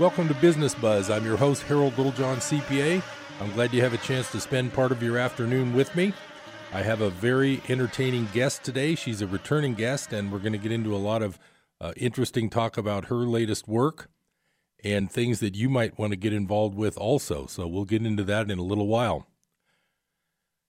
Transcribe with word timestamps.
Welcome 0.00 0.28
to 0.28 0.34
Business 0.36 0.74
Buzz. 0.74 1.10
I'm 1.10 1.26
your 1.26 1.36
host, 1.36 1.62
Harold 1.64 1.98
Littlejohn, 1.98 2.38
CPA. 2.38 3.02
I'm 3.38 3.52
glad 3.52 3.74
you 3.74 3.82
have 3.82 3.92
a 3.92 3.98
chance 3.98 4.30
to 4.32 4.40
spend 4.40 4.72
part 4.72 4.92
of 4.92 5.02
your 5.02 5.18
afternoon 5.18 5.74
with 5.74 5.94
me. 5.94 6.14
I 6.72 6.80
have 6.80 7.02
a 7.02 7.10
very 7.10 7.60
entertaining 7.68 8.26
guest 8.32 8.64
today. 8.64 8.94
She's 8.94 9.20
a 9.20 9.26
returning 9.26 9.74
guest, 9.74 10.14
and 10.14 10.32
we're 10.32 10.38
going 10.38 10.54
to 10.54 10.58
get 10.58 10.72
into 10.72 10.96
a 10.96 10.96
lot 10.96 11.20
of 11.20 11.38
uh, 11.82 11.92
interesting 11.98 12.48
talk 12.48 12.78
about 12.78 13.04
her 13.08 13.16
latest 13.16 13.68
work 13.68 14.08
and 14.82 15.12
things 15.12 15.40
that 15.40 15.54
you 15.54 15.68
might 15.68 15.98
want 15.98 16.12
to 16.12 16.16
get 16.16 16.32
involved 16.32 16.76
with 16.76 16.96
also. 16.96 17.44
So 17.44 17.66
we'll 17.66 17.84
get 17.84 18.06
into 18.06 18.24
that 18.24 18.50
in 18.50 18.58
a 18.58 18.62
little 18.64 18.86
while. 18.88 19.26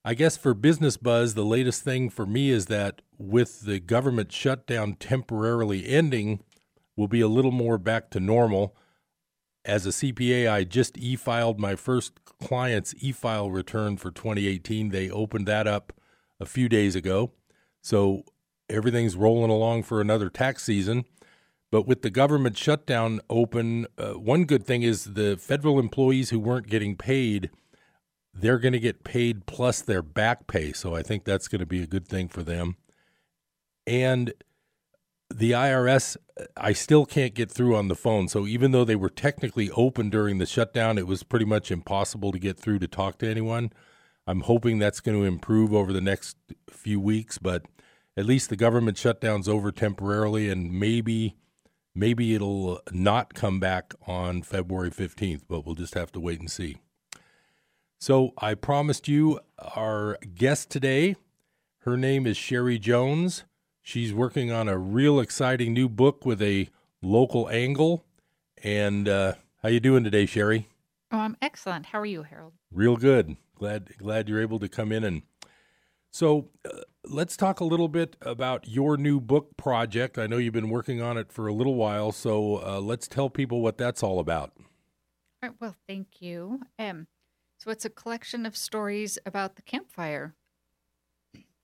I 0.04 0.14
guess 0.14 0.36
for 0.36 0.54
Business 0.54 0.98
Buzz, 0.98 1.36
the 1.36 1.46
latest 1.46 1.84
thing 1.84 2.10
for 2.10 2.26
me 2.26 2.50
is 2.50 2.66
that 2.66 3.02
with 3.18 3.62
the 3.62 3.80
government 3.80 4.34
shutdown 4.34 4.96
temporarily 4.96 5.88
ending, 5.88 6.44
we'll 6.98 7.08
be 7.08 7.22
a 7.22 7.30
little 7.30 7.52
more 7.52 7.78
back 7.78 8.10
to 8.10 8.20
normal. 8.20 8.76
As 9.64 9.86
a 9.86 9.90
CPA, 9.90 10.52
I 10.52 10.64
just 10.64 10.98
e 10.98 11.16
filed 11.16 11.60
my 11.60 11.76
first 11.76 12.14
client's 12.40 12.96
e 13.00 13.12
file 13.12 13.52
return 13.52 13.98
for 13.98 14.12
2018. 14.12 14.90
They 14.90 15.10
opened 15.10 15.48
that 15.48 15.68
up 15.68 15.94
a 16.40 16.46
few 16.46 16.68
days 16.68 16.96
ago. 16.96 17.32
So 17.82 18.24
everything's 18.70 19.16
rolling 19.16 19.52
along 19.52 19.84
for 19.84 20.02
another 20.02 20.30
tax 20.30 20.64
season. 20.64 21.06
But 21.72 21.88
with 21.88 22.02
the 22.02 22.10
government 22.10 22.58
shutdown 22.58 23.22
open, 23.30 23.88
uh, 23.98 24.14
one 24.14 24.44
good 24.44 24.66
thing 24.66 24.82
is 24.82 25.14
the 25.14 25.38
federal 25.38 25.80
employees 25.80 26.30
who 26.30 26.40
weren't 26.40 26.68
getting 26.68 26.98
paid, 26.98 27.50
they're 28.34 28.60
going 28.60 28.74
to 28.74 28.80
get 28.80 29.04
paid 29.04 29.46
plus 29.46 29.82
their 29.82 30.02
back 30.02 30.48
pay. 30.48 30.74
So 30.74 30.96
I 30.96 31.02
think 31.02 31.24
that's 31.24 31.48
going 31.48 31.60
to 31.60 31.66
be 31.66 31.82
a 31.82 31.88
good 31.88 32.08
thing 32.08 32.28
for 32.28 32.44
them. 32.44 32.76
And 33.88 34.34
the 35.34 35.52
IRS, 35.52 36.18
uh, 36.40 36.46
I 36.58 36.74
still 36.74 37.06
can't 37.06 37.34
get 37.34 37.52
through 37.52 37.76
on 37.76 37.88
the 37.88 37.96
phone. 37.96 38.28
So 38.28 38.46
even 38.48 38.72
though 38.72 38.86
they 38.86 38.96
were 38.96 39.10
technically 39.10 39.70
open 39.72 40.10
during 40.10 40.38
the 40.38 40.46
shutdown, 40.46 40.98
it 40.98 41.08
was 41.08 41.24
pretty 41.24 41.46
much 41.46 41.72
impossible 41.72 42.32
to 42.32 42.40
get 42.40 42.60
through 42.60 42.80
to 42.80 42.88
talk 42.88 43.18
to 43.20 43.30
anyone. 43.30 43.72
I'm 44.28 44.42
hoping 44.42 44.80
that's 44.80 45.00
going 45.00 45.20
to 45.20 45.26
improve 45.26 45.74
over 45.74 45.92
the 45.92 46.02
next 46.02 46.38
few 46.70 47.00
weeks, 47.00 47.38
but 47.38 47.66
at 48.16 48.26
least 48.26 48.50
the 48.50 48.56
government 48.56 48.98
shutdown's 48.98 49.50
over 49.50 49.72
temporarily, 49.72 50.50
and 50.50 50.72
maybe 50.72 51.36
maybe 51.94 52.34
it'll 52.34 52.82
not 52.92 53.34
come 53.34 53.60
back 53.60 53.94
on 54.08 54.42
February 54.42 54.92
15th, 54.92 55.42
but 55.48 55.66
we'll 55.66 55.76
just 55.76 55.94
have 55.96 56.12
to 56.12 56.20
wait 56.20 56.40
and 56.40 56.50
see. 56.50 56.78
So 58.00 58.32
I 58.38 58.54
promised 58.54 59.08
you 59.08 59.40
our 59.76 60.18
guest 60.34 60.70
today. 60.70 61.16
Her 61.80 61.98
name 61.98 62.26
is 62.26 62.38
Sherry 62.38 62.80
Jones. 62.80 63.44
She's 63.82 64.14
working 64.14 64.52
on 64.52 64.68
a 64.70 64.78
real 64.78 65.20
exciting 65.20 65.74
new 65.74 65.90
book 65.90 66.26
with 66.26 66.42
a 66.42 66.70
local 67.02 67.50
angle. 67.50 68.06
And 68.64 69.10
uh, 69.10 69.34
how 69.64 69.70
you 69.70 69.80
doing 69.80 70.04
today, 70.04 70.26
Sherry? 70.26 70.68
Oh, 71.12 71.18
I'm 71.20 71.36
excellent. 71.42 71.88
How 71.88 72.00
are 72.00 72.06
you, 72.06 72.24
Harold? 72.24 72.54
Real 72.72 72.96
good. 72.96 73.38
Glad 73.56 73.98
glad 73.98 74.28
you're 74.30 74.42
able 74.42 74.60
to 74.60 74.68
come 74.70 74.92
in 74.92 75.04
and 75.04 75.22
so 76.14 76.50
uh, 76.66 76.80
let's 77.06 77.38
talk 77.38 77.60
a 77.62 77.64
little 77.64 77.88
bit 77.88 78.18
about 78.22 78.68
your 78.68 78.98
new 78.98 79.22
book 79.22 79.56
project. 79.56 80.18
I 80.18 80.28
know 80.28 80.38
you've 80.38 80.54
been 80.54 80.70
working 80.70 81.02
on 81.02 81.18
it 81.18 81.32
for 81.32 81.48
a 81.48 81.54
little 81.54 81.76
while, 81.76 82.12
so 82.12 82.58
uh, 82.66 82.80
let's 82.82 83.08
tell 83.08 83.30
people 83.30 83.62
what 83.62 83.78
that's 83.78 84.04
all 84.04 84.20
about. 84.20 84.52
All 84.58 84.64
right. 85.50 85.52
Well, 85.60 85.76
thank 85.88 86.22
you. 86.22 86.62
Um, 86.78 87.08
so 87.58 87.72
it's 87.72 87.86
a 87.86 87.90
collection 87.90 88.46
of 88.46 88.58
stories 88.58 89.18
about 89.26 89.56
the 89.56 89.62
campfire 89.62 90.36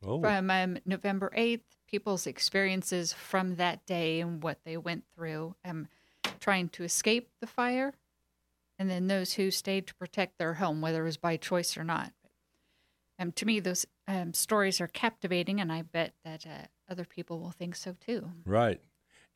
Oh, 0.01 0.21
from 0.21 0.49
um, 0.51 0.77
November 0.85 1.31
8th, 1.35 1.61
people's 1.87 2.27
experiences 2.27 3.13
from 3.13 3.55
that 3.55 3.85
day 3.85 4.19
and 4.19 4.43
what 4.43 4.59
they 4.65 4.77
went 4.77 5.05
through, 5.15 5.55
um, 5.65 5.87
trying 6.39 6.69
to 6.69 6.83
escape 6.83 7.29
the 7.41 7.47
fire, 7.47 7.93
and 8.77 8.89
then 8.89 9.07
those 9.07 9.33
who 9.33 9.49
stayed 9.49 9.87
to 9.87 9.95
protect 9.95 10.37
their 10.37 10.55
home, 10.55 10.81
whether 10.81 11.01
it 11.01 11.05
was 11.05 11.17
by 11.17 11.37
choice 11.37 11.77
or 11.77 11.83
not. 11.83 12.13
Um, 13.19 13.31
to 13.33 13.45
me, 13.45 13.59
those 13.59 13.85
um, 14.07 14.33
stories 14.33 14.79
are 14.79 14.87
captivating, 14.87 15.59
and 15.59 15.71
I 15.71 15.81
bet 15.81 16.13
that 16.23 16.45
uh, 16.45 16.67
other 16.89 17.05
people 17.05 17.39
will 17.39 17.51
think 17.51 17.75
so 17.75 17.95
too. 18.05 18.29
right. 18.45 18.79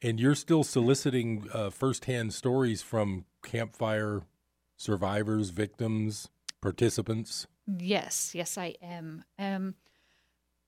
And 0.04 0.20
you're 0.20 0.36
still 0.36 0.64
soliciting 0.64 1.48
uh, 1.54 1.70
firsthand 1.70 2.34
stories 2.34 2.82
from 2.82 3.26
campfire 3.44 4.24
survivors, 4.76 5.50
victims, 5.52 6.28
participants. 6.60 7.46
Yes, 7.68 8.34
yes, 8.34 8.58
I 8.58 8.76
am. 8.82 9.24
Um, 9.38 9.76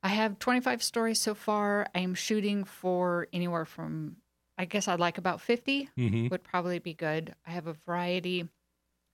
I 0.04 0.10
have 0.10 0.38
25 0.38 0.84
stories 0.84 1.20
so 1.22 1.34
far. 1.34 1.88
I'm 1.96 2.14
shooting 2.14 2.66
for 2.66 3.28
anywhere 3.32 3.66
from, 3.66 4.18
I 4.58 4.66
guess 4.66 4.88
I'd 4.88 5.00
like 5.00 5.18
about 5.18 5.40
50 5.42 5.90
Mm-hmm. 5.98 6.28
would 6.28 6.44
probably 6.44 6.80
be 6.80 6.94
good. 6.94 7.34
I 7.48 7.52
have 7.52 7.68
a 7.68 7.74
variety 7.74 8.42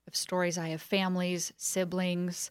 of 0.07 0.16
stories. 0.16 0.57
I 0.57 0.69
have 0.69 0.81
families, 0.81 1.53
siblings. 1.57 2.49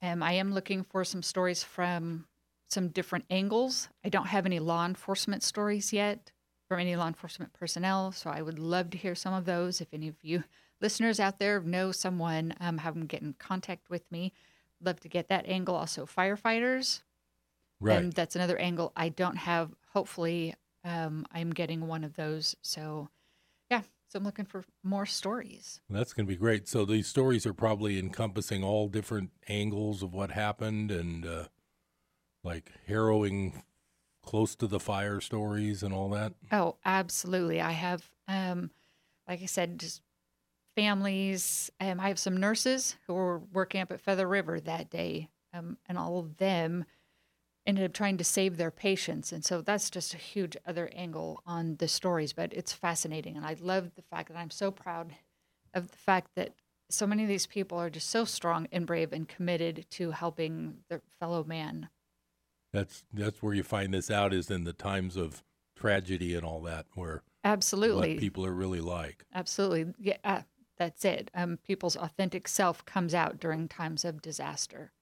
Um, 0.00 0.22
I 0.22 0.32
am 0.32 0.52
looking 0.54 0.82
for 0.82 1.04
some 1.04 1.22
stories 1.22 1.62
from 1.62 2.26
some 2.70 2.88
different 2.88 3.26
angles. 3.28 3.88
I 4.04 4.08
don't 4.08 4.28
have 4.28 4.46
any 4.46 4.58
law 4.60 4.86
enforcement 4.86 5.42
stories 5.42 5.92
yet 5.92 6.32
from 6.68 6.80
any 6.80 6.96
law 6.96 7.06
enforcement 7.08 7.52
personnel, 7.54 8.12
so 8.12 8.30
I 8.30 8.42
would 8.42 8.58
love 8.58 8.90
to 8.90 8.98
hear 8.98 9.14
some 9.14 9.32
of 9.34 9.44
those. 9.46 9.80
If 9.80 9.88
any 9.92 10.08
of 10.08 10.16
you 10.22 10.44
listeners 10.80 11.18
out 11.20 11.38
there 11.38 11.60
know 11.60 11.92
someone, 11.92 12.54
um, 12.60 12.78
have 12.78 12.94
them 12.94 13.06
get 13.06 13.22
in 13.22 13.34
contact 13.38 13.90
with 13.90 14.10
me. 14.10 14.32
Love 14.82 15.00
to 15.00 15.08
get 15.08 15.28
that 15.28 15.46
angle. 15.46 15.74
Also, 15.74 16.06
firefighters. 16.06 17.00
Right. 17.80 17.98
And 17.98 18.12
that's 18.12 18.36
another 18.36 18.58
angle 18.58 18.92
I 18.96 19.08
don't 19.08 19.36
have. 19.36 19.70
Hopefully, 19.92 20.54
um, 20.84 21.26
I'm 21.32 21.50
getting 21.50 21.86
one 21.86 22.04
of 22.04 22.14
those. 22.14 22.56
So, 22.62 23.08
yeah. 23.70 23.82
So 24.08 24.18
I'm 24.18 24.24
looking 24.24 24.46
for 24.46 24.64
more 24.82 25.04
stories. 25.04 25.80
That's 25.90 26.14
going 26.14 26.26
to 26.26 26.32
be 26.32 26.38
great. 26.38 26.66
So 26.66 26.84
these 26.84 27.06
stories 27.06 27.44
are 27.44 27.52
probably 27.52 27.98
encompassing 27.98 28.64
all 28.64 28.88
different 28.88 29.30
angles 29.48 30.02
of 30.02 30.14
what 30.14 30.30
happened 30.30 30.90
and 30.90 31.26
uh, 31.26 31.44
like 32.42 32.72
harrowing 32.86 33.62
close 34.24 34.54
to 34.56 34.66
the 34.66 34.80
fire 34.80 35.20
stories 35.20 35.82
and 35.82 35.92
all 35.92 36.08
that. 36.10 36.32
Oh, 36.50 36.76
absolutely. 36.84 37.60
I 37.60 37.72
have, 37.72 38.10
um, 38.26 38.70
like 39.28 39.42
I 39.42 39.46
said, 39.46 39.78
just 39.78 40.00
families. 40.74 41.70
Um, 41.80 42.00
I 42.00 42.08
have 42.08 42.18
some 42.18 42.36
nurses 42.36 42.96
who 43.06 43.14
were 43.14 43.38
working 43.52 43.80
up 43.80 43.92
at 43.92 44.00
Feather 44.00 44.28
River 44.28 44.60
that 44.60 44.90
day, 44.90 45.28
um, 45.52 45.76
and 45.86 45.98
all 45.98 46.18
of 46.18 46.36
them 46.38 46.84
ended 47.68 47.84
up 47.84 47.92
trying 47.92 48.16
to 48.16 48.24
save 48.24 48.56
their 48.56 48.70
patients. 48.70 49.30
And 49.30 49.44
so 49.44 49.60
that's 49.60 49.90
just 49.90 50.14
a 50.14 50.16
huge 50.16 50.56
other 50.66 50.90
angle 50.96 51.42
on 51.46 51.76
the 51.76 51.86
stories, 51.86 52.32
but 52.32 52.52
it's 52.54 52.72
fascinating. 52.72 53.36
And 53.36 53.44
I 53.44 53.56
love 53.60 53.94
the 53.94 54.02
fact 54.02 54.28
that 54.28 54.38
I'm 54.38 54.50
so 54.50 54.70
proud 54.70 55.14
of 55.74 55.90
the 55.90 55.98
fact 55.98 56.30
that 56.34 56.54
so 56.90 57.06
many 57.06 57.22
of 57.22 57.28
these 57.28 57.46
people 57.46 57.76
are 57.76 57.90
just 57.90 58.08
so 58.08 58.24
strong 58.24 58.66
and 58.72 58.86
brave 58.86 59.12
and 59.12 59.28
committed 59.28 59.84
to 59.90 60.12
helping 60.12 60.78
their 60.88 61.02
fellow 61.20 61.44
man. 61.44 61.90
That's 62.72 63.04
that's 63.12 63.42
where 63.42 63.54
you 63.54 63.62
find 63.62 63.92
this 63.92 64.10
out 64.10 64.32
is 64.32 64.50
in 64.50 64.64
the 64.64 64.72
times 64.72 65.16
of 65.16 65.42
tragedy 65.76 66.34
and 66.34 66.44
all 66.44 66.62
that, 66.62 66.86
where 66.94 67.22
Absolutely. 67.44 68.14
what 68.14 68.18
people 68.18 68.46
are 68.46 68.52
really 68.52 68.80
like. 68.80 69.24
Absolutely. 69.34 69.92
Yeah, 69.98 70.16
uh, 70.24 70.42
that's 70.78 71.04
it. 71.04 71.30
Um, 71.34 71.58
people's 71.66 71.96
authentic 71.96 72.48
self 72.48 72.84
comes 72.86 73.14
out 73.14 73.38
during 73.38 73.68
times 73.68 74.04
of 74.04 74.22
disaster. 74.22 74.92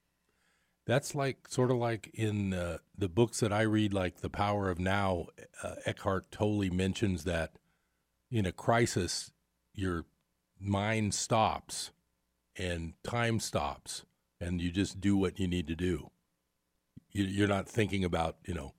That's 0.87 1.15
like 1.15 1.49
sort 1.49 1.71
of 1.71 1.79
like 1.79 2.11
in 2.15 2.55
uh, 2.55 2.79
the 2.97 3.09
books 3.09 3.41
that 3.41 3.53
I 3.53 3.63
read, 3.63 3.93
like 3.93 4.21
The 4.21 4.31
Power 4.31 4.71
of 4.71 4.79
Now. 4.79 5.27
Uh, 5.63 5.75
Eckhart 5.85 6.31
Tolle 6.31 6.71
mentions 6.71 7.25
that 7.25 7.53
in 8.31 8.47
a 8.47 8.53
crisis, 8.53 9.33
your 9.75 10.05
mind 10.61 11.12
stops 11.15 11.91
and 12.56 12.94
time 13.03 13.41
stops, 13.41 14.05
and 14.41 14.61
you 14.61 14.71
just 14.71 15.00
do 15.00 15.17
what 15.17 15.41
you 15.41 15.49
need 15.49 15.67
to 15.67 15.75
do. 15.75 16.11
You, 17.11 17.25
you're 17.25 17.49
not 17.49 17.69
thinking 17.69 18.05
about 18.05 18.37
you 18.47 18.55
know 18.55 18.75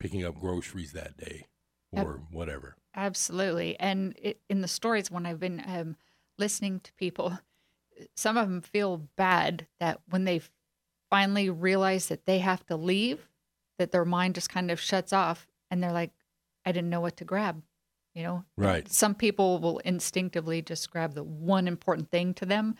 picking 0.00 0.24
up 0.24 0.40
groceries 0.40 0.92
that 0.92 1.16
day 1.16 1.46
or 1.92 2.20
whatever. 2.30 2.76
Absolutely. 2.96 3.78
And 3.78 4.14
it, 4.20 4.40
in 4.48 4.60
the 4.60 4.68
stories, 4.68 5.10
when 5.10 5.26
I've 5.26 5.40
been 5.40 5.62
um, 5.66 5.96
listening 6.38 6.80
to 6.80 6.92
people, 6.94 7.38
some 8.16 8.36
of 8.36 8.48
them 8.48 8.60
feel 8.60 9.08
bad 9.16 9.66
that 9.80 10.00
when 10.08 10.24
they 10.24 10.42
finally 11.14 11.48
realize 11.48 12.08
that 12.08 12.26
they 12.26 12.38
have 12.40 12.66
to 12.66 12.76
leave, 12.76 13.28
that 13.78 13.92
their 13.92 14.04
mind 14.04 14.34
just 14.34 14.48
kind 14.50 14.68
of 14.70 14.80
shuts 14.80 15.12
off 15.12 15.46
and 15.70 15.80
they're 15.80 15.92
like, 15.92 16.10
I 16.66 16.72
didn't 16.72 16.90
know 16.90 17.00
what 17.00 17.16
to 17.18 17.24
grab. 17.24 17.62
You 18.14 18.22
know, 18.24 18.44
Right. 18.56 18.88
some 18.90 19.14
people 19.14 19.60
will 19.60 19.78
instinctively 19.78 20.60
just 20.60 20.90
grab 20.90 21.14
the 21.14 21.22
one 21.22 21.68
important 21.68 22.10
thing 22.10 22.34
to 22.34 22.46
them. 22.46 22.74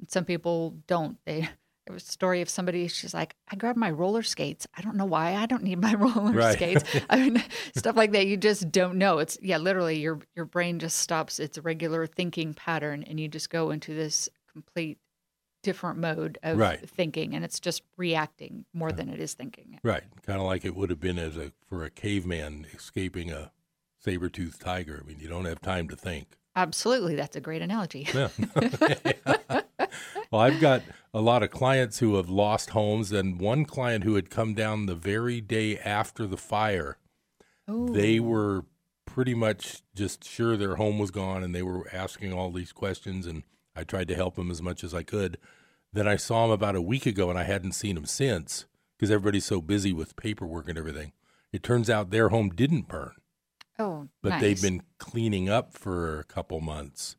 And 0.00 0.10
some 0.10 0.24
people 0.24 0.76
don't. 0.88 1.16
They 1.24 1.48
there 1.86 1.94
was 1.94 2.08
a 2.08 2.12
story 2.12 2.40
of 2.40 2.48
somebody. 2.48 2.86
She's 2.88 3.14
like, 3.14 3.34
I 3.50 3.56
grabbed 3.56 3.78
my 3.78 3.90
roller 3.90 4.22
skates. 4.22 4.66
I 4.76 4.82
don't 4.82 4.96
know 4.96 5.04
why. 5.06 5.34
I 5.34 5.46
don't 5.46 5.62
need 5.62 5.80
my 5.80 5.94
roller 6.04 6.32
Right. 6.32 6.54
skates. 6.54 6.84
I 7.10 7.16
mean, 7.18 7.42
stuff 7.76 7.96
like 7.96 8.12
that. 8.12 8.26
You 8.26 8.36
just 8.36 8.70
don't 8.72 8.96
know. 8.98 9.18
It's 9.18 9.38
yeah, 9.42 9.58
literally 9.58 9.98
your 10.00 10.20
your 10.34 10.44
brain 10.44 10.78
just 10.80 10.98
stops 10.98 11.38
its 11.38 11.56
regular 11.58 12.06
thinking 12.06 12.52
pattern, 12.54 13.04
and 13.04 13.18
you 13.20 13.28
just 13.28 13.48
go 13.50 13.70
into 13.70 13.94
this 13.94 14.28
complete 14.52 14.98
different 15.62 15.98
mode 15.98 16.38
of 16.42 16.58
Right. 16.58 16.88
thinking, 16.88 17.34
and 17.34 17.44
it's 17.44 17.60
just 17.60 17.82
reacting 17.96 18.64
more 18.72 18.92
than 18.92 19.08
it 19.08 19.20
is 19.20 19.34
thinking. 19.34 19.78
Right, 19.82 20.04
kind 20.22 20.38
of 20.40 20.46
like 20.46 20.64
it 20.64 20.74
would 20.74 20.90
have 20.90 21.00
been 21.00 21.18
as 21.18 21.36
a 21.36 21.52
for 21.68 21.84
a 21.84 21.90
caveman 21.90 22.66
escaping 22.72 23.30
a 23.30 23.52
saber-toothed 23.98 24.60
tiger. 24.60 25.00
I 25.02 25.06
mean, 25.06 25.18
you 25.20 25.28
don't 25.28 25.44
have 25.44 25.60
time 25.60 25.88
to 25.88 25.96
think. 25.96 26.38
Absolutely, 26.56 27.14
that's 27.14 27.36
a 27.36 27.40
great 27.40 27.62
analogy. 27.62 28.08
Yeah. 28.12 28.28
well, 30.30 30.40
I've 30.40 30.60
got 30.60 30.82
a 31.14 31.20
lot 31.20 31.42
of 31.42 31.50
clients 31.50 31.98
who 31.98 32.16
have 32.16 32.28
lost 32.28 32.70
homes, 32.70 33.12
and 33.12 33.40
one 33.40 33.64
client 33.64 34.04
who 34.04 34.14
had 34.14 34.30
come 34.30 34.54
down 34.54 34.86
the 34.86 34.94
very 34.94 35.40
day 35.40 35.78
after 35.78 36.26
the 36.26 36.36
fire. 36.36 36.96
They 37.68 38.18
were 38.18 38.64
pretty 39.06 39.34
much 39.34 39.82
just 39.94 40.24
sure 40.24 40.56
their 40.56 40.74
home 40.76 40.98
was 40.98 41.12
gone, 41.12 41.44
and 41.44 41.54
they 41.54 41.62
were 41.62 41.86
asking 41.92 42.32
all 42.32 42.50
these 42.50 42.72
questions, 42.72 43.26
and 43.26 43.44
I 43.76 43.84
tried 43.84 44.08
to 44.08 44.14
help 44.14 44.36
him 44.38 44.50
as 44.50 44.60
much 44.62 44.82
as 44.84 44.94
I 44.94 45.02
could. 45.02 45.38
Then 45.92 46.06
I 46.08 46.16
saw 46.16 46.44
him 46.44 46.50
about 46.50 46.76
a 46.76 46.82
week 46.82 47.06
ago, 47.06 47.30
and 47.30 47.38
I 47.38 47.44
hadn't 47.44 47.72
seen 47.72 47.96
him 47.96 48.06
since 48.06 48.66
because 48.96 49.10
everybody's 49.10 49.44
so 49.44 49.60
busy 49.60 49.92
with 49.92 50.16
paperwork 50.16 50.68
and 50.68 50.78
everything. 50.78 51.12
It 51.52 51.62
turns 51.62 51.88
out 51.90 52.10
their 52.10 52.28
home 52.28 52.50
didn't 52.50 52.86
burn, 52.88 53.12
Oh, 53.78 54.08
but 54.22 54.28
nice. 54.30 54.40
they've 54.40 54.62
been 54.62 54.82
cleaning 54.98 55.48
up 55.48 55.72
for 55.72 56.20
a 56.20 56.24
couple 56.24 56.60
months. 56.60 57.16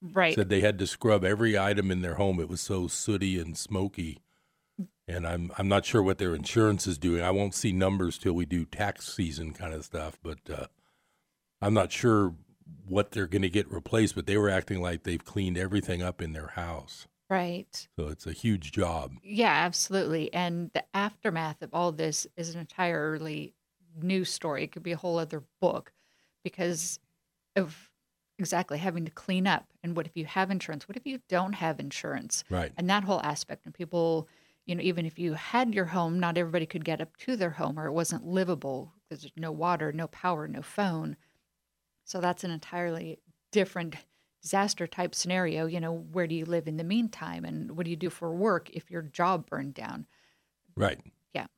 right. 0.00 0.34
said 0.34 0.48
they 0.48 0.60
had 0.60 0.78
to 0.78 0.86
scrub 0.86 1.24
every 1.24 1.58
item 1.58 1.90
in 1.90 2.00
their 2.02 2.14
home. 2.14 2.40
It 2.40 2.48
was 2.48 2.60
so 2.60 2.86
sooty 2.88 3.38
and 3.38 3.58
smoky. 3.58 4.20
And 5.06 5.26
I'm 5.26 5.50
I'm 5.58 5.68
not 5.68 5.84
sure 5.86 6.02
what 6.02 6.18
their 6.18 6.34
insurance 6.34 6.86
is 6.86 6.98
doing. 6.98 7.22
I 7.22 7.30
won't 7.30 7.54
see 7.54 7.72
numbers 7.72 8.16
till 8.18 8.34
we 8.34 8.44
do 8.46 8.64
tax 8.64 9.12
season 9.12 9.52
kind 9.54 9.74
of 9.74 9.84
stuff, 9.84 10.18
but 10.22 10.38
uh, 10.48 10.66
I'm 11.60 11.74
not 11.74 11.90
sure 11.92 12.34
what 12.86 13.12
they're 13.12 13.26
going 13.26 13.42
to 13.42 13.50
get 13.50 13.70
replaced. 13.70 14.14
But 14.14 14.26
they 14.26 14.36
were 14.36 14.50
acting 14.50 14.80
like 14.80 15.02
they've 15.02 15.24
cleaned 15.24 15.58
everything 15.58 16.02
up 16.02 16.22
in 16.22 16.32
their 16.32 16.48
house, 16.48 17.06
right. 17.28 17.88
so 17.96 18.08
it's 18.08 18.26
a 18.26 18.32
huge 18.32 18.72
job. 18.72 19.12
Yeah, 19.22 19.52
absolutely. 19.52 20.32
And 20.32 20.70
the 20.74 20.84
aftermath 20.94 21.62
of 21.62 21.70
all 21.72 21.92
this 21.92 22.26
is 22.36 22.54
an 22.54 22.60
entirely 22.60 23.54
new 24.02 24.24
story. 24.24 24.64
It 24.64 24.72
could 24.72 24.82
be 24.82 24.92
a 24.92 24.96
whole 24.96 25.18
other 25.18 25.42
book 25.60 25.92
because 26.44 26.98
of 27.56 27.90
exactly 28.38 28.78
having 28.78 29.04
to 29.04 29.10
clean 29.10 29.46
up. 29.46 29.66
And 29.82 29.96
what 29.96 30.06
if 30.06 30.16
you 30.16 30.24
have 30.26 30.50
insurance? 30.50 30.88
What 30.88 30.96
if 30.96 31.06
you 31.06 31.20
don't 31.28 31.54
have 31.54 31.80
insurance? 31.80 32.44
Right. 32.48 32.72
And 32.76 32.88
that 32.88 33.04
whole 33.04 33.20
aspect. 33.22 33.64
And 33.64 33.74
people, 33.74 34.28
you 34.66 34.74
know, 34.74 34.82
even 34.82 35.06
if 35.06 35.18
you 35.18 35.34
had 35.34 35.74
your 35.74 35.86
home, 35.86 36.20
not 36.20 36.38
everybody 36.38 36.66
could 36.66 36.84
get 36.84 37.00
up 37.00 37.16
to 37.18 37.36
their 37.36 37.50
home 37.50 37.78
or 37.78 37.86
it 37.86 37.92
wasn't 37.92 38.26
livable 38.26 38.92
because 39.08 39.22
there's 39.22 39.32
no 39.36 39.50
water, 39.50 39.92
no 39.92 40.06
power, 40.08 40.46
no 40.46 40.62
phone. 40.62 41.16
So 42.08 42.22
that's 42.22 42.42
an 42.42 42.50
entirely 42.50 43.18
different 43.52 43.94
disaster 44.40 44.86
type 44.86 45.14
scenario. 45.14 45.66
You 45.66 45.78
know, 45.78 45.92
where 45.92 46.26
do 46.26 46.34
you 46.34 46.46
live 46.46 46.66
in 46.66 46.78
the 46.78 46.84
meantime? 46.84 47.44
And 47.44 47.76
what 47.76 47.84
do 47.84 47.90
you 47.90 47.96
do 47.96 48.08
for 48.08 48.34
work 48.34 48.70
if 48.70 48.90
your 48.90 49.02
job 49.02 49.48
burned 49.48 49.74
down? 49.74 50.06
Right. 50.74 50.98
Yeah. 51.34 51.48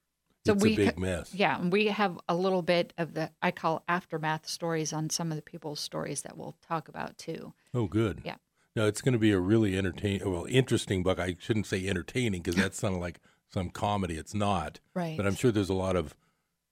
So 0.45 0.55
it's 0.55 0.63
we 0.63 0.73
a 0.73 0.77
big 0.77 0.99
mess. 0.99 1.33
Yeah. 1.33 1.61
And 1.61 1.73
we 1.73 1.87
have 1.87 2.19
a 2.29 2.35
little 2.35 2.63
bit 2.63 2.93
of 2.99 3.15
the, 3.15 3.31
I 3.41 3.53
call 3.53 3.85
aftermath 3.89 4.49
stories 4.49 4.93
on 4.93 5.09
some 5.09 5.31
of 5.31 5.37
the 5.37 5.43
people's 5.43 5.79
stories 5.79 6.23
that 6.23 6.37
we'll 6.37 6.57
talk 6.67 6.89
about 6.89 7.17
too. 7.17 7.55
Oh, 7.73 7.87
good. 7.87 8.23
Yeah. 8.25 8.37
No, 8.75 8.87
it's 8.87 9.03
going 9.03 9.13
to 9.13 9.19
be 9.19 9.31
a 9.31 9.39
really 9.39 9.79
entertaining, 9.79 10.29
well, 10.29 10.47
interesting 10.49 11.05
book. 11.05 11.21
I 11.21 11.37
shouldn't 11.39 11.67
say 11.67 11.87
entertaining 11.87 12.43
because 12.43 12.61
that 12.61 12.75
sounded 12.75 12.99
like 12.99 13.21
some 13.49 13.71
comedy. 13.71 14.17
It's 14.17 14.35
not. 14.35 14.81
Right. 14.95 15.17
But 15.17 15.29
I'm 15.29 15.37
sure 15.37 15.53
there's 15.53 15.71
a 15.71 15.75
lot 15.75 15.95
of 15.95 16.17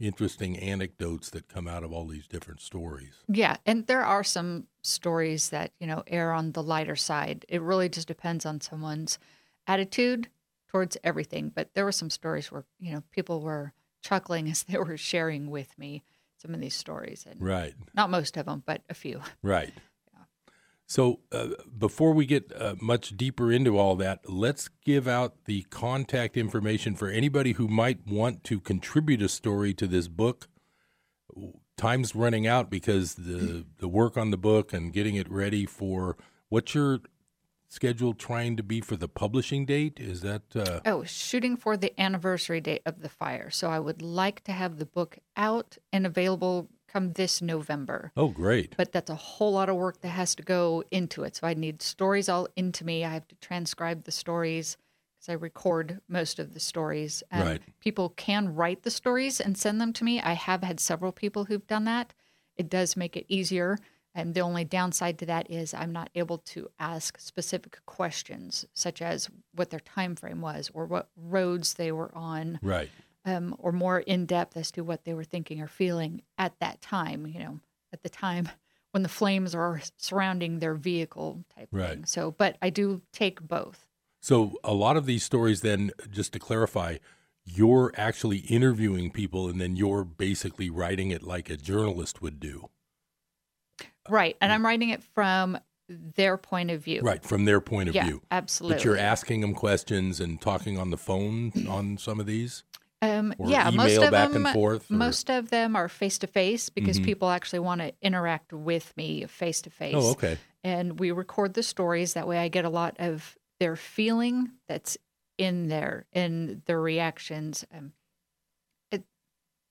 interesting 0.00 0.58
anecdotes 0.58 1.30
that 1.30 1.48
come 1.48 1.66
out 1.68 1.82
of 1.82 1.92
all 1.92 2.06
these 2.06 2.26
different 2.26 2.60
stories. 2.60 3.14
Yeah, 3.28 3.56
and 3.66 3.86
there 3.86 4.04
are 4.04 4.24
some 4.24 4.66
stories 4.82 5.50
that, 5.50 5.72
you 5.80 5.86
know, 5.86 6.02
err 6.06 6.32
on 6.32 6.52
the 6.52 6.62
lighter 6.62 6.96
side. 6.96 7.44
It 7.48 7.60
really 7.62 7.88
just 7.88 8.08
depends 8.08 8.46
on 8.46 8.60
someone's 8.60 9.18
attitude 9.66 10.28
towards 10.68 10.96
everything. 11.04 11.50
But 11.54 11.74
there 11.74 11.84
were 11.84 11.92
some 11.92 12.10
stories 12.10 12.50
where, 12.50 12.64
you 12.78 12.92
know, 12.92 13.02
people 13.10 13.40
were 13.40 13.72
chuckling 14.02 14.48
as 14.48 14.62
they 14.64 14.78
were 14.78 14.96
sharing 14.96 15.50
with 15.50 15.76
me 15.78 16.02
some 16.36 16.54
of 16.54 16.60
these 16.60 16.74
stories. 16.76 17.26
And 17.28 17.42
Right. 17.42 17.74
not 17.94 18.10
most 18.10 18.36
of 18.36 18.46
them, 18.46 18.62
but 18.64 18.82
a 18.88 18.94
few. 18.94 19.20
Right. 19.42 19.72
So 20.88 21.20
uh, 21.30 21.48
before 21.76 22.14
we 22.14 22.24
get 22.24 22.50
uh, 22.58 22.74
much 22.80 23.14
deeper 23.14 23.52
into 23.52 23.76
all 23.78 23.94
that, 23.96 24.20
let's 24.28 24.70
give 24.86 25.06
out 25.06 25.44
the 25.44 25.62
contact 25.68 26.34
information 26.34 26.96
for 26.96 27.08
anybody 27.08 27.52
who 27.52 27.68
might 27.68 28.06
want 28.06 28.42
to 28.44 28.58
contribute 28.58 29.20
a 29.20 29.28
story 29.28 29.74
to 29.74 29.86
this 29.86 30.08
book. 30.08 30.48
Time's 31.76 32.14
running 32.14 32.46
out 32.46 32.70
because 32.70 33.14
the 33.14 33.66
the 33.78 33.86
work 33.86 34.16
on 34.16 34.30
the 34.30 34.38
book 34.38 34.72
and 34.72 34.90
getting 34.90 35.14
it 35.14 35.30
ready 35.30 35.66
for 35.66 36.16
what's 36.48 36.74
your 36.74 37.00
schedule 37.68 38.14
trying 38.14 38.56
to 38.56 38.62
be 38.62 38.80
for 38.80 38.96
the 38.96 39.08
publishing 39.08 39.66
date? 39.66 40.00
Is 40.00 40.22
that 40.22 40.56
uh, 40.56 40.80
Oh, 40.86 41.04
shooting 41.04 41.58
for 41.58 41.76
the 41.76 41.92
anniversary 42.00 42.62
date 42.62 42.80
of 42.86 43.02
the 43.02 43.10
fire. 43.10 43.50
So 43.50 43.70
I 43.70 43.78
would 43.78 44.00
like 44.00 44.42
to 44.44 44.52
have 44.52 44.78
the 44.78 44.86
book 44.86 45.18
out 45.36 45.76
and 45.92 46.06
available 46.06 46.70
come 46.88 47.12
this 47.12 47.40
November. 47.42 48.12
oh 48.16 48.28
great 48.28 48.76
but 48.76 48.92
that's 48.92 49.10
a 49.10 49.14
whole 49.14 49.52
lot 49.52 49.68
of 49.68 49.76
work 49.76 50.00
that 50.00 50.08
has 50.08 50.34
to 50.34 50.42
go 50.42 50.82
into 50.90 51.22
it. 51.24 51.36
So 51.36 51.46
I 51.46 51.54
need 51.54 51.82
stories 51.82 52.28
all 52.28 52.48
into 52.56 52.84
me. 52.84 53.04
I 53.04 53.10
have 53.10 53.28
to 53.28 53.34
transcribe 53.36 54.04
the 54.04 54.10
stories 54.10 54.76
because 55.16 55.28
I 55.28 55.34
record 55.34 56.00
most 56.08 56.38
of 56.38 56.54
the 56.54 56.60
stories. 56.60 57.22
Um, 57.32 57.42
Right. 57.42 57.62
People 57.80 58.10
can 58.10 58.54
write 58.54 58.82
the 58.82 58.90
stories 58.90 59.40
and 59.40 59.56
send 59.56 59.80
them 59.80 59.92
to 59.94 60.04
me. 60.04 60.20
I 60.20 60.32
have 60.34 60.62
had 60.62 60.80
several 60.80 61.12
people 61.12 61.44
who've 61.44 61.66
done 61.66 61.84
that. 61.84 62.14
It 62.56 62.68
does 62.70 62.96
make 62.96 63.16
it 63.16 63.26
easier. 63.28 63.78
And 64.14 64.34
the 64.34 64.40
only 64.40 64.64
downside 64.64 65.18
to 65.18 65.26
that 65.26 65.50
is 65.50 65.74
I'm 65.74 65.92
not 65.92 66.10
able 66.14 66.38
to 66.38 66.68
ask 66.80 67.18
specific 67.20 67.78
questions, 67.86 68.64
such 68.74 69.00
as 69.00 69.28
what 69.54 69.70
their 69.70 69.80
time 69.80 70.16
frame 70.16 70.40
was 70.40 70.70
or 70.74 70.86
what 70.86 71.08
roads 71.16 71.74
they 71.74 71.92
were 71.92 72.12
on 72.16 72.58
right 72.62 72.90
um, 73.28 73.54
or 73.58 73.72
more 73.72 74.00
in 74.00 74.26
depth 74.26 74.56
as 74.56 74.70
to 74.72 74.82
what 74.82 75.04
they 75.04 75.14
were 75.14 75.24
thinking 75.24 75.60
or 75.60 75.68
feeling 75.68 76.22
at 76.38 76.58
that 76.60 76.80
time, 76.80 77.26
you 77.26 77.38
know, 77.40 77.60
at 77.92 78.02
the 78.02 78.08
time 78.08 78.48
when 78.92 79.02
the 79.02 79.08
flames 79.08 79.54
are 79.54 79.80
surrounding 79.96 80.58
their 80.58 80.74
vehicle 80.74 81.44
type 81.54 81.68
Right. 81.72 81.90
thing. 81.96 82.04
So, 82.06 82.30
but 82.30 82.56
I 82.62 82.70
do 82.70 83.02
take 83.12 83.40
both. 83.40 83.86
So 84.20 84.54
a 84.64 84.74
lot 84.74 84.96
of 84.96 85.06
these 85.06 85.22
stories, 85.22 85.60
then, 85.60 85.90
just 86.10 86.32
to 86.32 86.38
clarify, 86.38 86.96
you're 87.44 87.92
actually 87.96 88.38
interviewing 88.38 89.10
people, 89.10 89.48
and 89.48 89.60
then 89.60 89.76
you're 89.76 90.04
basically 90.04 90.68
writing 90.70 91.10
it 91.10 91.22
like 91.22 91.48
a 91.50 91.56
journalist 91.56 92.20
would 92.20 92.40
do, 92.40 92.68
Right. 94.08 94.36
And 94.40 94.52
I'm 94.52 94.64
writing 94.64 94.88
it 94.90 95.02
from 95.02 95.58
their 95.88 96.36
point 96.36 96.70
of 96.70 96.82
view. 96.82 97.00
right, 97.02 97.22
from 97.24 97.44
their 97.44 97.60
point 97.60 97.88
of 97.88 97.94
Yeah, 97.94 98.04
view. 98.04 98.22
absolutely. 98.30 98.76
But 98.76 98.84
you're 98.84 98.98
asking 98.98 99.40
them 99.40 99.54
questions 99.54 100.20
and 100.20 100.40
talking 100.40 100.78
on 100.78 100.90
the 100.90 100.96
phone 100.98 101.52
on 101.66 101.96
some 101.98 102.20
of 102.20 102.26
these, 102.26 102.64
Um, 103.00 103.32
yeah, 103.44 103.70
most 103.70 103.96
of 103.96 104.10
them, 104.10 104.44
forth. 104.52 104.90
or- 104.90 104.94
most 104.94 105.30
of 105.30 105.50
them 105.50 105.76
are 105.76 105.88
face 105.88 106.18
to 106.18 106.26
face 106.26 106.68
because 106.68 106.98
Mhm. 106.98 107.04
people 107.04 107.30
actually 107.30 107.60
want 107.60 107.80
to 107.80 107.94
interact 108.02 108.52
with 108.52 108.96
me 108.96 109.24
face 109.26 109.62
to 109.62 109.70
face. 109.70 109.94
Oh, 109.96 110.10
okay. 110.12 110.38
and 110.64 110.98
we 110.98 111.12
record 111.12 111.54
the 111.54 111.62
stories. 111.62 112.14
That 112.14 112.26
way, 112.26 112.38
I 112.38 112.48
get 112.48 112.64
a 112.64 112.68
lot 112.68 112.96
of 112.98 113.38
their 113.60 113.76
feeling 113.76 114.50
that's 114.66 114.98
in 115.38 115.68
there 115.68 116.06
and 116.12 116.62
their 116.66 116.80
reactions. 116.80 117.64
Um, 117.72 117.92
it, 118.90 119.04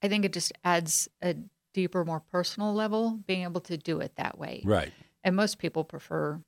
I 0.02 0.08
think 0.08 0.24
it 0.24 0.32
just 0.32 0.54
adds 0.64 1.10
a 1.22 1.36
deeper, 1.74 2.06
more 2.06 2.22
personal 2.22 2.74
level 2.74 3.20
being 3.28 3.44
able 3.44 3.60
to 3.62 3.78
do 3.78 4.00
it 4.00 4.16
that 4.16 4.38
way. 4.40 4.62
Right, 4.64 4.94
And 5.26 5.36
most 5.36 5.58
people 5.60 5.84
prefer. 5.84 6.42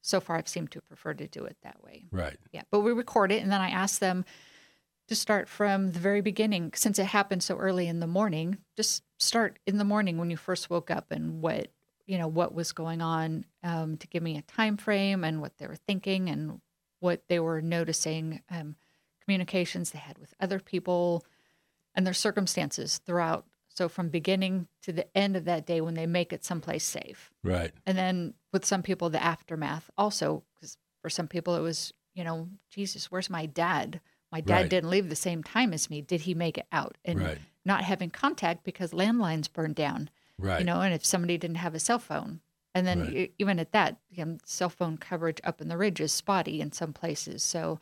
So 0.00 0.18
far, 0.20 0.36
I've 0.36 0.48
seemed 0.48 0.70
to 0.72 0.80
prefer 0.80 1.12
to 1.14 1.28
do 1.28 1.44
it 1.44 1.58
that 1.62 1.84
way. 1.84 2.06
right, 2.10 2.38
Yeah, 2.50 2.62
but 2.70 2.80
we 2.80 2.92
record 2.92 3.30
it, 3.30 3.42
and 3.42 3.52
then 3.52 3.60
I 3.60 3.68
ask 3.70 4.00
them 4.00 4.24
to 5.08 5.14
start 5.14 5.48
from 5.48 5.92
the 5.92 5.98
very 5.98 6.20
beginning. 6.20 6.72
Since 6.74 6.98
it 6.98 7.06
happened 7.06 7.42
so 7.42 7.56
early 7.56 7.86
in 7.86 8.00
the 8.00 8.06
morning, 8.06 8.58
just 8.76 9.02
start 9.18 9.58
in 9.66 9.78
the 9.78 9.84
morning 9.84 10.18
when 10.18 10.30
you 10.30 10.36
first 10.36 10.70
woke 10.70 10.90
up 10.90 11.10
and 11.10 11.42
what 11.42 11.68
you 12.06 12.18
know 12.18 12.28
what 12.28 12.54
was 12.54 12.72
going 12.72 13.00
on 13.00 13.44
um, 13.62 13.96
to 13.96 14.06
give 14.06 14.22
me 14.22 14.36
a 14.36 14.42
time 14.42 14.76
frame 14.76 15.24
and 15.24 15.40
what 15.40 15.56
they 15.58 15.66
were 15.66 15.76
thinking 15.76 16.28
and 16.28 16.60
what 17.00 17.22
they 17.28 17.40
were 17.40 17.60
noticing, 17.60 18.42
um, 18.50 18.76
communications 19.24 19.90
they 19.90 19.98
had 19.98 20.18
with 20.18 20.34
other 20.40 20.60
people, 20.60 21.24
and 21.94 22.06
their 22.06 22.14
circumstances 22.14 22.98
throughout. 22.98 23.44
So 23.68 23.88
from 23.88 24.08
beginning 24.08 24.68
to 24.82 24.92
the 24.92 25.16
end 25.16 25.36
of 25.36 25.46
that 25.46 25.66
day 25.66 25.80
when 25.80 25.94
they 25.94 26.06
make 26.06 26.32
it 26.32 26.44
someplace 26.44 26.84
safe 26.84 27.30
right, 27.42 27.72
and 27.86 27.96
then 27.96 28.34
with 28.52 28.66
some 28.66 28.82
people 28.82 29.08
the 29.08 29.22
aftermath 29.22 29.90
also 29.96 30.42
because 30.54 30.76
for 31.00 31.08
some 31.08 31.26
people 31.26 31.56
it 31.56 31.62
was 31.62 31.94
you 32.14 32.22
know 32.22 32.48
jesus 32.70 33.10
where's 33.10 33.30
my 33.30 33.46
dad 33.46 34.00
my 34.32 34.40
dad 34.40 34.62
Right. 34.62 34.70
didn't 34.70 34.90
leave 34.90 35.08
the 35.08 35.14
same 35.16 35.42
time 35.44 35.72
as 35.72 35.88
me 35.90 36.00
did 36.00 36.22
he 36.22 36.34
make 36.34 36.56
it 36.58 36.66
out 36.72 36.96
and 37.04 37.20
right, 37.20 37.38
not 37.64 37.84
having 37.84 38.10
contact 38.10 38.64
because 38.64 38.90
landlines 38.92 39.52
burned 39.52 39.74
down 39.76 40.10
right. 40.38 40.58
you 40.60 40.64
know 40.64 40.80
and 40.80 40.92
if 40.94 41.04
somebody 41.04 41.36
didn't 41.38 41.56
have 41.58 41.74
a 41.74 41.78
cell 41.80 41.98
phone 41.98 42.40
and 42.74 42.86
then 42.86 43.00
Right. 43.02 43.14
e- 43.14 43.32
even 43.38 43.58
at 43.58 43.72
that 43.72 43.98
you 44.10 44.24
know, 44.24 44.38
cell 44.44 44.70
phone 44.70 44.96
coverage 44.98 45.38
up 45.44 45.60
in 45.60 45.68
the 45.68 45.76
ridge 45.76 46.00
is 46.00 46.12
spotty 46.12 46.60
in 46.60 46.72
some 46.72 46.92
places 46.92 47.42
so 47.44 47.78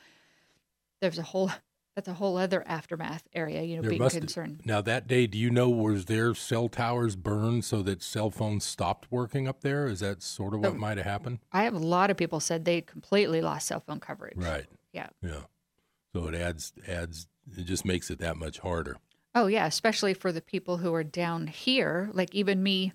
there's 1.01 1.19
a 1.19 1.23
whole 1.23 1.51
that's 1.97 2.07
a 2.09 2.15
whole 2.15 2.37
other 2.37 2.67
aftermath 2.67 3.25
area 3.35 3.63
you 3.63 3.77
know 3.77 3.83
There 3.83 3.91
being 3.91 4.11
concerned 4.11 4.63
Now 4.65 4.81
that 4.81 5.07
day, 5.09 5.27
do 5.27 5.37
you 5.37 5.51
know 5.51 5.69
was 5.69 6.05
there 6.07 6.35
cell 6.35 6.69
towers 6.69 7.17
burned 7.17 7.65
so 7.65 7.83
that 7.83 8.03
cell 8.03 8.31
phones 8.31 8.65
stopped 8.65 9.11
working 9.11 9.49
up 9.49 9.61
there? 9.63 9.87
Is 9.87 10.01
that 10.01 10.23
sort 10.23 10.55
of 10.55 10.61
what 10.61 10.73
Oh. 10.73 10.75
might 10.75 10.99
have 10.99 11.07
happened? 11.07 11.41
i 11.53 11.65
have 11.65 11.75
a 11.75 11.79
lot 11.79 12.11
of 12.11 12.17
people 12.17 12.39
said 12.41 12.65
they 12.65 12.81
completely 12.81 13.41
lost 13.41 13.67
cell 13.67 13.81
phone 13.81 13.99
coverage 14.01 14.37
Right. 14.37 14.67
yeah 14.93 15.09
Yeah. 15.23 15.43
So 16.15 16.27
it 16.29 16.35
adds 16.35 16.73
adds 16.87 17.27
it 17.57 17.65
just 17.65 17.85
makes 17.85 18.11
it 18.11 18.19
that 18.19 18.37
much 18.37 18.59
harder. 18.59 18.97
Oh 19.35 19.47
yeah, 19.47 19.67
especially 19.67 20.15
for 20.15 20.33
the 20.33 20.43
people 20.43 20.79
who 20.79 20.93
are 20.95 21.05
down 21.05 21.47
here, 21.47 22.11
like 22.13 22.35
even 22.35 22.63
me 22.63 22.93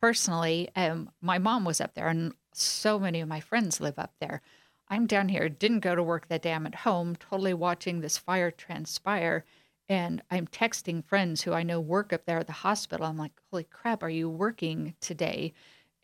personally, 0.00 0.68
um, 0.76 1.10
my 1.20 1.38
mom 1.38 1.64
was 1.64 1.80
up 1.80 1.94
there, 1.94 2.08
and 2.08 2.34
so 2.52 2.98
many 2.98 3.20
of 3.20 3.28
my 3.28 3.40
friends 3.40 3.80
live 3.80 3.98
up 3.98 4.14
there. 4.20 4.42
I'm 4.88 5.06
down 5.06 5.28
here, 5.28 5.48
didn't 5.48 5.80
go 5.80 5.94
to 5.94 6.02
work 6.02 6.28
that 6.28 6.42
day. 6.42 6.52
I'm 6.52 6.66
at 6.66 6.74
home, 6.76 7.16
totally 7.16 7.54
watching 7.54 8.00
this 8.00 8.18
fire 8.18 8.50
transpire. 8.50 9.44
And 9.88 10.22
I'm 10.30 10.46
texting 10.46 11.04
friends 11.04 11.42
who 11.42 11.52
I 11.52 11.62
know 11.62 11.80
work 11.80 12.12
up 12.12 12.24
there 12.24 12.38
at 12.38 12.46
the 12.46 12.52
hospital. 12.52 13.06
I'm 13.06 13.16
like, 13.18 13.32
holy 13.50 13.64
crap, 13.64 14.02
are 14.02 14.10
you 14.10 14.28
working 14.28 14.94
today? 15.00 15.52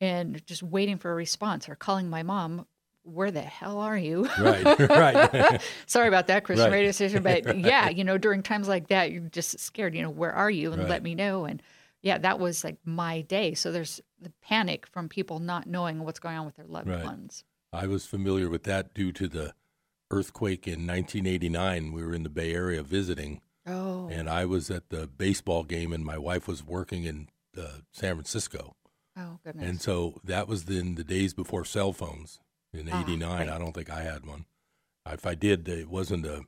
And 0.00 0.44
just 0.46 0.62
waiting 0.62 0.98
for 0.98 1.12
a 1.12 1.14
response 1.14 1.68
or 1.68 1.76
calling 1.76 2.10
my 2.10 2.22
mom, 2.22 2.66
where 3.04 3.30
the 3.30 3.40
hell 3.40 3.78
are 3.78 3.96
you? 3.96 4.28
Right, 4.38 4.64
right. 4.90 5.60
Sorry 5.86 6.08
about 6.08 6.26
that, 6.28 6.44
Christian 6.44 6.66
Right. 6.70 6.78
radio 6.78 6.92
station. 6.92 7.22
But 7.22 7.56
yeah, 7.58 7.88
you 7.88 8.04
know, 8.04 8.18
during 8.18 8.42
times 8.42 8.68
like 8.68 8.88
that, 8.88 9.10
you're 9.10 9.22
just 9.22 9.58
scared, 9.60 9.94
you 9.94 10.02
know, 10.02 10.10
where 10.10 10.32
are 10.32 10.50
you? 10.50 10.72
And 10.72 10.82
Right. 10.82 10.90
let 10.90 11.02
me 11.02 11.14
know. 11.14 11.44
And 11.44 11.62
yeah, 12.02 12.18
that 12.18 12.38
was 12.38 12.64
like 12.64 12.76
my 12.84 13.20
day. 13.22 13.54
So 13.54 13.72
there's 13.72 14.00
the 14.20 14.32
panic 14.42 14.86
from 14.86 15.08
people 15.08 15.38
not 15.40 15.66
knowing 15.66 16.04
what's 16.04 16.18
going 16.20 16.36
on 16.36 16.46
with 16.46 16.56
their 16.56 16.66
loved 16.66 16.88
ones. 16.88 17.44
I 17.72 17.86
was 17.86 18.06
familiar 18.06 18.48
with 18.48 18.64
that 18.64 18.92
due 18.94 19.12
to 19.12 19.26
the 19.28 19.54
earthquake 20.10 20.66
in 20.66 20.86
1989. 20.86 21.92
We 21.92 22.04
were 22.04 22.14
in 22.14 22.22
the 22.22 22.28
Bay 22.28 22.52
Area 22.54 22.82
visiting, 22.82 23.40
Oh, 23.66 24.08
and 24.08 24.28
I 24.28 24.44
was 24.44 24.70
at 24.70 24.90
the 24.90 25.06
baseball 25.06 25.62
game, 25.64 25.92
and 25.92 26.04
my 26.04 26.18
wife 26.18 26.46
was 26.48 26.64
working 26.64 27.04
in 27.04 27.28
uh, 27.56 27.78
San 27.92 28.16
Francisco. 28.16 28.74
oh 29.16 29.38
goodness. 29.44 29.68
And 29.68 29.80
so 29.80 30.20
that 30.24 30.48
was 30.48 30.68
in 30.68 30.96
the 30.96 31.04
days 31.04 31.32
before 31.34 31.64
cell 31.64 31.92
phones 31.92 32.40
in 32.72 32.88
Ah, 32.90 33.02
'89. 33.02 33.48
I 33.48 33.58
don't 33.58 33.72
think 33.72 33.90
I 33.90 34.02
had 34.02 34.24
one. 34.26 34.46
If 35.06 35.26
I 35.26 35.34
did, 35.34 35.68
it 35.68 35.88
wasn't 35.88 36.26
a. 36.26 36.42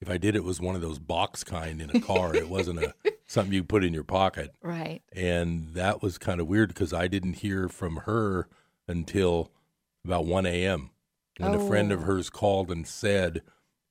If 0.00 0.08
I 0.08 0.16
did, 0.16 0.36
it 0.36 0.44
was 0.44 0.60
one 0.60 0.76
of 0.76 0.80
those 0.80 0.98
box 1.00 1.42
kind 1.42 1.82
in 1.82 1.90
a 1.94 2.00
car. 2.00 2.34
it 2.34 2.48
wasn't 2.48 2.82
a 2.82 2.94
something 3.26 3.52
you 3.52 3.64
put 3.64 3.84
in 3.84 3.92
your 3.92 4.04
pocket. 4.04 4.54
right. 4.62 5.02
And 5.12 5.74
that 5.74 6.02
was 6.02 6.18
kind 6.18 6.40
of 6.40 6.46
weird 6.46 6.68
because 6.68 6.92
I 6.92 7.08
didn't 7.08 7.34
hear 7.34 7.68
from 7.68 7.96
her 8.06 8.48
until 8.86 9.50
about 10.04 10.24
1 10.24 10.46
a.m. 10.46 10.90
when 11.38 11.52
a 11.54 11.66
friend 11.68 11.90
of 11.92 12.02
Oh. 12.02 12.04
hers 12.04 12.30
called 12.30 12.70
and 12.70 12.86
said 12.86 13.42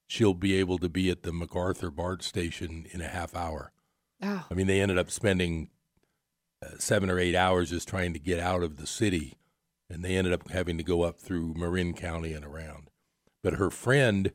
she'll 0.08 0.34
be 0.34 0.56
able 0.56 0.78
to 0.80 0.88
be 0.90 1.10
at 1.10 1.24
the 1.24 1.34
MacArthur 1.34 1.92
BART 1.92 2.24
station 2.24 2.88
in 2.92 3.02
a 3.02 3.08
half 3.10 3.36
hour. 3.36 3.74
Oh, 4.22 4.46
I 4.50 4.54
mean, 4.54 4.66
they 4.68 4.80
ended 4.82 4.98
up 4.98 5.12
spending 5.12 5.70
uh, 6.66 6.70
seven 6.80 7.10
or 7.12 7.20
eight 7.20 7.36
hours 7.36 7.70
just 7.70 7.88
trying 7.90 8.14
to 8.14 8.20
get 8.20 8.40
out 8.40 8.64
of 8.64 8.78
the 8.78 8.88
city, 8.88 9.36
and 9.90 10.04
they 10.04 10.16
ended 10.18 10.34
up 10.34 10.50
having 10.50 10.78
to 10.78 10.84
go 10.84 11.02
up 11.04 11.20
through 11.20 11.54
Marin 11.56 11.94
County 11.94 12.34
and 12.34 12.46
around. 12.46 12.90
But 13.44 13.54
her 13.56 13.70
friend 13.70 14.32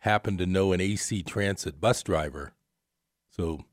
happened 0.00 0.38
to 0.38 0.46
know 0.46 0.72
an 0.72 0.80
AC 0.80 1.22
Transit 1.22 1.80
bus 1.80 2.02
driver, 2.02 2.52
so 3.30 3.64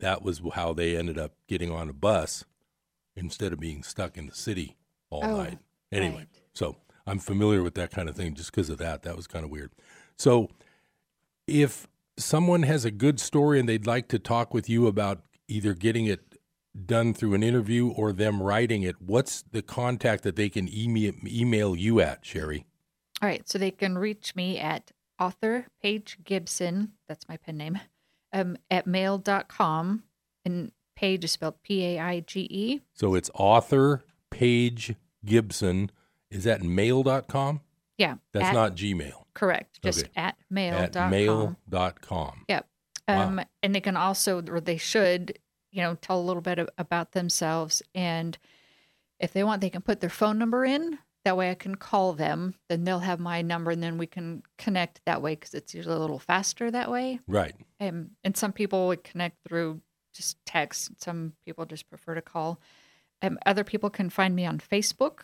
that 0.00 0.22
was 0.22 0.40
how 0.54 0.72
they 0.72 0.96
ended 0.96 1.18
up 1.18 1.32
getting 1.48 1.70
on 1.70 1.88
a 1.88 1.92
bus 1.92 2.44
instead 3.16 3.52
of 3.52 3.58
being 3.60 3.82
stuck 3.82 4.16
in 4.16 4.26
the 4.26 4.34
city 4.34 4.76
all 5.10 5.24
Oh, 5.24 5.36
night. 5.42 5.58
Anyway, 5.90 6.16
right. 6.18 6.28
so 6.54 6.76
I'm 7.06 7.18
familiar 7.18 7.62
with 7.62 7.74
that 7.74 7.90
kind 7.90 8.08
of 8.08 8.14
thing 8.14 8.34
just 8.34 8.50
because 8.52 8.70
of 8.70 8.78
that. 8.78 9.02
That 9.02 9.16
was 9.16 9.26
kind 9.26 9.44
of 9.44 9.50
weird. 9.50 9.72
So 10.16 10.50
if 11.46 11.88
someone 12.16 12.62
has 12.64 12.84
a 12.84 12.90
good 12.90 13.18
story 13.18 13.58
and 13.58 13.68
they'd 13.68 13.86
like 13.86 14.08
to 14.08 14.18
talk 14.18 14.52
with 14.54 14.68
you 14.68 14.86
about 14.86 15.22
either 15.48 15.72
getting 15.74 16.06
it 16.06 16.27
done 16.86 17.14
through 17.14 17.34
an 17.34 17.42
interview 17.42 17.88
or 17.88 18.12
them 18.12 18.42
writing 18.42 18.82
it, 18.82 19.00
what's 19.00 19.42
the 19.42 19.62
contact 19.62 20.22
that 20.24 20.36
they 20.36 20.48
can 20.48 20.68
email, 20.72 21.12
email 21.26 21.74
you 21.76 22.00
at, 22.00 22.24
Sherry? 22.24 22.66
All 23.22 23.28
right, 23.28 23.48
so 23.48 23.58
they 23.58 23.70
can 23.70 23.98
reach 23.98 24.34
me 24.36 24.58
at 24.58 24.92
author 25.20 25.66
Paige 25.82 26.18
Gibson, 26.24 26.92
that's 27.08 27.28
my 27.28 27.36
pen 27.36 27.56
name, 27.56 27.80
um, 28.32 28.56
at 28.70 28.86
mail.com. 28.86 30.04
And 30.44 30.72
Paige 30.96 31.24
is 31.24 31.32
spelled 31.32 31.60
P 31.62 31.84
A 31.84 31.98
I 32.00 32.20
G 32.20 32.40
E. 32.50 32.80
So 32.92 33.14
it's 33.14 33.30
author 33.34 34.04
Paige 34.30 34.94
Gibson. 35.24 35.90
Is 36.30 36.44
that 36.44 36.62
mail.com? 36.62 37.60
Yeah. 37.96 38.16
That's 38.32 38.46
at- 38.46 38.54
not 38.54 38.74
Gmail. 38.76 39.24
correct. 39.34 39.80
Just 39.82 40.00
Okay. 40.04 40.10
at 40.16 40.24
At 40.36 40.36
mail.com. 40.50 41.10
mail.com. 41.10 42.44
Yep. 42.48 42.66
Wow. 43.08 43.28
Um, 43.28 43.40
And 43.62 43.74
they 43.74 43.80
can 43.80 43.96
also, 43.96 44.42
or 44.48 44.60
they 44.60 44.76
should, 44.76 45.38
you 45.70 45.82
know, 45.82 45.94
tell 45.94 46.20
a 46.20 46.22
little 46.22 46.42
bit 46.42 46.58
a- 46.58 46.68
about 46.78 47.12
themselves. 47.12 47.82
And 47.94 48.36
if 49.20 49.32
they 49.32 49.44
want, 49.44 49.60
they 49.60 49.70
can 49.70 49.82
put 49.82 50.00
their 50.00 50.10
phone 50.10 50.38
number 50.38 50.64
in. 50.64 50.98
That 51.24 51.36
way 51.36 51.50
I 51.50 51.54
can 51.54 51.74
call 51.74 52.12
them. 52.12 52.54
Then 52.68 52.84
they'll 52.84 53.00
have 53.00 53.20
my 53.20 53.42
number 53.42 53.70
and 53.70 53.82
then 53.82 53.98
we 53.98 54.06
can 54.06 54.42
connect 54.56 55.00
that 55.04 55.20
way 55.20 55.34
because 55.34 55.52
it's 55.52 55.74
usually 55.74 55.96
a 55.96 55.98
little 55.98 56.18
faster 56.18 56.70
that 56.70 56.90
way. 56.90 57.20
Right. 57.26 57.54
Um, 57.80 58.12
and 58.24 58.36
some 58.36 58.52
people 58.52 58.86
would 58.88 59.04
connect 59.04 59.36
through 59.46 59.80
just 60.14 60.38
text. 60.46 61.02
Some 61.02 61.34
people 61.44 61.66
just 61.66 61.88
prefer 61.90 62.14
to 62.14 62.22
call. 62.22 62.60
Um, 63.20 63.38
other 63.44 63.64
people 63.64 63.90
can 63.90 64.10
find 64.10 64.34
me 64.34 64.46
on 64.46 64.58
Facebook. 64.58 65.20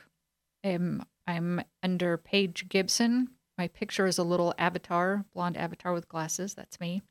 Um, 0.65 1.05
I'm 1.27 1.63
under 1.83 2.17
Paige 2.19 2.69
Gibson. 2.69 3.29
My 3.57 3.69
picture 3.69 4.07
is 4.07 4.19
a 4.19 4.25
little 4.25 4.53
avatar, 4.59 5.25
blonde 5.33 5.57
avatar 5.57 5.93
with 5.93 6.09
glasses. 6.09 6.55
That's 6.55 6.81
me. 6.81 7.03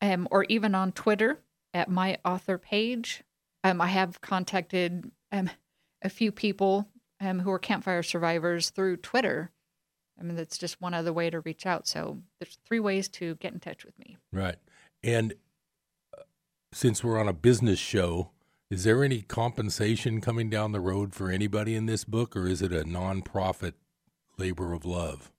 Um, 0.00 0.26
or 0.30 0.44
even 0.44 0.74
on 0.74 0.92
Twitter 0.92 1.38
at 1.74 1.88
my 1.88 2.18
author 2.24 2.58
page. 2.58 3.22
Um, 3.64 3.80
I 3.80 3.88
have 3.88 4.20
contacted 4.20 5.10
um, 5.30 5.50
a 6.02 6.08
few 6.08 6.32
people 6.32 6.88
um, 7.20 7.38
who 7.40 7.50
are 7.50 7.58
campfire 7.58 8.02
survivors 8.02 8.70
through 8.70 8.98
Twitter. 8.98 9.50
I 10.18 10.24
mean, 10.24 10.36
that's 10.36 10.58
just 10.58 10.80
one 10.80 10.94
other 10.94 11.12
way 11.12 11.30
to 11.30 11.40
reach 11.40 11.66
out. 11.66 11.86
So 11.86 12.18
there's 12.38 12.58
three 12.66 12.80
ways 12.80 13.08
to 13.10 13.36
get 13.36 13.52
in 13.52 13.60
touch 13.60 13.84
with 13.84 13.98
me. 13.98 14.16
Right. 14.32 14.56
And 15.02 15.34
uh, 16.16 16.22
since 16.72 17.02
we're 17.02 17.18
on 17.18 17.28
a 17.28 17.32
business 17.32 17.78
show, 17.78 18.30
is 18.70 18.84
there 18.84 19.04
any 19.04 19.22
compensation 19.22 20.20
coming 20.20 20.48
down 20.48 20.72
the 20.72 20.80
road 20.80 21.14
for 21.14 21.30
anybody 21.30 21.74
in 21.74 21.86
this 21.86 22.04
book, 22.04 22.34
or 22.34 22.46
is 22.46 22.62
it 22.62 22.72
a 22.72 22.84
nonprofit 22.84 23.74
labor 24.38 24.72
of 24.72 24.84
love? 24.84 25.30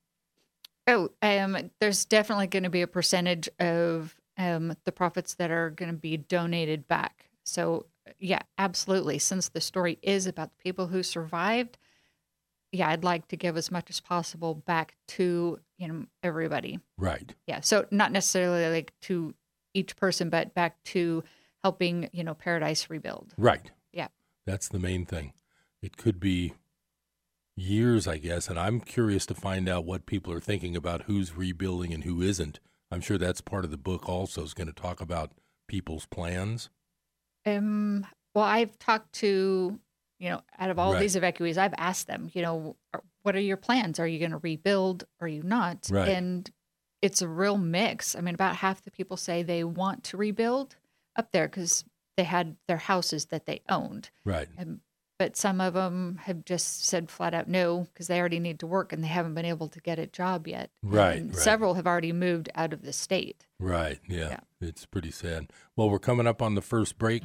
Oh, 0.86 1.10
um, 1.22 1.72
there's 1.80 2.06
definitely 2.06 2.48
going 2.48 2.64
to 2.64 2.70
be 2.70 2.82
a 2.82 2.88
percentage 2.88 3.50
of 3.60 4.16
um, 4.38 4.76
the 4.86 4.92
profits 4.92 5.36
that 5.36 5.52
are 5.52 5.70
going 5.70 5.92
to 5.92 5.98
be 5.98 6.18
donated 6.18 6.88
back. 6.88 7.30
So, 7.44 7.86
yeah, 8.20 8.42
absolutely. 8.58 9.20
Since 9.20 9.50
the 9.50 9.62
story 9.62 10.00
is 10.02 10.28
about 10.28 10.52
the 10.52 10.64
people 10.64 10.88
who 10.88 11.04
survived, 11.04 11.78
yeah, 12.72 12.90
I'd 12.90 13.04
like 13.04 13.28
to 13.28 13.38
give 13.38 13.56
as 13.56 13.72
much 13.72 13.90
as 13.90 14.00
possible 14.00 14.56
back 14.56 14.96
to 15.10 15.60
you 15.78 15.88
know 15.88 16.06
everybody. 16.24 16.80
Right. 16.98 17.34
Yeah, 17.48 17.62
so 17.62 17.86
not 17.92 18.12
necessarily 18.12 18.68
like 18.68 18.94
to 19.04 19.36
each 19.74 19.96
person, 19.96 20.30
but 20.30 20.54
back 20.54 20.84
to 20.86 21.24
helping 21.64 22.10
you 22.12 22.24
know 22.24 22.34
Paradise 22.34 22.90
rebuild. 22.90 23.34
Right. 23.38 23.72
Yeah. 23.92 24.08
That's 24.46 24.68
the 24.68 24.80
main 24.80 25.06
thing. 25.06 25.34
It 25.82 25.98
could 25.98 26.20
be 26.20 26.54
years, 27.56 28.08
I 28.08 28.18
guess, 28.18 28.48
and 28.48 28.60
I'm 28.60 28.80
curious 28.80 29.26
to 29.28 29.36
find 29.36 29.70
out 29.70 29.86
what 29.86 30.06
people 30.06 30.34
are 30.34 30.40
thinking 30.40 30.76
about 30.76 31.04
who's 31.04 31.36
rebuilding 31.36 31.94
and 31.94 32.04
who 32.04 32.22
isn't. 32.22 32.60
I'm 32.94 33.02
sure 33.02 33.18
that's 33.18 33.42
part 33.42 33.66
of 33.66 33.72
the 33.72 33.78
book 33.78 34.08
also 34.08 34.44
is 34.44 34.54
going 34.54 34.68
to 34.68 34.74
talk 34.74 35.02
about 35.02 35.32
people's 35.68 36.06
plans. 36.06 36.70
Um, 37.46 38.06
well, 38.34 38.46
I've 38.46 38.78
talked 38.80 39.14
to, 39.14 39.80
you 40.20 40.30
know, 40.30 40.42
out 40.58 40.70
of 40.70 40.80
all 40.80 40.94
Right. 40.94 41.00
these 41.00 41.16
evacuees, 41.16 41.58
I've 41.58 41.74
asked 41.78 42.08
them, 42.08 42.30
you 42.34 42.42
know, 42.42 42.76
what 43.24 43.36
are 43.36 43.42
your 43.42 43.58
plans? 43.58 44.00
Are 44.00 44.08
you 44.08 44.20
going 44.20 44.32
to 44.32 44.38
rebuild? 44.38 45.06
Are 45.20 45.28
you 45.28 45.44
not? 45.44 45.88
Right. 45.92 46.10
And 46.10 46.50
it's 47.02 47.22
a 47.22 47.28
real 47.28 47.58
mix. 47.58 48.16
I 48.16 48.22
mean, 48.22 48.34
about 48.36 48.58
half 48.58 48.82
the 48.84 48.92
people 48.92 49.18
say 49.18 49.44
they 49.44 49.64
want 49.64 50.04
to 50.06 50.18
rebuild 50.18 50.78
up 51.16 51.32
there 51.32 51.48
because 51.48 51.84
they 52.16 52.24
had 52.24 52.56
their 52.68 52.78
houses 52.78 53.26
that 53.26 53.46
they 53.46 53.62
owned. 53.70 54.10
Right. 54.24 54.48
Um, 54.58 54.82
but 55.24 55.38
some 55.38 55.62
of 55.62 55.74
them 55.74 56.20
have 56.24 56.44
just 56.44 56.86
said 56.86 57.10
flat 57.10 57.34
out 57.34 57.48
no 57.48 57.88
because 57.94 58.08
they 58.08 58.20
already 58.20 58.42
need 58.42 58.60
to 58.60 58.68
work 58.68 58.92
and 58.92 59.02
they 59.02 59.08
haven't 59.08 59.34
been 59.34 59.46
able 59.46 59.70
to 59.70 59.80
get 59.80 59.98
a 59.98 60.06
job 60.06 60.50
yet. 60.50 60.70
Right, 60.84 61.24
right. 61.24 61.34
Several 61.34 61.76
have 61.76 61.88
already 61.88 62.12
moved 62.12 62.50
out 62.56 62.74
of 62.74 62.82
the 62.82 62.92
state. 62.92 63.46
Right. 63.58 64.02
Yeah. 64.06 64.32
Yeah. 64.32 64.40
It's 64.60 64.86
pretty 64.86 65.12
sad. 65.12 65.54
Well, 65.78 65.90
we're 65.90 65.98
coming 65.98 66.28
up 66.28 66.42
on 66.42 66.56
the 66.56 66.62
first 66.62 66.98
break. 66.98 67.24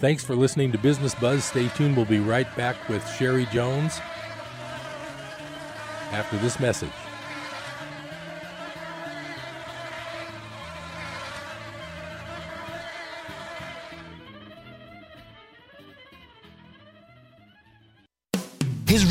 Thanks 0.00 0.24
for 0.24 0.34
listening 0.34 0.72
to 0.72 0.78
Business 0.78 1.14
Buzz. 1.14 1.44
Stay 1.44 1.68
tuned. 1.68 1.96
We'll 1.96 2.06
be 2.06 2.18
right 2.18 2.56
back 2.56 2.88
with 2.88 3.08
Sherry 3.14 3.46
Jones 3.52 4.00
after 6.10 6.36
this 6.38 6.58
message. 6.58 6.90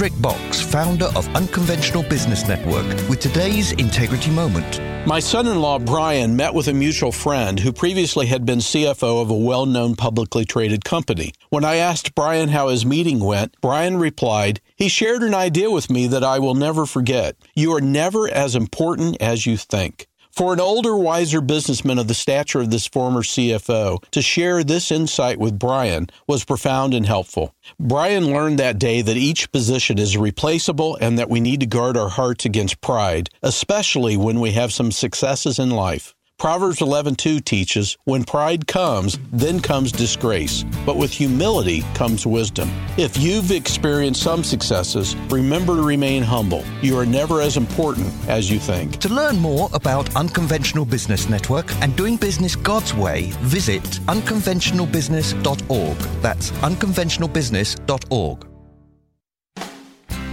Rick 0.02 0.14
Boxx, 0.14 0.64
founder 0.64 1.12
of 1.16 1.28
Unconventional 1.36 2.02
Business 2.02 2.48
Network, 2.48 2.88
with 3.08 3.20
today's 3.20 3.74
Integrity 3.74 4.32
Moment. 4.32 4.82
My 5.06 5.20
son 5.20 5.46
in 5.46 5.62
law, 5.62 5.78
Brian, 5.78 6.36
met 6.36 6.56
with 6.56 6.68
a 6.68 6.74
mutual 6.74 7.12
friend 7.12 7.60
who 7.60 7.72
previously 7.72 8.26
had 8.26 8.44
been 8.44 8.58
CFO 8.58 9.22
of 9.22 9.30
a 9.30 9.36
well 9.36 9.68
known 9.68 9.96
publicly 9.96 10.44
traded 10.44 10.84
company. 10.84 11.34
When 11.52 11.64
I 11.64 11.76
asked 11.76 12.16
Brian 12.16 12.50
how 12.50 12.70
his 12.70 12.84
meeting 12.84 13.20
went, 13.20 13.56
Brian 13.62 13.98
replied, 13.98 14.60
He 14.76 14.90
shared 14.90 15.22
an 15.22 15.36
idea 15.36 15.70
with 15.70 15.92
me 15.92 16.08
that 16.08 16.24
I 16.24 16.40
will 16.40 16.56
never 16.56 16.88
forget. 16.88 17.36
You 17.54 17.72
are 17.76 17.82
never 17.82 18.28
as 18.28 18.56
important 18.56 19.18
as 19.22 19.46
you 19.46 19.56
think. 19.56 20.08
For 20.32 20.54
an 20.54 20.62
older, 20.62 20.96
wiser 20.96 21.42
businessman 21.42 22.00
of 22.00 22.08
the 22.08 22.14
stature 22.14 22.62
of 22.62 22.72
this 22.72 22.88
former 22.88 23.22
CFO 23.22 24.02
to 24.12 24.22
share 24.22 24.64
this 24.64 24.90
insight 24.90 25.38
with 25.38 25.60
Brian 25.60 26.10
was 26.26 26.46
profound 26.46 26.94
and 26.94 27.06
helpful. 27.06 27.54
Brian 27.78 28.28
learned 28.28 28.58
that 28.58 28.80
day 28.80 29.02
that 29.02 29.18
each 29.18 29.52
position 29.52 30.00
is 30.00 30.16
replaceable 30.16 30.98
and 31.02 31.20
that 31.20 31.30
we 31.30 31.42
need 31.42 31.60
to 31.60 31.66
guard 31.66 31.98
our 31.98 32.10
hearts 32.10 32.46
against 32.46 32.80
pride, 32.80 33.30
especially 33.44 34.16
when 34.16 34.40
we 34.40 34.52
have 34.52 34.72
some 34.72 34.92
successes 34.92 35.60
in 35.60 35.70
life. 35.70 36.16
Proverbs 36.42 36.82
11:2 36.82 37.40
teaches, 37.40 37.98
"When 38.06 38.24
pride 38.24 38.66
comes, 38.66 39.20
then 39.32 39.60
comes 39.60 39.92
disgrace, 39.92 40.66
but 40.88 40.98
with 40.98 41.12
humility 41.12 41.86
comes 41.94 42.26
wisdom." 42.26 42.72
If 42.98 43.16
you've 43.16 43.52
experienced 43.52 44.24
some 44.24 44.44
successes, 44.44 45.16
remember 45.30 45.76
to 45.76 45.84
remain 45.84 46.24
humble. 46.24 46.64
You 46.82 46.98
are 46.98 47.06
never 47.06 47.42
as 47.42 47.58
important 47.58 48.12
as 48.28 48.50
you 48.50 48.58
think. 48.58 48.98
To 49.02 49.10
learn 49.10 49.38
more 49.38 49.70
about 49.74 50.16
Unconventional 50.16 50.84
Business 50.84 51.30
Network 51.30 51.72
and 51.80 51.96
doing 51.96 52.18
business 52.18 52.56
God's 52.56 52.96
way, 52.96 53.32
visit 53.44 53.84
unconventionalbusiness.org. 54.08 55.98
That's 56.24 56.50
unconventionalbusiness.org. 56.64 58.48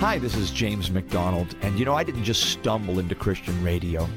Hi, 0.00 0.17
this 0.17 0.37
is 0.37 0.53
James 0.53 0.91
McDonald, 0.91 1.55
and 1.61 1.79
you 1.79 1.85
know, 1.85 1.95
I 1.95 2.05
didn't 2.05 2.25
just 2.25 2.45
stumble 2.45 2.99
into 2.99 3.15
Christian 3.15 3.62
radio. 3.62 4.09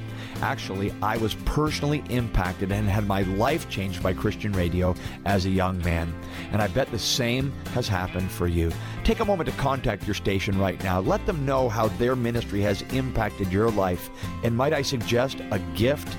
Actually, 0.41 0.91
I 1.01 1.17
was 1.17 1.35
personally 1.45 2.03
impacted 2.09 2.71
and 2.71 2.89
had 2.89 3.07
my 3.07 3.21
life 3.21 3.69
changed 3.69 4.01
by 4.01 4.13
Christian 4.13 4.51
radio 4.53 4.95
as 5.25 5.45
a 5.45 5.49
young 5.49 5.77
man. 5.83 6.13
And 6.51 6.61
I 6.61 6.67
bet 6.67 6.89
the 6.89 6.99
same 6.99 7.51
has 7.73 7.87
happened 7.87 8.31
for 8.31 8.47
you. 8.47 8.71
Take 9.03 9.19
a 9.19 9.25
moment 9.25 9.49
to 9.49 9.55
contact 9.57 10.07
your 10.07 10.15
station 10.15 10.57
right 10.59 10.83
now. 10.83 10.99
Let 10.99 11.25
them 11.25 11.45
know 11.45 11.69
how 11.69 11.89
their 11.89 12.15
ministry 12.15 12.61
has 12.61 12.81
impacted 12.93 13.51
your 13.51 13.69
life. 13.69 14.09
And 14.43 14.57
might 14.57 14.73
I 14.73 14.81
suggest 14.81 15.37
a 15.51 15.59
gift? 15.75 16.17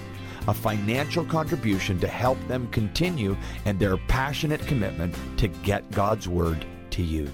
A 0.49 0.55
financial 0.55 1.25
contribution 1.25 2.01
to 2.01 2.09
help 2.09 2.39
them 2.49 2.69
continue 2.69 3.37
and 3.65 3.79
their 3.79 3.97
passionate 3.97 4.61
commitment 4.67 5.15
to 5.39 5.49
get 5.49 5.89
God's 5.93 6.27
Word 6.29 6.67
to 6.91 7.03
you. 7.03 7.31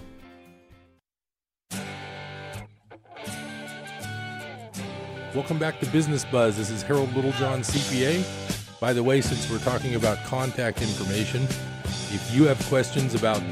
Welcome 5.34 5.58
back 5.58 5.78
to 5.80 5.86
Business 5.90 6.24
Buzz. 6.24 6.56
This 6.56 6.70
is 6.70 6.80
Harold 6.80 7.14
Littlejohn, 7.14 7.60
CPA. 7.60 8.80
By 8.80 8.94
the 8.94 9.02
way, 9.02 9.20
since 9.20 9.50
we're 9.50 9.58
talking 9.58 9.94
about 9.94 10.16
contact 10.24 10.80
information, 10.80 11.42
if 11.84 12.30
you 12.32 12.44
have 12.44 12.58
questions 12.66 13.14
about 13.14 13.42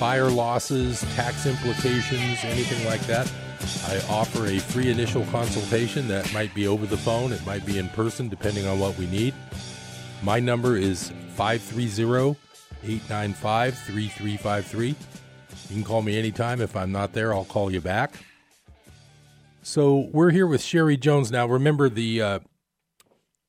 fire 0.00 0.28
losses, 0.28 1.02
tax 1.14 1.46
implications, 1.46 2.42
anything 2.42 2.84
like 2.86 3.02
that, 3.02 3.32
I 3.86 4.04
offer 4.12 4.46
a 4.46 4.58
free 4.58 4.90
initial 4.90 5.24
consultation 5.26 6.08
that 6.08 6.30
might 6.34 6.52
be 6.56 6.66
over 6.66 6.86
the 6.86 6.96
phone, 6.96 7.32
it 7.32 7.46
might 7.46 7.64
be 7.64 7.78
in 7.78 7.88
person, 7.90 8.28
depending 8.28 8.66
on 8.66 8.80
what 8.80 8.98
we 8.98 9.06
need. 9.06 9.32
My 10.24 10.40
number 10.40 10.76
is 10.76 11.12
530 11.36 12.36
895 12.82 13.78
3353. 13.78 14.88
You 14.88 14.96
can 15.68 15.84
call 15.84 16.02
me 16.02 16.18
anytime. 16.18 16.60
If 16.60 16.74
I'm 16.74 16.90
not 16.90 17.12
there, 17.12 17.32
I'll 17.32 17.44
call 17.44 17.70
you 17.70 17.80
back. 17.80 18.14
So 19.68 20.08
we're 20.12 20.30
here 20.30 20.46
with 20.46 20.62
Sherry 20.62 20.96
Jones 20.96 21.32
now. 21.32 21.44
Remember 21.44 21.88
the 21.88 22.22
uh, 22.22 22.38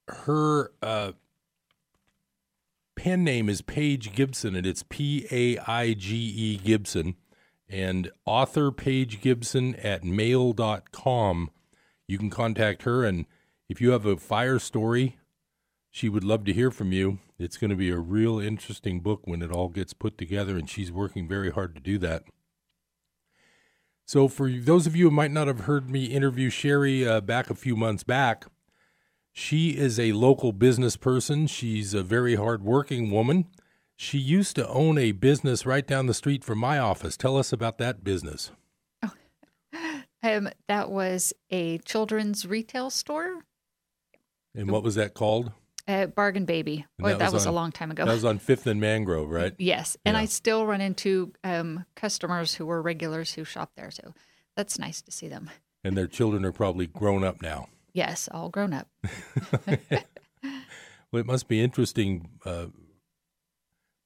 her 0.07 0.71
uh, 0.81 1.11
pen 2.95 3.23
name 3.23 3.49
is 3.49 3.61
Paige 3.61 4.15
Gibson, 4.15 4.55
and 4.55 4.65
it's 4.65 4.83
P 4.89 5.27
A 5.29 5.59
I 5.59 5.93
G 5.93 6.15
E 6.15 6.57
Gibson, 6.57 7.17
and 7.69 8.09
author 8.25 8.71
Paige 8.71 9.21
Gibson 9.21 9.75
at 9.75 10.03
mail.com. 10.03 11.51
You 12.07 12.17
can 12.17 12.31
contact 12.31 12.81
her, 12.81 13.05
and 13.05 13.27
if 13.69 13.79
you 13.79 13.91
have 13.91 14.07
a 14.07 14.17
fire 14.17 14.57
story, 14.57 15.19
she 15.91 16.09
would 16.09 16.23
love 16.23 16.45
to 16.45 16.53
hear 16.53 16.71
from 16.71 16.91
you. 16.91 17.19
It's 17.37 17.57
going 17.57 17.69
to 17.69 17.75
be 17.75 17.91
a 17.91 17.99
real 17.99 18.39
interesting 18.39 19.01
book 19.01 19.21
when 19.25 19.43
it 19.43 19.51
all 19.51 19.69
gets 19.69 19.93
put 19.93 20.17
together, 20.17 20.57
and 20.57 20.67
she's 20.67 20.91
working 20.91 21.27
very 21.27 21.51
hard 21.51 21.75
to 21.75 21.79
do 21.79 21.99
that. 21.99 22.23
So, 24.07 24.29
for 24.29 24.49
those 24.49 24.87
of 24.87 24.95
you 24.95 25.09
who 25.09 25.11
might 25.11 25.31
not 25.31 25.47
have 25.47 25.61
heard 25.61 25.89
me 25.89 26.05
interview 26.05 26.49
Sherry 26.49 27.05
uh, 27.05 27.19
back 27.19 27.49
a 27.49 27.55
few 27.55 27.75
months 27.75 28.05
back, 28.05 28.45
she 29.33 29.71
is 29.71 29.99
a 29.99 30.13
local 30.13 30.53
business 30.53 30.95
person. 30.95 31.45
She's 31.45 31.93
a 31.93 32.03
very 32.03 32.35
hardworking 32.35 33.11
woman. 33.11 33.47
She 33.97 34.17
used 34.17 34.55
to 34.55 34.67
own 34.69 34.97
a 34.97 35.11
business 35.11 35.65
right 35.65 35.85
down 35.85 36.05
the 36.05 36.13
street 36.13 36.45
from 36.45 36.57
my 36.57 36.79
office. 36.79 37.17
Tell 37.17 37.35
us 37.35 37.51
about 37.51 37.79
that 37.79 38.03
business. 38.03 38.51
Um, 40.23 40.49
that 40.67 40.89
was 40.89 41.31
a 41.51 41.77
children's 41.79 42.45
retail 42.45 42.89
store, 42.89 43.43
And 44.55 44.71
what 44.71 44.81
was 44.81 44.95
that 44.95 45.13
called? 45.13 45.51
Uh, 45.87 46.07
Bargain 46.07 46.45
Baby. 46.45 46.85
And 46.97 47.07
that 47.07 47.19
that, 47.19 47.25
was 47.25 47.33
was, 47.33 47.45
a 47.45 47.51
long 47.51 47.71
time 47.71 47.91
ago. 47.91 48.05
That 48.05 48.13
was 48.13 48.25
on 48.25 48.39
Fifth 48.39 48.67
and 48.67 48.81
Mangrove, 48.81 49.29
right? 49.29 49.53
yes, 49.59 49.97
and 50.05 50.15
Yeah. 50.15 50.21
I 50.21 50.25
still 50.25 50.65
run 50.65 50.81
into 50.81 51.33
um, 51.43 51.85
customers 51.95 52.55
who 52.55 52.65
were 52.65 52.81
regulars 52.81 53.33
who 53.33 53.43
shop 53.43 53.71
there, 53.75 53.91
so 53.91 54.13
that's 54.55 54.77
nice 54.79 55.01
to 55.03 55.11
see 55.11 55.27
them. 55.27 55.49
And 55.83 55.97
their 55.97 56.07
children 56.07 56.43
are 56.45 56.51
probably 56.51 56.87
grown 56.87 57.23
up 57.23 57.41
now. 57.41 57.69
Yes, 57.93 58.27
all 58.31 58.49
grown 58.49 58.73
up. 58.73 58.87
Well, 61.11 61.21
it 61.21 61.25
must 61.25 61.47
be 61.47 61.61
interesting 61.63 62.29
uh, 62.45 62.65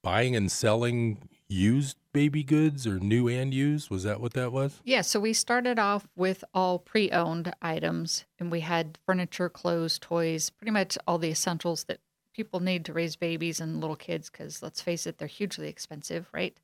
buying 0.04 0.36
and 0.36 0.52
selling 0.52 1.30
used 1.50 1.98
baby 2.14 2.44
goods 2.44 2.86
or 2.86 3.00
new 3.00 3.28
and 3.28 3.54
used. 3.54 3.90
Was 3.90 4.04
that 4.04 4.22
what 4.22 4.34
that 4.34 4.52
was? 4.52 4.82
Yeah, 4.84 5.02
so 5.02 5.20
we 5.20 5.34
started 5.34 5.80
off 5.80 6.08
with 6.16 6.44
all 6.54 6.80
pre 6.80 7.12
owned 7.12 7.54
items, 7.62 8.26
and 8.40 8.52
we 8.52 8.62
had 8.62 8.98
furniture, 9.06 9.50
clothes, 9.50 10.00
toys, 10.00 10.50
pretty 10.50 10.72
much 10.72 10.98
all 11.08 11.18
the 11.18 11.32
essentials 11.32 11.86
that 11.86 12.00
people 12.34 12.60
need 12.60 12.86
to 12.86 12.94
raise 12.94 13.16
babies 13.16 13.60
and 13.60 13.82
little 13.82 13.96
kids 13.96 14.30
because 14.30 14.64
let's 14.64 14.82
face 14.82 15.06
it, 15.06 15.18
they're 15.18 15.28
hugely 15.28 15.68
expensive, 15.68 16.28
right? 16.34 16.58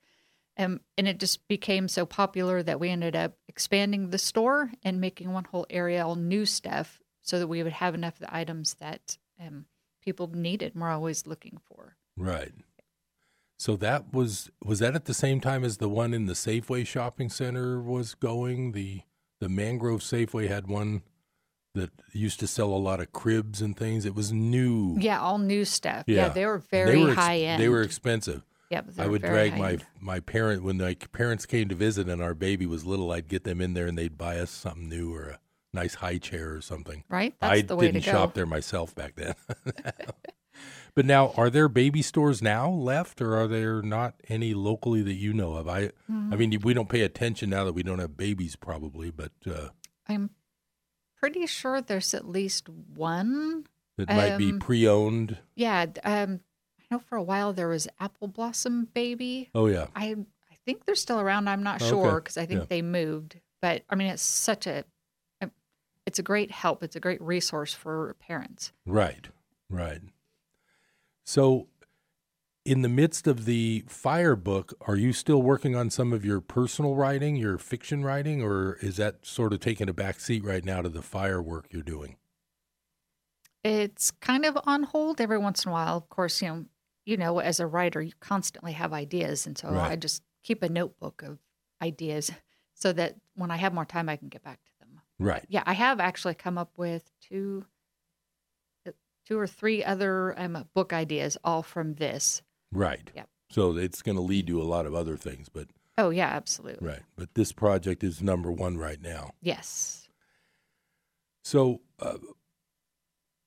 Um, 0.58 0.82
and 0.98 1.08
it 1.08 1.20
just 1.20 1.48
became 1.48 1.88
so 1.88 2.06
popular 2.06 2.64
that 2.64 2.80
we 2.80 2.90
ended 2.90 3.16
up 3.16 3.34
expanding 3.48 4.10
the 4.10 4.18
store 4.18 4.72
and 4.84 5.00
making 5.00 5.32
one 5.32 5.44
whole 5.44 5.68
area 5.70 6.06
all 6.06 6.16
new 6.16 6.46
stuff 6.46 7.00
so 7.22 7.38
that 7.38 7.48
we 7.48 7.62
would 7.62 7.74
have 7.74 7.94
enough 7.94 8.16
of 8.16 8.22
the 8.22 8.36
items 8.36 8.76
that 8.76 9.18
um, 9.40 9.66
people 10.02 10.28
needed 10.34 10.74
and 10.74 10.82
were 10.82 10.90
always 10.90 11.28
looking 11.28 11.60
for. 11.66 11.96
Right. 12.16 12.54
So 13.58 13.76
that 13.78 14.14
was 14.14 14.52
was 14.64 14.80
that 14.80 14.96
at 14.96 15.06
the 15.06 15.14
same 15.14 15.42
time 15.42 15.64
as 15.64 15.78
the 15.78 15.90
one 15.90 16.14
in 16.14 16.28
the 16.28 16.34
Safeway 16.34 16.86
shopping 16.86 17.30
center 17.30 17.82
was 17.82 18.14
going? 18.14 18.74
The 18.74 19.02
the 19.40 19.50
Mangrove 19.50 20.02
Safeway 20.02 20.48
had 20.48 20.68
one 20.68 21.02
that 21.74 21.92
used 22.12 22.40
to 22.40 22.48
sell 22.48 22.70
a 22.70 22.78
lot 22.78 23.00
of 23.00 23.12
cribs 23.12 23.62
and 23.62 23.76
things. 23.76 24.06
It 24.06 24.16
was 24.16 24.32
new. 24.32 24.96
Yeah, 25.00 25.20
all 25.22 25.38
new 25.38 25.66
stuff. 25.66 26.04
Yeah, 26.08 26.30
they 26.30 26.46
were 26.46 26.60
very 26.60 27.02
were 27.02 27.10
ex- 27.10 27.20
high 27.20 27.40
end. 27.40 27.62
They 27.62 27.70
were 27.70 27.82
expensive. 27.82 28.44
Yep, 28.70 28.88
they 28.90 29.04
I 29.04 29.08
would 29.08 29.22
drag 29.22 29.58
my 29.58 29.78
my 30.00 30.20
parent 30.20 30.62
when 30.64 30.78
my 30.78 30.94
parents 30.94 31.46
came 31.46 31.70
to 31.70 31.76
visit 31.76 32.10
and 32.10 32.22
our 32.22 32.34
baby 32.34 32.66
was 32.66 32.86
little. 32.86 33.12
I'd 33.12 33.28
get 33.28 33.44
them 33.44 33.62
in 33.62 33.74
there 33.74 33.88
and 33.88 33.98
they'd 33.98 34.18
buy 34.18 34.40
us 34.40 34.52
something 34.52 34.90
new 34.90 35.14
or 35.14 35.30
a 35.30 35.40
nice 35.74 35.96
high 35.96 36.18
chair 36.18 36.54
or 36.54 36.62
something. 36.62 37.04
right. 37.10 37.34
That's 37.40 37.60
I 37.60 37.62
the 37.62 37.76
way 37.76 37.92
didn't 37.92 38.04
shop 38.04 38.34
there 38.34 38.46
myself 38.46 38.94
back 38.94 39.16
then. 39.16 39.36
but 40.98 41.06
now, 41.06 41.32
are 41.38 41.50
there 41.52 41.70
baby 41.70 42.02
stores 42.02 42.42
now 42.42 42.68
left, 42.70 43.22
or 43.22 43.36
are 43.38 43.48
there 43.48 43.82
not 43.84 44.16
any 44.30 44.54
locally 44.56 45.04
that 45.04 45.14
you 45.14 45.32
know 45.32 45.54
of? 45.54 45.68
I, 45.70 45.78
I 45.80 45.92
Mm-hmm. 46.12 46.38
mean, 46.40 46.60
we 46.64 46.74
don't 46.74 46.90
pay 46.90 47.02
attention 47.02 47.52
now 47.52 47.64
that 47.66 47.74
we 47.74 47.84
don't 47.84 48.00
have 48.00 48.18
babies, 48.18 48.56
probably, 48.56 49.12
but 49.12 49.32
uh, 49.46 49.70
I'm 50.08 50.32
pretty 51.20 51.46
sure 51.46 51.82
there's 51.82 52.14
at 52.16 52.28
least 52.28 52.68
one. 52.68 53.66
it 53.98 54.10
might 54.10 54.38
be 54.40 54.50
Um, 54.52 54.60
pre-owned. 54.60 55.38
Yeah, 55.56 55.86
um, 56.04 56.40
I 56.80 56.84
know 56.90 57.00
for 57.00 57.16
a 57.16 57.24
while 57.24 57.54
there 57.54 57.68
was 57.68 57.88
Apple 58.00 58.28
Blossom 58.28 58.86
Baby. 58.94 59.50
Oh 59.54 59.68
yeah, 59.68 59.88
I 59.96 60.16
I 60.52 60.56
think 60.66 60.86
they're 60.86 60.96
still 60.96 61.20
around. 61.20 61.48
I'm 61.48 61.64
not 61.64 61.80
Okay, 61.82 61.90
sure 61.90 62.20
because 62.22 62.38
I 62.38 62.46
think 62.48 62.62
yeah. 62.62 62.66
they 62.70 62.82
moved. 62.82 63.40
But 63.62 63.84
I 63.90 63.96
mean, 63.96 64.08
it's 64.08 64.22
such 64.24 64.66
a, 64.68 64.84
a, 65.42 65.50
it's 66.08 66.18
a 66.20 66.24
great 66.24 66.50
help. 66.52 66.82
It's 66.84 66.96
a 66.96 67.00
great 67.00 67.22
resource 67.22 67.74
for 67.74 68.16
parents. 68.20 68.72
right, 68.86 69.28
right. 69.70 70.02
So, 71.28 71.68
in 72.64 72.84
the 72.84 72.90
midst 72.90 73.28
of 73.28 73.44
the 73.44 73.84
fire 73.90 74.38
book, 74.38 74.74
are 74.80 74.96
you 74.96 75.12
still 75.12 75.42
working 75.42 75.76
on 75.76 75.90
some 75.90 76.14
of 76.14 76.24
your 76.24 76.40
personal 76.40 76.96
writing, 76.96 77.36
your 77.36 77.58
fiction 77.58 78.06
writing, 78.06 78.42
or 78.42 78.76
is 78.76 78.96
that 78.96 79.26
sort 79.26 79.52
of 79.52 79.60
taking 79.60 79.90
a 79.90 79.94
back 79.94 80.22
seat 80.22 80.46
right 80.46 80.64
now 80.64 80.82
to 80.82 80.88
the 80.88 81.02
fire 81.02 81.42
work 81.42 81.68
you're 81.70 81.84
doing? 81.84 82.16
It's 83.64 84.12
kind 84.12 84.46
of 84.46 84.58
on 84.64 84.84
hold 84.84 85.20
every 85.20 85.38
once 85.38 85.66
in 85.66 85.70
a 85.70 85.74
while. 85.74 85.98
Of 85.98 86.10
course, 86.10 86.42
you 86.42 86.48
know, 86.48 86.66
you 87.06 87.18
know, 87.18 87.40
as 87.40 87.60
a 87.60 87.68
writer, 87.68 88.02
you 88.02 88.14
constantly 88.22 88.72
have 88.74 88.94
ideas, 88.94 89.46
and 89.46 89.58
so 89.58 89.68
Right. 89.70 89.92
I 89.92 89.96
just 89.98 90.24
keep 90.44 90.64
a 90.64 90.70
notebook 90.70 91.24
of 91.24 91.40
ideas 91.82 92.32
so 92.74 92.94
that 92.94 93.16
when 93.36 93.52
I 93.52 93.58
have 93.58 93.74
more 93.74 93.86
time, 93.86 94.08
I 94.08 94.16
can 94.16 94.30
get 94.30 94.44
back 94.44 94.64
to 94.64 94.72
them. 94.80 95.02
Right. 95.20 95.46
Yeah, 95.50 95.64
I 95.66 95.74
have 95.74 96.00
actually 96.00 96.36
come 96.36 96.58
up 96.58 96.78
with 96.78 97.12
two, 97.20 97.66
two 99.28 99.38
or 99.38 99.48
three 99.48 99.84
other 99.84 100.34
um, 100.40 100.66
book 100.74 100.94
ideas, 100.94 101.38
all 101.44 101.62
from 101.62 101.96
this. 101.96 102.42
Right. 102.72 103.12
Yep. 103.14 103.28
So 103.50 103.76
it's 103.78 104.02
going 104.02 104.16
to 104.16 104.22
lead 104.22 104.48
to 104.48 104.62
a 104.62 104.64
lot 104.64 104.86
of 104.86 104.96
other 104.96 105.18
things, 105.18 105.50
but 105.50 105.68
Oh 105.98 106.12
yeah, 106.12 106.28
absolutely. 106.28 106.88
right. 106.88 107.02
But 107.16 107.34
this 107.34 107.52
project 107.52 108.04
is 108.04 108.22
number 108.22 108.52
one 108.52 108.78
right 108.78 109.02
now. 109.02 109.32
Yes. 109.42 110.08
So, 111.44 111.82
uh, 112.00 112.18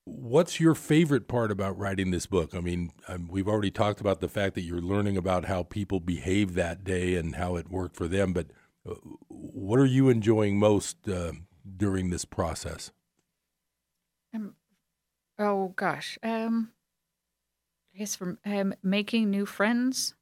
what's 0.05 0.59
your 0.59 0.75
favorite 0.75 1.27
part 1.27 1.51
about 1.51 1.77
writing 1.77 2.11
this 2.11 2.25
book? 2.25 2.53
I 2.53 2.59
mean, 2.59 2.91
um, 3.07 3.27
we've 3.31 3.47
already 3.47 3.71
talked 3.71 4.01
about 4.01 4.19
the 4.19 4.27
fact 4.27 4.55
that 4.55 4.61
you're 4.61 4.81
learning 4.81 5.17
about 5.17 5.45
how 5.45 5.63
people 5.63 5.99
behave 5.99 6.55
that 6.55 6.83
day 6.83 7.15
and 7.15 7.35
how 7.35 7.55
it 7.55 7.69
worked 7.69 7.95
for 7.95 8.07
them, 8.07 8.33
but 8.33 8.47
uh, 8.89 8.95
what 9.29 9.79
are 9.79 9.85
you 9.85 10.09
enjoying 10.09 10.57
most 10.57 11.07
uh, 11.07 11.31
during 11.77 12.09
this 12.09 12.25
process? 12.25 12.91
Um, 14.33 14.55
oh 15.41 15.73
gosh, 15.75 16.17
um, 16.23 16.71
I 17.93 17.99
guess 17.99 18.15
from 18.15 18.37
um, 18.45 18.73
making 18.83 19.29
new 19.29 19.45
friends, 19.45 20.15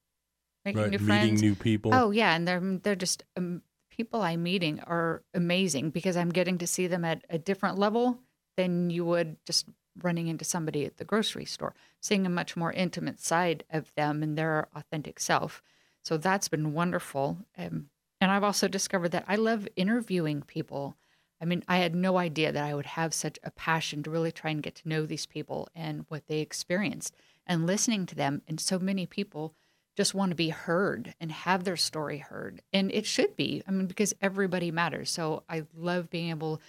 making 0.65 0.81
Right, 0.83 0.91
new 0.91 0.97
meeting 0.97 1.05
friends. 1.05 1.41
new 1.41 1.55
people. 1.55 1.93
Oh 1.93 2.11
yeah, 2.11 2.35
and 2.35 2.47
they're 2.47 2.61
they're 2.83 2.95
just 2.95 3.23
um, 3.37 3.61
people 3.89 4.21
I'm 4.21 4.43
meeting 4.43 4.79
are 4.81 5.23
amazing 5.33 5.91
because 5.91 6.17
I'm 6.17 6.29
getting 6.29 6.57
to 6.59 6.67
see 6.67 6.87
them 6.87 7.05
at 7.05 7.23
a 7.29 7.37
different 7.37 7.77
level 7.77 8.19
than 8.57 8.89
you 8.89 9.05
would 9.05 9.37
just 9.45 9.67
running 10.01 10.27
into 10.27 10.45
somebody 10.45 10.85
at 10.85 10.97
the 10.97 11.05
grocery 11.05 11.45
store, 11.45 11.75
seeing 12.01 12.25
a 12.25 12.29
much 12.29 12.55
more 12.55 12.71
intimate 12.71 13.19
side 13.19 13.63
of 13.69 13.93
them 13.95 14.23
and 14.23 14.37
their 14.37 14.67
authentic 14.75 15.19
self. 15.19 15.61
So 16.03 16.17
that's 16.17 16.47
been 16.47 16.73
wonderful. 16.73 17.39
Um, 17.57 17.89
and 18.21 18.31
I've 18.31 18.43
also 18.43 18.67
discovered 18.67 19.09
that 19.09 19.25
I 19.27 19.35
love 19.35 19.67
interviewing 19.75 20.41
people. 20.41 20.97
I 21.41 21.45
mean, 21.45 21.63
I 21.67 21.77
had 21.77 21.95
no 21.95 22.17
idea 22.17 22.51
that 22.51 22.63
I 22.63 22.75
would 22.75 22.85
have 22.85 23.13
such 23.13 23.39
a 23.43 23.51
passion 23.51 24.03
to 24.03 24.09
really 24.09 24.31
try 24.31 24.51
and 24.51 24.63
get 24.63 24.75
to 24.75 24.89
know 24.89 25.05
these 25.05 25.25
people 25.25 25.69
and 25.73 26.05
what 26.09 26.27
they 26.27 26.39
experienced 26.39 27.15
and 27.47 27.65
listening 27.65 28.05
to 28.07 28.15
them. 28.15 28.41
And 28.47 28.59
so 28.59 28.77
many 28.77 29.05
people 29.05 29.53
just 29.95 30.13
want 30.13 30.31
to 30.31 30.35
be 30.35 30.49
heard 30.49 31.13
and 31.19 31.31
have 31.31 31.63
their 31.63 31.77
story 31.77 32.19
heard. 32.19 32.61
And 32.71 32.91
it 32.91 33.05
should 33.05 33.35
be, 33.35 33.63
I 33.67 33.71
mean, 33.71 33.87
because 33.87 34.13
everybody 34.21 34.71
matters. 34.71 35.09
So 35.09 35.43
I 35.49 35.63
love 35.75 36.09
being 36.09 36.29
able 36.29 36.61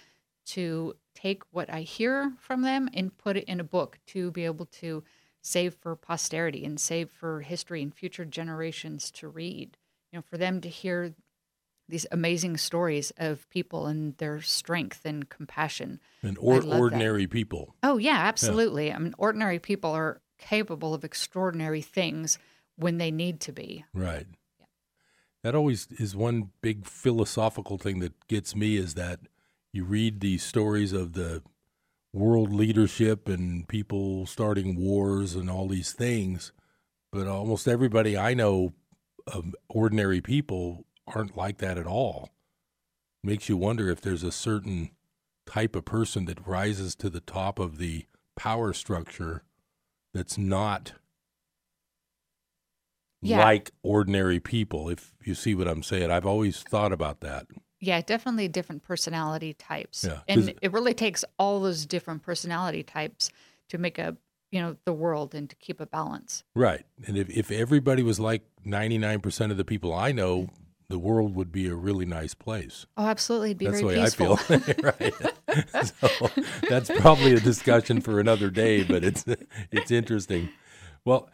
to 0.47 0.95
take 1.15 1.43
what 1.51 1.69
I 1.69 1.81
hear 1.81 2.33
from 2.39 2.61
them 2.61 2.89
and 2.93 3.17
put 3.17 3.37
it 3.37 3.45
in 3.45 3.59
a 3.59 3.65
book 3.65 3.99
to 4.07 4.31
be 4.31 4.45
able 4.45 4.65
to 4.65 5.03
save 5.41 5.75
for 5.75 5.95
posterity 5.95 6.65
and 6.65 6.79
save 6.79 7.09
for 7.09 7.41
history 7.41 7.81
and 7.81 7.93
future 7.93 8.25
generations 8.25 9.11
to 9.11 9.27
read. 9.27 9.77
You 10.11 10.19
know, 10.19 10.23
for 10.23 10.37
them 10.37 10.59
to 10.61 10.69
hear 10.69 11.13
these 11.91 12.07
amazing 12.11 12.57
stories 12.57 13.11
of 13.17 13.47
people 13.49 13.85
and 13.85 14.17
their 14.17 14.41
strength 14.41 15.01
and 15.05 15.29
compassion. 15.29 15.99
and 16.23 16.37
or, 16.39 16.55
love 16.55 16.65
that. 16.69 16.79
ordinary 16.79 17.27
people. 17.27 17.75
Oh, 17.83 17.97
yeah, 17.97 18.17
absolutely. 18.17 18.91
I 18.91 18.97
mean, 18.97 19.13
ordinary 19.17 19.59
people 19.59 19.91
are 19.91 20.21
capable 20.39 20.93
of 20.93 21.03
extraordinary 21.03 21.81
things 21.81 22.39
when 22.75 22.97
they 22.97 23.11
need 23.11 23.39
to 23.41 23.51
be. 23.51 23.85
Right. 23.93 24.25
That 25.43 25.53
always 25.53 25.87
is 25.91 26.15
one 26.15 26.51
big 26.61 26.85
philosophical 26.85 27.77
thing 27.77 27.99
that 27.99 28.27
gets 28.27 28.55
me 28.55 28.77
is 28.77 28.93
that 28.95 29.19
you 29.73 29.83
read 29.83 30.19
these 30.19 30.43
stories 30.43 30.93
of 30.93 31.13
the 31.13 31.43
world 32.13 32.53
leadership 32.53 33.27
and 33.27 33.67
people 33.67 34.25
starting 34.25 34.75
wars 34.75 35.35
and 35.35 35.49
all 35.49 35.67
these 35.67 35.93
things, 35.93 36.51
but 37.11 37.27
almost 37.27 37.67
everybody 37.67 38.17
I 38.17 38.33
know 38.33 38.73
of 39.27 39.55
ordinary 39.69 40.21
people 40.21 40.85
aren't 41.07 41.35
like 41.37 41.57
that 41.59 41.77
at 41.77 41.87
all. 41.87 42.29
Makes 43.23 43.49
you 43.49 43.57
wonder 43.57 43.89
if 43.89 44.01
there's 44.01 44.23
a 44.23 44.31
certain 44.31 44.91
type 45.45 45.75
of 45.75 45.85
person 45.85 46.25
that 46.25 46.45
rises 46.47 46.95
to 46.95 47.09
the 47.09 47.19
top 47.19 47.59
of 47.59 47.77
the 47.77 48.05
power 48.35 48.73
structure 48.73 49.43
that's 50.13 50.37
not 50.37 50.93
Yeah. 53.21 53.39
like 53.43 53.71
ordinary 53.83 54.39
people, 54.39 54.89
if 54.89 55.13
you 55.23 55.35
see 55.35 55.53
what 55.53 55.67
I'm 55.67 55.83
saying. 55.83 56.09
I've 56.09 56.25
always 56.25 56.63
thought 56.63 56.91
about 56.91 57.19
that. 57.21 57.45
Yeah, 57.79 58.01
definitely 58.01 58.47
different 58.47 58.83
personality 58.83 59.53
types. 59.53 60.03
Yeah, 60.03 60.21
And 60.27 60.53
it 60.61 60.71
really 60.71 60.93
takes 60.93 61.23
all 61.37 61.59
those 61.59 61.85
different 61.85 62.23
personality 62.23 62.83
types 62.83 63.29
to 63.69 63.77
make 63.77 63.97
a, 63.99 64.17
you 64.51 64.61
know, 64.61 64.75
the 64.85 64.93
world 64.93 65.33
and 65.35 65.49
to 65.49 65.55
keep 65.55 65.79
a 65.79 65.85
balance. 65.85 66.43
Right. 66.55 66.85
And 67.07 67.17
if, 67.17 67.29
if 67.29 67.51
everybody 67.51 68.03
was 68.03 68.19
like 68.19 68.43
99% 68.65 69.51
of 69.51 69.57
the 69.57 69.65
people 69.65 69.93
I 69.93 70.11
know, 70.11 70.49
the 70.91 70.99
world 70.99 71.35
would 71.35 71.51
be 71.51 71.67
a 71.67 71.75
really 71.75 72.05
nice 72.05 72.33
place. 72.33 72.85
Oh, 72.97 73.07
absolutely. 73.07 73.51
It'd 73.51 73.57
be 73.57 73.65
that's 73.65 73.79
the 73.79 73.87
very 73.87 73.97
way 73.97 74.03
peaceful. 74.03 74.33
I 74.33 74.59
feel. 74.59 74.75
right. 75.63 75.85
so 75.87 76.29
that's 76.69 76.91
probably 76.99 77.33
a 77.33 77.39
discussion 77.39 78.01
for 78.01 78.19
another 78.19 78.49
day, 78.49 78.83
but 78.83 79.03
it's 79.03 79.25
it's 79.71 79.89
interesting. 79.89 80.49
Well, 81.05 81.29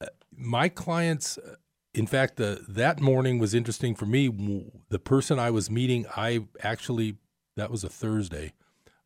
uh, 0.00 0.06
my 0.36 0.68
clients, 0.68 1.38
uh, 1.38 1.56
in 1.94 2.06
fact, 2.06 2.36
the 2.36 2.64
that 2.68 3.00
morning 3.00 3.38
was 3.38 3.54
interesting 3.54 3.94
for 3.94 4.06
me. 4.06 4.70
The 4.88 4.98
person 4.98 5.38
I 5.38 5.50
was 5.50 5.70
meeting, 5.70 6.06
I 6.16 6.46
actually 6.62 7.16
that 7.56 7.70
was 7.70 7.84
a 7.84 7.88
Thursday. 7.90 8.54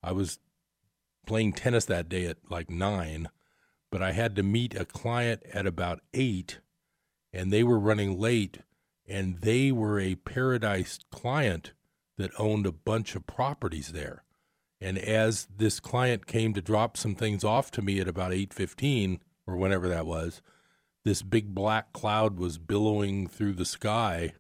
I 0.03 0.13
was 0.13 0.39
playing 1.27 1.53
tennis 1.53 1.85
that 1.87 2.09
day 2.09 2.27
at 2.27 2.39
like 2.49 2.71
nine, 2.71 3.29
but 3.91 4.03
I 4.03 4.13
had 4.13 4.37
to 4.37 4.43
meet 4.45 4.75
a 4.75 4.85
client 4.85 5.43
at 5.53 5.67
about 5.67 6.01
eight, 6.15 6.61
and 7.33 7.53
they 7.53 7.65
were 7.65 7.79
running 7.79 8.19
late, 8.19 8.61
and 9.07 9.41
they 9.41 9.71
were 9.73 10.01
a 10.01 10.17
Paradise 10.17 10.99
client 11.11 11.73
that 12.19 12.31
owned 12.39 12.67
a 12.67 12.73
bunch 12.73 13.15
of 13.15 13.27
properties 13.27 13.93
there. 13.93 14.25
And 14.81 14.99
as 14.99 15.47
this 15.55 15.81
client 15.81 16.27
came 16.27 16.53
to 16.55 16.61
drop 16.61 16.97
some 16.97 17.15
things 17.15 17.45
off 17.45 17.71
to 17.73 17.83
me 17.83 18.01
at 18.01 18.09
about 18.09 18.33
8:15 18.33 19.21
or 19.47 19.57
whenever 19.57 19.89
that 19.89 20.07
was, 20.07 20.43
this 21.05 21.23
big 21.23 21.55
black 21.55 21.93
cloud 21.93 22.39
was 22.39 22.59
billowing 22.59 23.27
through 23.29 23.55
the 23.55 23.65
sky 23.65 24.35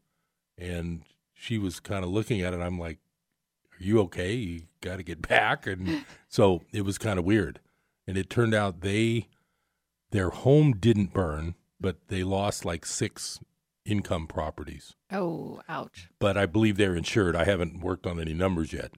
and 0.59 1.03
she 1.33 1.59
was 1.59 1.81
kind 1.81 2.05
of 2.05 2.11
looking 2.11 2.41
at 2.41 2.55
it 2.55 2.61
I'm 2.61 2.79
like, 2.79 2.99
"Are 3.73 3.85
you 3.85 4.01
okay? 4.01 4.35
You 4.35 4.63
got 4.81 4.97
to 4.97 5.03
get 5.03 5.23
back." 5.29 5.67
And 5.67 6.05
so 6.29 6.63
it 6.73 6.83
was 6.83 6.99
kind 6.99 7.19
of 7.19 7.25
weird. 7.25 7.61
And 8.07 8.17
it 8.17 8.31
turned 8.31 8.55
out 8.55 8.81
they 8.81 9.29
their 10.11 10.31
home 10.31 10.73
didn't 10.75 11.13
burn, 11.13 11.55
but 11.81 12.09
they 12.09 12.23
lost 12.23 12.65
like 12.65 12.87
6 12.87 13.41
income 13.87 14.27
properties 14.27 14.95
Oh, 15.13 15.61
ouch. 15.69 16.09
but 16.19 16.37
I 16.37 16.45
believe 16.47 16.77
they're 16.77 16.97
insured. 16.97 17.37
I 17.37 17.45
haven't 17.45 17.81
worked 17.81 18.07
on 18.07 18.21
any 18.21 18.35
numbers 18.35 18.73
yet. 18.73 18.93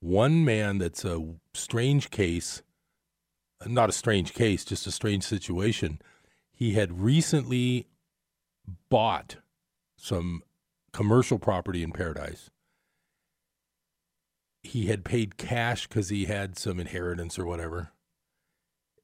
One 0.00 0.44
man 0.44 0.78
that's 0.78 1.04
a 1.04 1.34
strange 1.54 2.10
case, 2.10 2.62
not 3.66 3.88
a 3.88 3.92
strange 3.92 4.34
case, 4.34 4.64
just 4.64 4.86
a 4.86 4.92
strange 4.92 5.24
situation. 5.24 6.00
He 6.52 6.74
had 6.74 7.00
recently 7.00 7.86
bought 8.90 9.36
some 9.96 10.42
commercial 10.92 11.38
property 11.38 11.82
in 11.82 11.90
Paradise. 11.92 12.50
He 14.62 14.86
had 14.86 15.04
paid 15.04 15.36
cash 15.36 15.86
because 15.86 16.08
he 16.10 16.26
had 16.26 16.58
some 16.58 16.78
inheritance 16.78 17.38
or 17.38 17.46
whatever. 17.46 17.92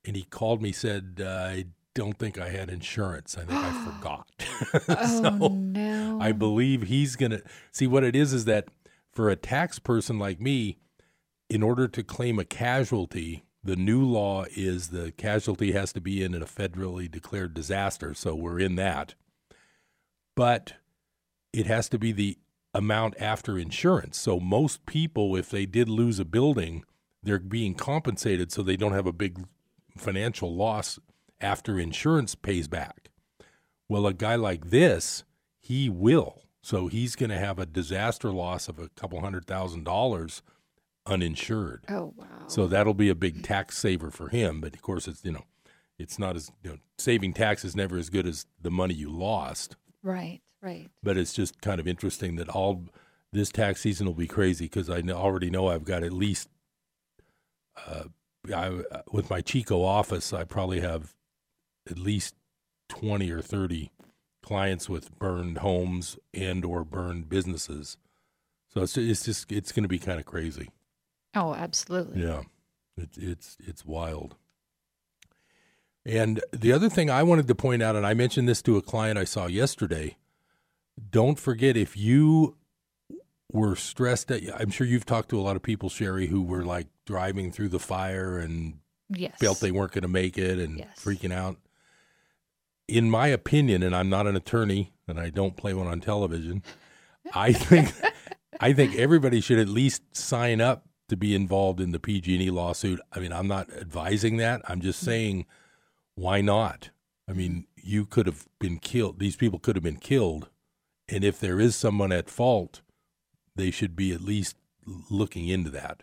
And 0.05 0.17
he 0.17 0.25
called 0.25 0.61
me, 0.61 0.73
said, 0.73 1.21
uh, 1.25 1.25
I 1.29 1.67
don't 1.95 2.19
think 2.19 2.39
I 2.39 2.51
had 2.51 2.71
insurance. 2.71 3.37
I 3.39 3.45
think 3.45 3.61
I 3.61 3.85
forgot. 3.85 4.29
Oh, 4.89 5.23
so, 5.23 5.49
no. 5.49 6.19
I 6.21 6.33
believe 6.33 6.83
he's 6.83 7.17
going 7.17 7.33
to 7.33 7.43
see 7.73 7.87
what 7.87 8.05
it 8.05 8.15
is 8.15 8.33
is 8.33 8.45
that 8.45 8.69
for 9.13 9.31
a 9.31 9.37
tax 9.37 9.79
person 9.79 10.19
like 10.19 10.41
me, 10.41 10.79
in 11.49 11.63
order 11.63 11.89
to 11.89 12.03
claim 12.03 12.39
a 12.39 12.45
casualty, 12.45 13.45
the 13.63 13.77
new 13.77 14.05
law 14.05 14.45
is 14.55 14.89
the 14.89 15.13
casualty 15.13 15.73
has 15.73 15.93
to 15.93 16.01
be 16.01 16.23
in 16.23 16.35
a 16.35 16.47
federally 16.47 17.11
declared 17.11 17.55
disaster. 17.55 18.15
So 18.15 18.35
we're 18.35 18.61
in 18.61 18.77
that. 18.77 19.15
But 20.37 20.75
it 21.53 21.67
has 21.67 21.89
to 21.91 21.99
be 21.99 22.13
the 22.13 22.39
amount 22.75 23.15
after 23.21 23.59
insurance. 23.59 24.19
So 24.19 24.41
most 24.41 24.85
people, 24.87 25.37
if 25.37 25.49
they 25.49 25.67
did 25.67 25.89
lose 25.89 26.19
a 26.19 26.25
building, 26.25 26.85
they're 27.23 27.39
being 27.39 27.75
compensated 27.75 28.53
so 28.53 28.63
they 28.63 28.77
don't 28.77 28.93
have 28.93 29.07
a 29.07 29.13
big 29.13 29.47
financial 29.97 30.55
loss 30.55 30.99
after 31.41 31.79
insurance 31.79 32.35
pays 32.35 32.69
back. 32.69 33.11
Well, 33.89 34.07
a 34.07 34.15
guy 34.15 34.37
like 34.37 34.71
this, 34.71 35.25
he 35.61 35.89
will. 35.89 36.43
So 36.63 36.87
he's 36.89 37.17
going 37.17 37.31
to 37.31 37.39
have 37.39 37.59
a 37.59 37.67
disaster 37.67 38.33
loss 38.33 38.69
of 38.69 38.79
a 38.79 38.89
couple 38.91 39.21
hundred 39.21 39.47
thousand 39.47 39.85
dollars 39.85 40.43
uninsured. 41.07 41.85
Oh, 41.89 42.15
wow. 42.17 42.27
So 42.47 42.67
that'll 42.67 42.95
be 42.95 43.11
a 43.11 43.15
big 43.15 43.43
tax 43.43 43.77
saver 43.77 44.11
for 44.11 44.29
him. 44.31 44.61
But 44.61 44.75
of 44.75 44.81
course, 44.83 45.07
it's 45.07 45.23
you 45.25 45.33
know, 45.33 45.45
it's 45.99 46.19
not 46.19 46.37
as 46.37 46.51
you 46.63 46.71
know, 46.71 46.79
saving 46.99 47.35
tax 47.35 47.65
is 47.65 47.77
never 47.77 47.99
as 47.99 48.09
good 48.09 48.27
as 48.27 48.47
the 48.61 48.71
money 48.71 48.95
you 48.95 49.11
lost. 49.11 49.77
right, 50.03 50.41
right. 50.63 50.89
But 51.03 51.19
it's 51.19 51.35
just 51.35 51.61
kind 51.61 51.79
of 51.81 51.87
interesting 51.87 52.37
that 52.37 52.49
all 52.49 52.85
this 53.33 53.51
tax 53.51 53.83
season 53.83 54.07
will 54.07 54.15
be 54.15 54.27
crazy 54.27 54.65
because 54.65 54.89
I 54.89 55.01
already 55.11 55.51
know 55.51 55.69
I've 55.69 55.85
got 55.85 56.03
at 56.03 56.13
least 56.13 56.49
uh, 57.87 58.05
I, 58.55 58.81
with 59.11 59.31
my 59.31 59.41
Chico 59.41 59.83
office, 59.83 60.33
I 60.33 60.45
probably 60.45 60.81
have 60.81 61.15
at 61.91 61.99
least 61.99 62.35
twenty 62.89 63.31
or 63.31 63.41
thirty 63.41 63.91
clients 64.43 64.89
with 64.89 65.19
burned 65.19 65.59
homes 65.59 66.19
and 66.33 66.65
or 66.65 66.85
burned 66.85 67.29
businesses. 67.29 67.97
So 68.73 68.83
it's 68.83 68.97
it's 68.97 69.25
just 69.25 69.51
it's 69.53 69.73
going 69.73 69.85
to 69.85 69.89
be 69.89 69.99
kind 69.99 70.19
of 70.19 70.27
crazy. 70.27 70.69
Oh, 71.35 71.55
absolutely. 71.55 72.23
Yeah, 72.23 72.43
it's 72.97 73.17
it's 73.19 73.57
it's 73.61 73.85
wild. 73.85 74.37
And 76.07 76.43
the 76.53 76.73
other 76.73 76.91
thing 76.91 77.09
I 77.11 77.23
wanted 77.23 77.49
to 77.49 77.55
point 77.55 77.83
out, 77.83 77.97
and 77.97 78.07
I 78.07 78.13
mentioned 78.15 78.49
this 78.49 78.61
to 78.63 78.77
a 78.77 78.83
client 78.83 79.19
I 79.19 79.25
saw 79.25 79.47
yesterday, 79.47 80.17
don't 81.11 81.39
forget 81.39 81.77
if 81.77 81.97
you 81.97 82.57
were 83.51 83.75
stressed 83.75 84.31
out. 84.31 84.41
I'm 84.59 84.71
sure 84.71 84.87
you've 84.87 85.07
talked 85.07 85.31
to 85.31 85.39
a 85.39 85.43
lot 85.43 85.57
of 85.57 85.63
people, 85.63 85.89
Sherry, 85.89 86.27
who 86.27 86.43
were 86.43 86.65
like 86.65 86.89
driving 87.07 87.51
through 87.53 87.69
the 87.71 87.79
fire 87.79 88.39
and 88.39 88.81
Yes. 89.11 89.39
felt 89.39 89.61
they 89.61 89.71
weren't 89.71 89.93
going 89.93 90.03
to 90.03 90.09
make 90.09 90.37
it 90.39 90.59
and 90.59 90.79
Yes. 90.79 90.99
freaking 90.99 91.33
out. 91.33 91.57
In 92.87 93.11
my 93.11 93.29
opinion, 93.29 93.83
and 93.83 93.97
I'm 93.97 94.11
not 94.11 94.27
an 94.27 94.37
attorney 94.37 94.93
and 95.09 95.19
I 95.19 95.31
don't 95.31 95.57
play 95.57 95.73
one 95.75 95.87
on 95.87 96.01
television, 96.01 96.63
I 97.35 97.53
think 97.53 97.93
I 98.61 98.73
think 98.73 98.97
everybody 98.97 99.41
should 99.41 99.59
at 99.59 99.69
least 99.69 100.17
sign 100.17 100.61
up 100.61 100.87
to 101.09 101.17
be 101.17 101.35
involved 101.35 101.81
in 101.81 101.93
the 101.93 101.99
PG&E 101.99 102.51
lawsuit. 102.51 103.01
I 103.13 103.19
mean, 103.19 103.33
I'm 103.33 103.49
not 103.49 103.71
advising 103.73 104.37
that. 104.39 104.63
I'm 104.69 104.81
just 104.81 105.01
mm-hmm. 105.01 105.11
saying 105.11 105.47
why 106.15 106.41
not? 106.41 106.91
I 107.29 107.33
mean, 107.33 107.53
mm-hmm. 107.53 107.81
you 107.83 108.07
could 108.07 108.27
have 108.27 108.47
been 108.61 108.79
killed. 108.79 109.19
These 109.19 109.37
people 109.37 109.59
could 109.59 109.77
have 109.77 109.83
been 109.83 109.97
killed. 109.97 110.49
And 111.09 111.25
if 111.25 111.39
there 111.39 111.61
is 111.61 111.77
someone 111.77 112.13
at 112.13 112.31
fault, 112.31 112.83
they 113.57 113.71
should 113.71 113.95
be 113.95 114.13
at 114.13 114.23
least 114.23 114.57
looking 115.11 115.49
into 115.49 115.71
that. 115.71 116.03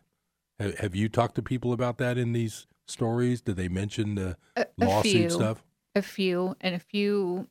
Have, 0.59 0.77
have 0.79 0.95
you 0.95 1.09
talked 1.09 1.35
to 1.35 1.41
people 1.41 1.73
about 1.73 1.97
that 1.97 2.17
in 2.17 2.33
these 2.33 2.67
stories? 2.87 3.41
Did 3.41 3.55
they 3.55 3.67
mention 3.67 4.15
the 4.15 4.37
A- 4.55 4.65
a 4.79 4.85
lawsuit 4.85 5.11
few. 5.11 5.29
stuff? 5.29 5.63
A 5.95 6.01
few 6.01 6.55
and 6.61 6.75
a 6.75 6.79
few 6.79 7.47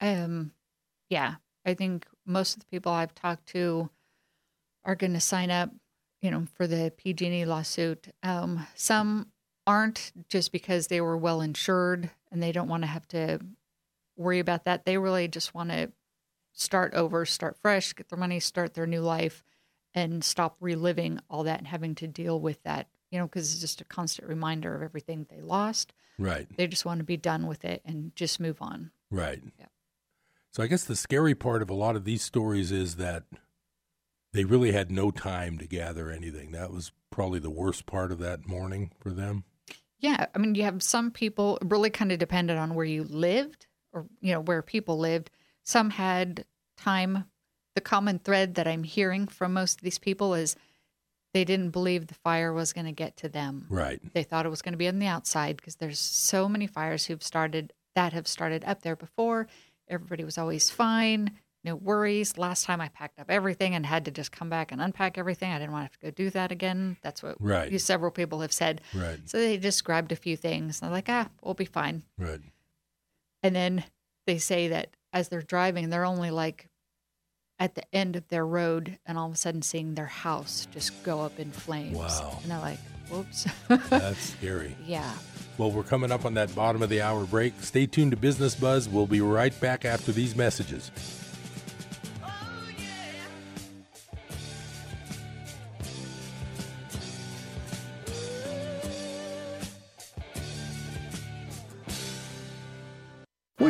um 0.00 0.52
yeah 1.08 1.34
i 1.64 1.74
think 1.74 2.06
most 2.26 2.54
of 2.54 2.60
the 2.60 2.66
people 2.66 2.92
i've 2.92 3.14
talked 3.14 3.46
to 3.46 3.88
are 4.84 4.94
going 4.94 5.12
to 5.12 5.20
sign 5.20 5.50
up 5.50 5.70
you 6.24 6.30
know 6.30 6.46
for 6.54 6.66
the 6.66 6.92
pg&e 6.96 7.44
lawsuit. 7.44 8.08
Um 8.22 8.66
some 8.74 9.30
aren't 9.66 10.12
just 10.28 10.52
because 10.52 10.86
they 10.86 11.00
were 11.00 11.16
well 11.16 11.40
insured 11.40 12.10
and 12.30 12.42
they 12.42 12.52
don't 12.52 12.68
want 12.68 12.82
to 12.82 12.86
have 12.86 13.06
to 13.08 13.40
worry 14.16 14.38
about 14.38 14.64
that. 14.64 14.84
They 14.84 14.98
really 14.98 15.28
just 15.28 15.54
want 15.54 15.70
to 15.70 15.92
start 16.52 16.94
over 16.94 17.26
start 17.26 17.56
fresh 17.60 17.94
get 17.94 18.08
their 18.08 18.18
money 18.18 18.38
start 18.38 18.74
their 18.74 18.86
new 18.86 19.00
life 19.00 19.42
and 19.92 20.22
stop 20.22 20.56
reliving 20.60 21.18
all 21.28 21.42
that 21.42 21.58
and 21.58 21.66
having 21.66 21.96
to 21.96 22.06
deal 22.06 22.38
with 22.38 22.62
that 22.62 22.86
you 23.10 23.18
know 23.18 23.26
because 23.26 23.50
it's 23.50 23.60
just 23.60 23.80
a 23.80 23.84
constant 23.84 24.28
reminder 24.28 24.72
of 24.72 24.80
everything 24.80 25.26
they 25.28 25.40
lost 25.40 25.92
Right, 26.18 26.46
they 26.56 26.66
just 26.66 26.84
want 26.84 26.98
to 26.98 27.04
be 27.04 27.16
done 27.16 27.46
with 27.46 27.64
it 27.64 27.82
and 27.84 28.14
just 28.14 28.40
move 28.40 28.58
on. 28.60 28.90
right. 29.10 29.42
Yeah. 29.58 29.66
So 30.50 30.62
I 30.62 30.68
guess 30.68 30.84
the 30.84 30.94
scary 30.94 31.34
part 31.34 31.62
of 31.62 31.70
a 31.70 31.74
lot 31.74 31.96
of 31.96 32.04
these 32.04 32.22
stories 32.22 32.70
is 32.70 32.94
that 32.96 33.24
they 34.32 34.44
really 34.44 34.70
had 34.70 34.90
no 34.90 35.10
time 35.10 35.58
to 35.58 35.66
gather 35.66 36.10
anything. 36.10 36.52
That 36.52 36.70
was 36.72 36.92
probably 37.10 37.40
the 37.40 37.50
worst 37.50 37.86
part 37.86 38.12
of 38.12 38.18
that 38.20 38.46
morning 38.46 38.92
for 39.00 39.10
them. 39.10 39.44
Yeah, 39.98 40.26
I 40.32 40.38
mean, 40.38 40.54
you 40.54 40.62
have 40.64 40.82
some 40.82 41.10
people 41.10 41.58
really 41.62 41.90
kind 41.90 42.12
of 42.12 42.18
depended 42.18 42.56
on 42.56 42.74
where 42.74 42.84
you 42.84 43.04
lived 43.04 43.66
or 43.92 44.06
you 44.20 44.32
know 44.32 44.40
where 44.40 44.62
people 44.62 44.98
lived. 44.98 45.30
Some 45.64 45.90
had 45.90 46.44
time. 46.76 47.24
The 47.74 47.80
common 47.80 48.20
thread 48.20 48.54
that 48.54 48.68
I'm 48.68 48.84
hearing 48.84 49.26
from 49.26 49.54
most 49.54 49.78
of 49.78 49.82
these 49.82 49.98
people 49.98 50.34
is 50.34 50.54
they 51.34 51.44
didn't 51.44 51.70
believe 51.70 52.06
the 52.06 52.14
fire 52.14 52.52
was 52.52 52.72
going 52.72 52.86
to 52.86 52.92
get 52.92 53.16
to 53.18 53.28
them. 53.28 53.66
Right. 53.68 54.00
They 54.14 54.22
thought 54.22 54.46
it 54.46 54.50
was 54.50 54.62
going 54.62 54.72
to 54.72 54.78
be 54.78 54.88
on 54.88 54.98
the 55.00 55.06
outside 55.06 55.56
because 55.56 55.76
there's 55.76 55.98
so 55.98 56.48
many 56.48 56.66
fires 56.66 57.04
who've 57.04 57.22
started 57.22 57.72
that 57.94 58.12
have 58.14 58.26
started 58.26 58.64
up 58.64 58.80
there 58.82 58.96
before. 58.96 59.46
Everybody 59.88 60.24
was 60.24 60.38
always 60.38 60.70
fine, 60.70 61.32
no 61.62 61.74
worries. 61.76 62.38
Last 62.38 62.64
time 62.64 62.80
I 62.80 62.88
packed 62.88 63.18
up 63.18 63.30
everything 63.30 63.74
and 63.74 63.84
had 63.84 64.04
to 64.06 64.10
just 64.10 64.32
come 64.32 64.48
back 64.48 64.72
and 64.72 64.80
unpack 64.80 65.18
everything. 65.18 65.52
I 65.52 65.58
didn't 65.58 65.72
want 65.72 65.82
to 65.82 65.84
have 65.86 66.00
to 66.00 66.06
go 66.06 66.10
do 66.10 66.30
that 66.30 66.50
again. 66.52 66.96
That's 67.02 67.22
what 67.22 67.36
Right. 67.40 67.78
several 67.80 68.10
people 68.10 68.40
have 68.40 68.52
said. 68.52 68.80
Right. 68.94 69.18
So 69.28 69.38
they 69.38 69.58
just 69.58 69.84
grabbed 69.84 70.12
a 70.12 70.16
few 70.16 70.36
things. 70.36 70.80
They're 70.80 70.90
like, 70.90 71.08
ah, 71.08 71.28
we'll 71.42 71.54
be 71.54 71.64
fine. 71.64 72.02
Right. 72.16 72.40
And 73.42 73.54
then 73.54 73.84
they 74.26 74.38
say 74.38 74.68
that 74.68 74.90
as 75.12 75.28
they're 75.28 75.42
driving, 75.42 75.90
they're 75.90 76.04
only 76.06 76.30
like 76.30 76.68
at 77.64 77.74
the 77.76 77.94
end 77.96 78.14
of 78.14 78.28
their 78.28 78.44
road 78.46 78.98
and 79.06 79.16
all 79.16 79.26
of 79.26 79.32
a 79.32 79.36
sudden 79.38 79.62
seeing 79.62 79.94
their 79.94 80.04
house 80.04 80.68
just 80.70 81.02
go 81.02 81.22
up 81.22 81.40
in 81.40 81.50
flames. 81.50 81.96
Wow. 81.96 82.38
And 82.42 82.50
they're 82.50 82.58
like, 82.58 82.78
whoops. 83.08 83.46
That's 83.68 84.18
scary. 84.38 84.76
yeah. 84.84 85.10
Well, 85.56 85.70
we're 85.70 85.82
coming 85.82 86.12
up 86.12 86.26
on 86.26 86.34
that 86.34 86.54
bottom 86.54 86.82
of 86.82 86.90
the 86.90 87.00
hour 87.00 87.24
break. 87.24 87.54
Stay 87.60 87.86
tuned 87.86 88.10
to 88.10 88.18
Business 88.18 88.54
Buzz. 88.54 88.86
We'll 88.86 89.06
be 89.06 89.22
right 89.22 89.58
back 89.62 89.86
after 89.86 90.12
these 90.12 90.36
messages. 90.36 90.90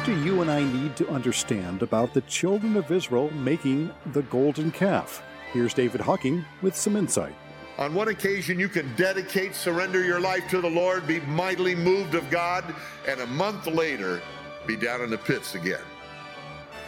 What 0.05 0.17
do 0.19 0.23
you 0.23 0.43
and 0.43 0.51
I 0.51 0.63
need 0.63 0.97
to 0.97 1.09
understand 1.09 1.83
about 1.83 2.13
the 2.13 2.21
children 2.21 2.77
of 2.77 2.93
Israel 2.93 3.31
making 3.31 3.91
the 4.13 4.21
golden 4.25 4.71
calf? 4.71 5.23
Here's 5.51 5.73
David 5.73 6.03
Hocking 6.03 6.45
with 6.61 6.77
some 6.77 6.95
insight. 6.95 7.35
On 7.79 7.95
one 7.95 8.09
occasion, 8.09 8.61
you 8.61 8.69
can 8.69 8.95
dedicate, 8.97 9.55
surrender 9.55 10.05
your 10.05 10.21
life 10.21 10.47
to 10.51 10.61
the 10.61 10.69
Lord, 10.69 11.07
be 11.07 11.21
mightily 11.21 11.75
moved 11.75 12.15
of 12.15 12.29
God, 12.29 12.75
and 13.09 13.19
a 13.19 13.27
month 13.29 13.67
later, 13.67 14.21
be 14.67 14.77
down 14.77 15.01
in 15.01 15.09
the 15.09 15.17
pits 15.17 15.55
again. 15.55 15.81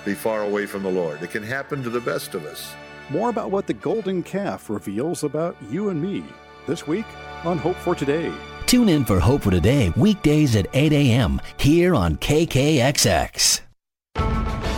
Be 0.05 0.13
far 0.13 0.43
away 0.43 0.67
from 0.67 0.83
the 0.83 0.91
Lord. 0.93 1.23
It 1.23 1.31
can 1.31 1.43
happen 1.43 1.83
to 1.85 1.89
the 1.89 2.03
best 2.03 2.35
of 2.35 2.45
us. 2.45 2.75
More 3.09 3.31
about 3.31 3.51
what 3.51 3.67
the 3.67 3.73
golden 3.73 4.23
calf 4.23 4.69
reveals 4.69 5.25
about 5.25 5.57
you 5.71 5.89
and 5.89 6.03
me 6.03 6.23
this 6.67 6.87
week 6.87 7.07
on 7.47 7.57
Hope 7.57 7.77
for 7.77 7.95
Today. 7.95 8.31
Tune 8.67 8.89
in 8.89 9.05
for 9.05 9.21
Hope 9.21 9.43
for 9.43 9.53
Today, 9.53 9.93
weekdays 9.97 10.57
at 10.57 10.67
8 10.75 10.93
a.m. 10.93 11.41
here 11.57 11.95
on 11.95 12.17
KKXX. 12.17 13.61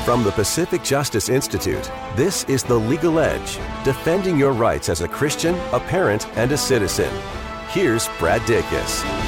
From 0.04 0.24
the 0.24 0.32
Pacific 0.32 0.82
Justice 0.82 1.30
Institute, 1.30 1.90
this 2.14 2.44
is 2.44 2.62
The 2.62 2.74
Legal 2.74 3.18
Edge, 3.18 3.58
defending 3.84 4.38
your 4.38 4.52
rights 4.52 4.90
as 4.90 5.00
a 5.00 5.08
Christian, 5.08 5.54
a 5.72 5.80
parent, 5.80 6.28
and 6.36 6.52
a 6.52 6.56
citizen. 6.56 7.10
Here's 7.70 8.08
Brad 8.18 8.42
Dacus. 8.42 9.27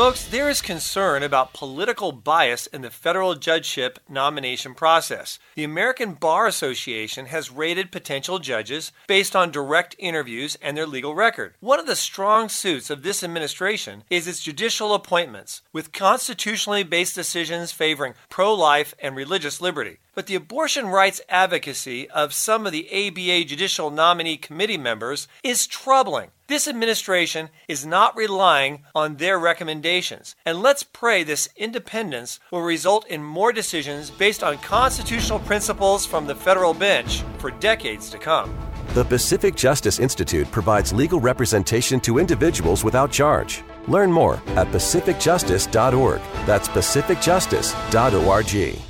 Folks, 0.00 0.24
there 0.24 0.48
is 0.48 0.62
concern 0.62 1.22
about 1.22 1.52
political 1.52 2.10
bias 2.10 2.66
in 2.66 2.80
the 2.80 2.88
federal 2.88 3.34
judgeship 3.34 3.98
nomination 4.08 4.74
process. 4.74 5.38
The 5.56 5.64
American 5.64 6.14
Bar 6.14 6.46
Association 6.46 7.26
has 7.26 7.50
rated 7.50 7.92
potential 7.92 8.38
judges 8.38 8.92
based 9.06 9.36
on 9.36 9.50
direct 9.50 9.94
interviews 9.98 10.56
and 10.62 10.74
their 10.74 10.86
legal 10.86 11.14
record. 11.14 11.52
One 11.60 11.78
of 11.78 11.86
the 11.86 11.96
strong 11.96 12.48
suits 12.48 12.88
of 12.88 13.02
this 13.02 13.22
administration 13.22 14.04
is 14.08 14.26
its 14.26 14.42
judicial 14.42 14.94
appointments, 14.94 15.60
with 15.70 15.92
constitutionally 15.92 16.82
based 16.82 17.14
decisions 17.14 17.70
favoring 17.70 18.14
pro 18.30 18.54
life 18.54 18.94
and 19.00 19.14
religious 19.14 19.60
liberty. 19.60 19.98
But 20.14 20.28
the 20.28 20.34
abortion 20.34 20.86
rights 20.86 21.20
advocacy 21.28 22.08
of 22.08 22.32
some 22.32 22.64
of 22.64 22.72
the 22.72 22.88
ABA 22.90 23.44
Judicial 23.44 23.90
Nominee 23.90 24.38
Committee 24.38 24.78
members 24.78 25.28
is 25.44 25.66
troubling. 25.66 26.30
This 26.50 26.66
administration 26.66 27.48
is 27.68 27.86
not 27.86 28.16
relying 28.16 28.82
on 28.92 29.18
their 29.18 29.38
recommendations, 29.38 30.34
and 30.44 30.60
let's 30.60 30.82
pray 30.82 31.22
this 31.22 31.48
independence 31.56 32.40
will 32.50 32.62
result 32.62 33.06
in 33.06 33.22
more 33.22 33.52
decisions 33.52 34.10
based 34.10 34.42
on 34.42 34.58
constitutional 34.58 35.38
principles 35.38 36.04
from 36.04 36.26
the 36.26 36.34
federal 36.34 36.74
bench 36.74 37.22
for 37.38 37.52
decades 37.52 38.10
to 38.10 38.18
come. 38.18 38.52
The 38.94 39.04
Pacific 39.04 39.54
Justice 39.54 40.00
Institute 40.00 40.50
provides 40.50 40.92
legal 40.92 41.20
representation 41.20 42.00
to 42.00 42.18
individuals 42.18 42.82
without 42.82 43.12
charge. 43.12 43.62
Learn 43.86 44.10
more 44.10 44.42
at 44.56 44.66
pacificjustice.org. 44.72 46.20
That's 46.46 46.66
pacificjustice.org. 46.66 48.89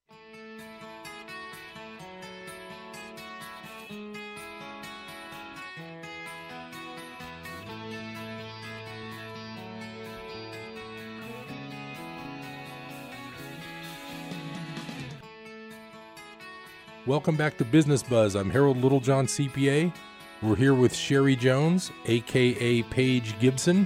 Welcome 17.11 17.35
back 17.35 17.57
to 17.57 17.65
Business 17.65 18.01
Buzz. 18.01 18.35
I'm 18.35 18.49
Harold 18.49 18.77
Littlejohn, 18.77 19.25
CPA. 19.25 19.93
We're 20.41 20.55
here 20.55 20.73
with 20.73 20.95
Sherry 20.95 21.35
Jones, 21.35 21.91
aka 22.05 22.83
Paige 22.83 23.37
Gibson. 23.37 23.85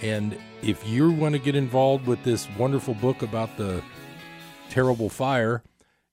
And 0.00 0.38
if 0.62 0.88
you 0.88 1.10
want 1.10 1.34
to 1.34 1.38
get 1.38 1.54
involved 1.54 2.06
with 2.06 2.24
this 2.24 2.48
wonderful 2.56 2.94
book 2.94 3.20
about 3.20 3.58
the 3.58 3.82
terrible 4.70 5.10
fire, 5.10 5.64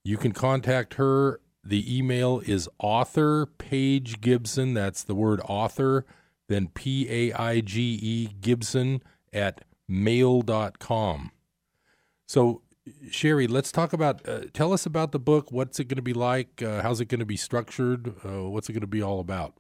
you 0.04 0.18
can 0.18 0.34
contact 0.34 0.96
her. 0.96 1.40
The 1.64 1.98
email 1.98 2.42
is 2.46 2.68
author 2.78 3.46
Paige 3.46 4.20
Gibson. 4.20 4.74
That's 4.74 5.02
the 5.02 5.16
word 5.16 5.40
author, 5.48 6.06
then 6.50 6.68
P 6.68 7.08
A 7.10 7.32
I 7.32 7.62
G 7.62 7.98
E 8.02 8.30
Gibson 8.42 9.02
at 9.32 9.64
mail.com. 9.88 11.32
So, 12.28 12.64
Sherry, 13.10 13.48
let's 13.48 13.72
talk 13.72 13.94
about, 13.94 14.28
uh, 14.28 14.42
tell 14.54 14.74
us 14.74 14.86
about 14.86 15.12
the 15.12 15.20
book. 15.20 15.52
What's 15.52 15.80
it 15.80 15.86
going 15.86 15.98
to 15.98 16.02
be 16.02 16.14
like? 16.14 16.62
Uh, 16.62 16.82
how's 16.82 17.00
it 17.00 17.06
going 17.06 17.20
to 17.20 17.26
be 17.26 17.38
structured? 17.38 18.14
Uh, 18.26 18.50
what's 18.50 18.70
it 18.70 18.74
going 18.74 18.82
to 18.82 18.88
be 18.88 19.02
all 19.02 19.20
about? 19.20 19.54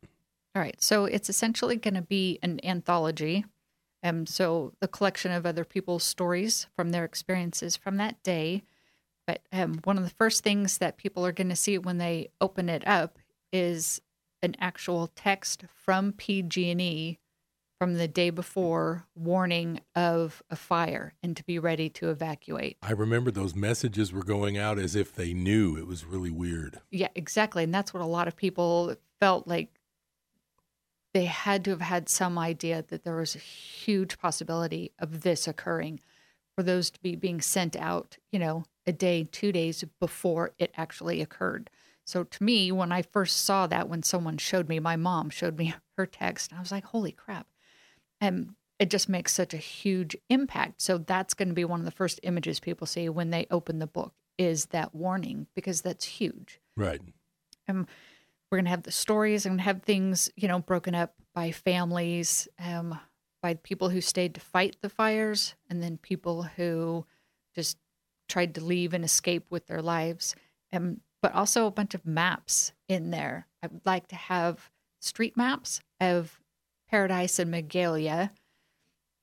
All 0.55 0.61
right. 0.61 0.81
So 0.81 1.05
it's 1.05 1.29
essentially 1.29 1.77
going 1.77 1.93
to 1.93 2.01
be 2.01 2.39
an 2.43 2.59
anthology. 2.63 3.45
Um, 4.03 4.25
so 4.25 4.73
the 4.81 4.87
collection 4.87 5.31
of 5.31 5.45
other 5.45 5.63
people's 5.63 6.03
stories 6.03 6.67
from 6.75 6.91
their 6.91 7.05
experiences 7.05 7.77
from 7.77 7.97
that 7.97 8.21
day. 8.23 8.63
But 9.25 9.41
um, 9.53 9.79
one 9.85 9.97
of 9.97 10.03
the 10.03 10.09
first 10.09 10.43
things 10.43 10.79
that 10.79 10.97
people 10.97 11.25
are 11.25 11.31
going 11.31 11.49
to 11.49 11.55
see 11.55 11.77
when 11.77 11.97
they 11.97 12.29
open 12.41 12.67
it 12.67 12.85
up 12.85 13.17
is 13.53 14.01
an 14.41 14.55
actual 14.59 15.07
text 15.15 15.63
from 15.73 16.11
PG&E 16.11 17.17
from 17.83 17.95
the 17.95 18.07
day 18.07 18.29
before 18.29 19.05
warning 19.13 19.81
of 19.93 20.41
a 20.49 20.55
fire 20.55 21.13
and 21.21 21.35
to 21.35 21.43
be 21.43 21.59
ready 21.59 21.89
to 21.89 22.09
evacuate. 22.09 22.77
I 22.81 22.93
remember 22.93 23.29
those 23.29 23.55
messages 23.55 24.13
were 24.13 24.23
going 24.23 24.57
out 24.57 24.79
as 24.79 24.95
if 24.95 25.13
they 25.13 25.33
knew. 25.33 25.75
It 25.75 25.85
was 25.85 26.05
really 26.05 26.31
weird. 26.31 26.79
Yeah, 26.91 27.09
exactly. 27.13 27.65
And 27.65 27.73
that's 27.73 27.93
what 27.93 28.01
a 28.01 28.05
lot 28.05 28.29
of 28.29 28.37
people 28.37 28.95
felt 29.19 29.49
like 29.49 29.81
they 31.13 31.25
had 31.25 31.65
to 31.65 31.71
have 31.71 31.81
had 31.81 32.07
some 32.07 32.39
idea 32.39 32.85
that 32.87 33.03
there 33.03 33.17
was 33.17 33.35
a 33.35 33.39
huge 33.39 34.17
possibility 34.17 34.93
of 34.97 35.23
this 35.23 35.45
occurring 35.45 35.99
for 36.55 36.63
those 36.63 36.89
to 36.89 37.01
be 37.01 37.17
being 37.17 37.41
sent 37.41 37.75
out, 37.75 38.17
you 38.31 38.39
know, 38.39 38.63
a 38.87 38.93
day, 38.93 39.27
two 39.29 39.51
days 39.51 39.83
before 39.99 40.51
it 40.57 40.71
actually 40.77 41.19
occurred. 41.19 41.69
So 42.05 42.23
to 42.23 42.43
me, 42.45 42.71
when 42.71 42.93
I 42.93 43.01
first 43.01 43.43
saw 43.43 43.67
that, 43.67 43.89
when 43.89 44.03
someone 44.03 44.37
showed 44.37 44.69
me, 44.69 44.79
my 44.79 44.95
mom 44.95 45.29
showed 45.29 45.57
me 45.57 45.73
her 45.97 46.05
text, 46.05 46.49
and 46.51 46.59
I 46.59 46.61
was 46.61 46.71
like, 46.71 46.85
holy 46.85 47.11
crap. 47.11 47.45
And 48.23 48.55
it 48.79 48.89
just 48.89 49.09
makes 49.09 49.33
such 49.33 49.53
a 49.53 49.57
huge 49.57 50.15
impact. 50.29 50.81
So 50.81 50.97
that's 50.97 51.33
going 51.33 51.49
to 51.49 51.53
be 51.53 51.65
one 51.65 51.81
of 51.81 51.85
the 51.85 51.91
first 51.91 52.21
images 52.23 52.61
people 52.61 52.87
see 52.87 53.09
when 53.09 53.31
they 53.31 53.47
open 53.51 53.79
the 53.79 53.87
book 53.87 54.13
is 54.37 54.67
that 54.67 54.95
warning 54.95 55.47
because 55.55 55.81
that's 55.81 56.05
huge. 56.05 56.61
Right. 56.77 57.01
Um, 57.67 57.85
we're 58.49 58.59
going 58.59 58.65
to 58.65 58.71
have 58.71 58.83
the 58.83 58.91
stories 58.91 59.45
and 59.45 59.59
have 59.59 59.83
things, 59.83 60.31
you 60.37 60.47
know, 60.47 60.59
broken 60.59 60.95
up 60.95 61.15
by 61.35 61.51
families, 61.51 62.47
um, 62.59 62.97
by 63.41 63.55
people 63.55 63.89
who 63.89 63.99
stayed 63.99 64.35
to 64.35 64.41
fight 64.41 64.77
the 64.81 64.89
fires, 64.89 65.55
and 65.69 65.83
then 65.83 65.97
people 65.97 66.43
who 66.43 67.05
just 67.53 67.77
tried 68.29 68.55
to 68.55 68.63
leave 68.63 68.93
and 68.93 69.03
escape 69.03 69.47
with 69.49 69.67
their 69.67 69.81
lives. 69.81 70.33
Um, 70.71 71.01
but 71.21 71.33
also 71.33 71.65
a 71.65 71.71
bunch 71.71 71.93
of 71.93 72.05
maps 72.05 72.71
in 72.87 73.11
there. 73.11 73.47
I 73.61 73.67
would 73.67 73.85
like 73.85 74.07
to 74.07 74.15
have 74.15 74.69
street 75.01 75.35
maps 75.35 75.81
of 75.99 76.39
Paradise 76.93 77.39
and 77.39 77.51
Magalia. 77.51 78.29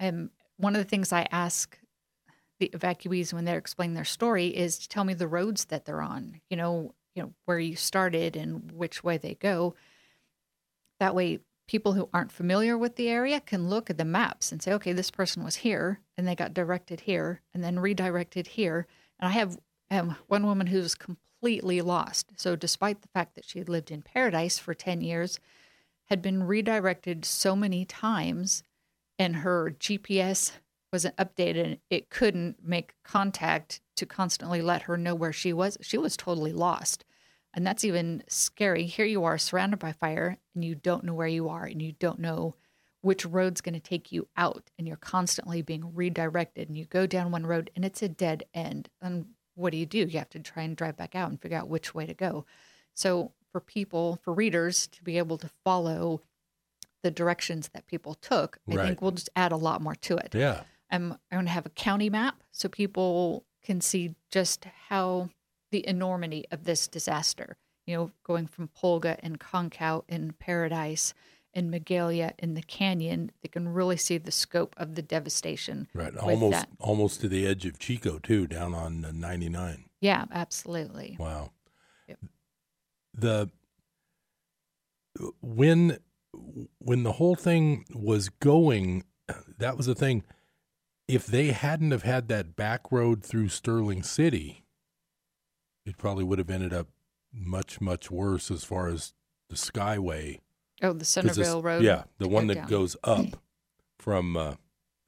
And 0.01 0.31
one 0.57 0.75
of 0.75 0.83
the 0.83 0.89
things 0.89 1.13
I 1.13 1.29
ask 1.31 1.79
the 2.59 2.69
evacuees 2.75 3.33
when 3.33 3.45
they're 3.45 3.59
explaining 3.59 3.95
their 3.95 4.05
story 4.05 4.49
is 4.49 4.77
to 4.81 4.89
tell 4.89 5.05
me 5.05 5.15
the 5.15 5.29
roads 5.29 5.67
that 5.67 5.85
they're 5.85 6.03
on. 6.03 6.41
You 6.51 6.57
know, 6.57 6.95
you 7.15 7.23
know 7.23 7.33
where 7.45 7.61
you 7.61 7.77
started 7.77 8.35
and 8.35 8.73
which 8.73 9.05
way 9.05 9.19
they 9.19 9.35
go. 9.35 9.77
That 10.99 11.15
way, 11.15 11.39
people 11.69 11.93
who 11.93 12.09
aren't 12.13 12.33
familiar 12.33 12.77
with 12.77 12.97
the 12.97 13.09
area 13.09 13.39
can 13.41 13.69
look 13.69 13.89
at 13.89 13.99
the 13.99 14.05
maps 14.05 14.51
and 14.51 14.61
say, 14.61 14.73
okay, 14.73 14.93
this 14.93 15.13
person 15.13 15.45
was 15.45 15.55
here 15.55 16.01
and 16.19 16.27
they 16.27 16.35
got 16.35 16.53
directed 16.53 17.03
here 17.03 17.41
and 17.55 17.63
then 17.63 17.79
redirected 17.79 18.49
here. 18.49 18.89
And 19.21 19.29
I 19.29 19.33
have 19.35 19.57
um, 19.93 20.17
one 20.27 20.45
woman 20.45 20.67
who's 20.67 20.97
completely 20.97 21.83
lost. 21.83 22.33
So, 22.35 22.57
despite 22.57 23.03
the 23.03 23.09
fact 23.15 23.37
that 23.37 23.45
she 23.45 23.61
had 23.61 23.69
lived 23.69 23.93
in 23.93 24.03
paradise 24.03 24.59
for 24.59 24.75
10 24.75 25.03
years, 25.03 25.39
had 26.11 26.21
been 26.21 26.43
redirected 26.43 27.25
so 27.25 27.55
many 27.55 27.85
times, 27.85 28.65
and 29.19 29.37
her 29.37 29.77
GPS 29.79 30.53
wasn't 30.93 31.17
updated, 31.17 31.79
it 31.89 32.11
couldn't 32.11 32.57
make 32.65 32.95
contact 33.05 33.81
to 33.97 34.05
constantly 34.05 34.61
let 34.61 34.83
her 34.83 34.97
know 34.97 35.15
where 35.15 35.33
she 35.33 35.53
was. 35.53 35.79
She 35.81 35.97
was 35.97 36.17
totally 36.17 36.53
lost. 36.53 37.05
And 37.55 37.67
that's 37.67 37.85
even 37.85 38.25
scary. 38.29 38.85
Here 38.87 39.07
you 39.07 39.25
are 39.25 39.39
surrounded 39.39 39.79
by 39.79 39.93
fire, 39.93 40.39
and 40.55 40.65
you 40.65 40.75
don't 40.75 41.05
know 41.05 41.15
where 41.15 41.29
you 41.29 41.49
are, 41.49 41.65
and 41.65 41.81
you 41.81 41.93
don't 41.93 42.19
know 42.19 42.55
which 43.03 43.25
road's 43.25 43.61
going 43.61 43.75
to 43.75 43.81
take 43.81 44.13
you 44.13 44.29
out, 44.37 44.71
and 44.79 44.87
you're 44.87 44.97
constantly 44.97 45.63
being 45.63 45.95
redirected. 45.95 46.69
And 46.69 46.77
you 46.77 46.87
go 46.87 47.07
down 47.07 47.31
one 47.31 47.47
road, 47.47 47.71
and 47.77 47.85
it's 47.85 48.03
a 48.03 48.09
dead 48.09 48.45
end. 48.53 48.89
And 49.01 49.27
what 49.55 49.71
do 49.71 49.79
you 49.79 49.87
do? 49.87 49.99
You 49.99 50.19
have 50.19 50.31
to 50.31 50.41
try 50.41 50.65
and 50.65 50.77
drive 50.77 50.97
back 50.97 51.15
out 51.15 51.31
and 51.31 51.41
figure 51.41 51.59
out 51.59 51.69
which 51.69 51.95
way 51.95 52.07
to 52.07 52.15
go. 52.15 52.47
So, 52.95 53.33
for 53.53 53.61
people, 53.61 54.19
for 54.23 54.33
readers 54.33 54.87
to 54.89 55.03
be 55.03 55.19
able 55.19 55.39
to 55.39 55.51
follow 55.65 56.21
the 57.03 57.11
directions 57.11 57.71
that 57.73 57.87
people 57.87 58.15
took, 58.15 58.59
I 58.71 58.75
Right. 58.75 58.87
think 58.87 59.03
we'll 59.03 59.11
just 59.13 59.31
add 59.35 59.53
a 59.53 59.57
lot 59.57 59.81
more 59.81 59.95
to 59.97 60.17
it. 60.17 60.35
Yeah. 60.35 60.63
I'm, 60.91 61.13
I'm 61.13 61.19
going 61.31 61.47
to 61.47 61.53
have 61.53 61.67
a 61.67 61.71
county 61.71 62.11
map 62.11 62.43
so 62.51 62.69
people 62.69 63.45
can 63.65 63.81
see 63.81 64.15
just 64.31 64.65
how 64.89 65.31
the 65.71 65.87
enormity 65.87 66.45
of 66.51 66.65
this 66.65 66.89
disaster, 66.89 67.57
you 67.87 67.97
know, 67.97 68.11
going 68.25 68.47
from 68.47 68.69
Pulga 68.69 69.17
and 69.23 69.39
Concow 69.41 70.03
and 70.09 70.39
Paradise 70.39 71.15
and 71.55 71.73
Magalia 71.73 72.33
in 72.39 72.55
the 72.55 72.63
canyon, 72.63 73.31
they 73.43 73.49
can 73.49 73.69
really 73.69 73.97
see 73.97 74.19
the 74.19 74.31
scope 74.31 74.75
of 74.77 74.95
the 74.95 75.03
devastation. 75.03 75.89
Right. 75.95 76.15
Almost 76.17 76.53
that. 76.53 76.69
almost 76.79 77.21
to 77.23 77.29
the 77.29 77.47
edge 77.47 77.65
of 77.67 77.79
Chico 77.79 78.19
too, 78.19 78.47
down 78.47 78.75
on 78.75 79.05
uh, 79.05 79.13
99. 79.13 79.85
Yeah, 80.01 80.25
absolutely. 80.33 81.17
Wow. 81.19 81.51
The 83.15 83.51
when 85.41 85.99
when 86.79 87.03
the 87.03 87.13
whole 87.13 87.35
thing 87.35 87.85
was 87.95 88.29
going, 88.29 89.05
that 89.59 89.77
was 89.77 89.87
the 89.87 89.95
thing. 89.95 90.23
If 91.09 91.27
they 91.27 91.49
hadn't 91.49 91.91
have 91.91 92.05
had 92.05 92.29
that 92.29 92.55
back 92.55 92.93
road 92.93 93.25
through 93.25 93.49
Sterling 93.49 94.03
City, 94.05 94.65
it 95.85 95.99
probably 95.99 96.25
would 96.25 96.39
have 96.39 96.51
ended 96.51 96.73
up 96.73 96.87
much 97.33 97.81
much 97.81 98.11
worse 98.11 98.51
as 98.51 98.65
far 98.65 98.89
as 98.89 99.13
the 99.49 99.57
Skyway. 99.57 100.39
Oh, 100.83 100.93
the 100.93 101.05
Centerville 101.05 101.63
Road. 101.63 101.83
Yeah, 101.83 102.05
the 102.19 102.29
one 102.29 102.47
that 102.47 102.55
down. 102.55 102.69
goes 102.69 102.97
up 103.05 103.43
from 103.99 104.37
uh, 104.37 104.55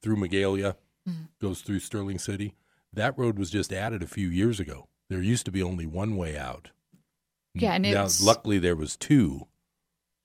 through 0.01 0.17
Magalia, 0.17 0.75
Mhm. 1.09 1.29
goes 1.41 1.61
through 1.61 1.79
Sterling 1.79 2.19
City. 2.19 2.53
That 2.91 3.17
road 3.17 3.39
was 3.39 3.49
just 3.49 3.73
added 3.73 4.03
a 4.03 4.07
few 4.07 4.27
years 4.29 4.59
ago. 4.59 4.87
There 5.09 5.21
used 5.21 5.45
to 5.45 5.51
be 5.51 5.63
only 5.63 5.85
one 5.85 6.15
way 6.15 6.37
out. 6.37 6.71
Yeah, 7.55 7.73
and 7.73 7.83
now 7.83 8.07
luckily 8.21 8.59
there 8.59 8.75
was 8.75 8.95
two, 8.95 9.47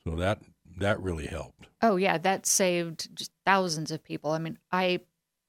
so 0.04 0.16
that 0.16 0.40
that 0.78 1.00
really 1.00 1.26
helped. 1.26 1.68
Oh 1.82 1.96
yeah, 1.96 2.18
that 2.18 2.46
saved 2.46 3.14
just 3.14 3.30
thousands 3.44 3.90
of 3.90 4.02
people. 4.02 4.30
I 4.30 4.38
mean, 4.38 4.58
I 4.72 5.00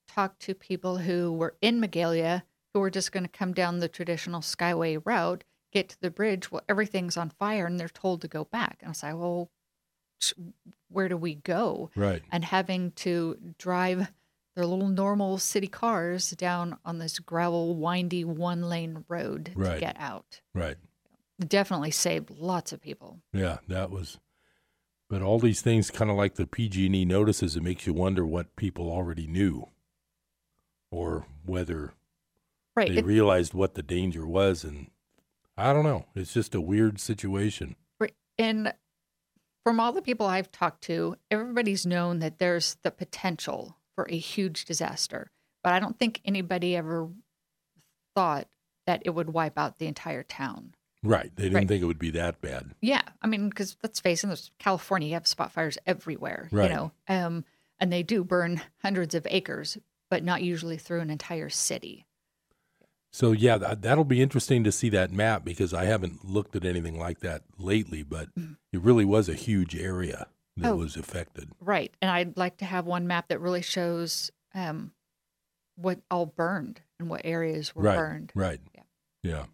talked 0.07 0.41
to 0.41 0.53
people 0.55 0.97
who 0.97 1.31
were 1.31 1.55
in 1.61 1.79
Magalia 1.79 2.43
who 2.73 2.79
were 2.81 2.89
just 2.89 3.11
going 3.11 3.23
to 3.23 3.29
come 3.29 3.53
down 3.53 3.79
the 3.79 3.87
traditional 3.87 4.41
Skyway 4.41 5.01
route, 5.03 5.43
get 5.71 5.89
to 5.89 6.01
the 6.01 6.11
bridge. 6.11 6.51
Well, 6.51 6.63
everything's 6.69 7.17
on 7.17 7.29
fire, 7.29 7.65
and 7.65 7.79
they're 7.79 7.87
told 7.89 8.21
to 8.21 8.27
go 8.27 8.43
back. 8.43 8.77
And 8.81 8.87
I 8.87 8.91
was 8.91 9.01
like, 9.03 9.15
well, 9.15 9.49
where 10.89 11.09
do 11.09 11.17
we 11.17 11.35
go? 11.35 11.89
Right. 11.95 12.21
And 12.31 12.43
having 12.43 12.91
to 12.97 13.37
drive 13.57 14.11
their 14.55 14.65
little 14.65 14.87
normal 14.89 15.37
city 15.37 15.67
cars 15.67 16.31
down 16.31 16.77
on 16.83 16.99
this 16.99 17.17
gravel, 17.19 17.75
windy, 17.75 18.23
one 18.25 18.63
lane 18.63 19.05
road 19.07 19.51
Right. 19.55 19.75
to 19.75 19.79
get 19.79 19.95
out. 19.99 20.41
Right. 20.53 20.77
Definitely 21.47 21.91
saved 21.91 22.29
lots 22.31 22.71
of 22.73 22.81
people. 22.81 23.21
Yeah, 23.33 23.57
that 23.67 23.89
was. 23.91 24.19
But 25.09 25.21
all 25.21 25.39
these 25.39 25.61
things, 25.61 25.89
kind 25.89 26.11
of 26.11 26.17
like 26.17 26.35
the 26.35 26.45
PG&E 26.45 27.05
notices, 27.05 27.55
it 27.55 27.63
makes 27.63 27.87
you 27.87 27.93
wonder 27.93 28.25
what 28.25 28.55
people 28.55 28.91
already 28.91 29.25
knew, 29.25 29.69
or 30.91 31.25
whether 31.45 31.93
Right. 32.75 32.89
they 32.91 32.97
It- 32.99 33.05
realized 33.05 33.53
what 33.53 33.73
the 33.73 33.81
danger 33.83 34.25
was, 34.27 34.63
and 34.63 34.91
I 35.57 35.73
don't 35.73 35.83
know. 35.83 36.05
It's 36.15 36.33
just 36.33 36.53
a 36.55 36.61
weird 36.61 36.99
situation. 36.99 37.75
Right. 37.99 38.15
And 38.37 38.73
from 39.63 39.79
all 39.79 39.91
the 39.91 40.01
people 40.01 40.25
I've 40.25 40.51
talked 40.51 40.83
to, 40.83 41.15
everybody's 41.31 41.85
known 41.85 42.19
that 42.19 42.37
there's 42.39 42.75
the 42.75 42.91
potential 42.91 43.77
for 43.95 44.05
a 44.09 44.17
huge 44.17 44.65
disaster. 44.65 45.31
But 45.63 45.73
I 45.73 45.79
don't 45.79 45.97
think 45.99 46.21
anybody 46.23 46.75
ever 46.75 47.09
thought 48.15 48.47
that 48.85 49.01
it 49.05 49.09
would 49.11 49.29
wipe 49.31 49.57
out 49.57 49.77
the 49.79 49.87
entire 49.87 50.23
town. 50.23 50.75
Right. 51.03 51.31
They 51.35 51.43
didn't 51.43 51.55
Right. 51.55 51.67
think 51.67 51.81
it 51.81 51.85
would 51.85 51.99
be 51.99 52.11
that 52.11 52.41
bad. 52.41 52.71
Yeah. 52.81 53.01
I 53.21 53.27
mean, 53.27 53.49
because 53.49 53.77
let's 53.83 53.99
face 53.99 54.23
it, 54.23 54.27
there's 54.27 54.51
California, 54.59 55.07
you 55.07 55.13
have 55.13 55.27
spot 55.27 55.51
fires 55.51 55.77
everywhere, 55.85 56.49
Right. 56.51 56.69
you 56.69 56.75
know, 56.75 56.91
um, 57.07 57.45
and 57.79 57.91
they 57.91 58.03
do 58.03 58.23
burn 58.23 58.61
hundreds 58.81 59.15
of 59.15 59.25
acres, 59.29 59.77
but 60.09 60.23
not 60.23 60.41
usually 60.43 60.77
through 60.77 60.99
an 60.99 61.09
entire 61.09 61.49
city. 61.49 62.05
So 63.11 63.31
yeah, 63.31 63.57
that, 63.57 63.81
that'll 63.81 64.03
be 64.03 64.21
interesting 64.21 64.63
to 64.65 64.71
see 64.71 64.89
that 64.89 65.11
map 65.11 65.43
because 65.43 65.73
I 65.73 65.85
haven't 65.85 66.25
looked 66.25 66.55
at 66.55 66.65
anything 66.65 66.99
like 66.99 67.19
that 67.21 67.43
lately. 67.57 68.03
But 68.03 68.29
it 68.37 68.81
really 68.81 69.05
was 69.05 69.27
a 69.29 69.33
huge 69.33 69.75
area 69.75 70.27
that 70.57 70.65
Mm. 70.65 70.73
Oh. 70.73 70.75
was 70.75 70.97
affected. 70.97 71.49
Right. 71.61 71.93
And 72.01 72.11
I'd 72.11 72.35
like 72.37 72.57
to 72.57 72.65
have 72.65 72.85
one 72.85 73.07
map 73.07 73.29
that 73.29 73.39
really 73.39 73.61
shows 73.61 74.29
um, 74.53 74.91
what 75.75 76.01
all 76.11 76.25
burned 76.25 76.81
and 76.99 77.09
what 77.09 77.21
areas 77.23 77.73
were 77.73 77.83
right. 77.83 77.95
burned. 77.97 78.31
Right. 78.35 78.59
Yeah. 78.75 78.81
Yeah. 79.23 79.45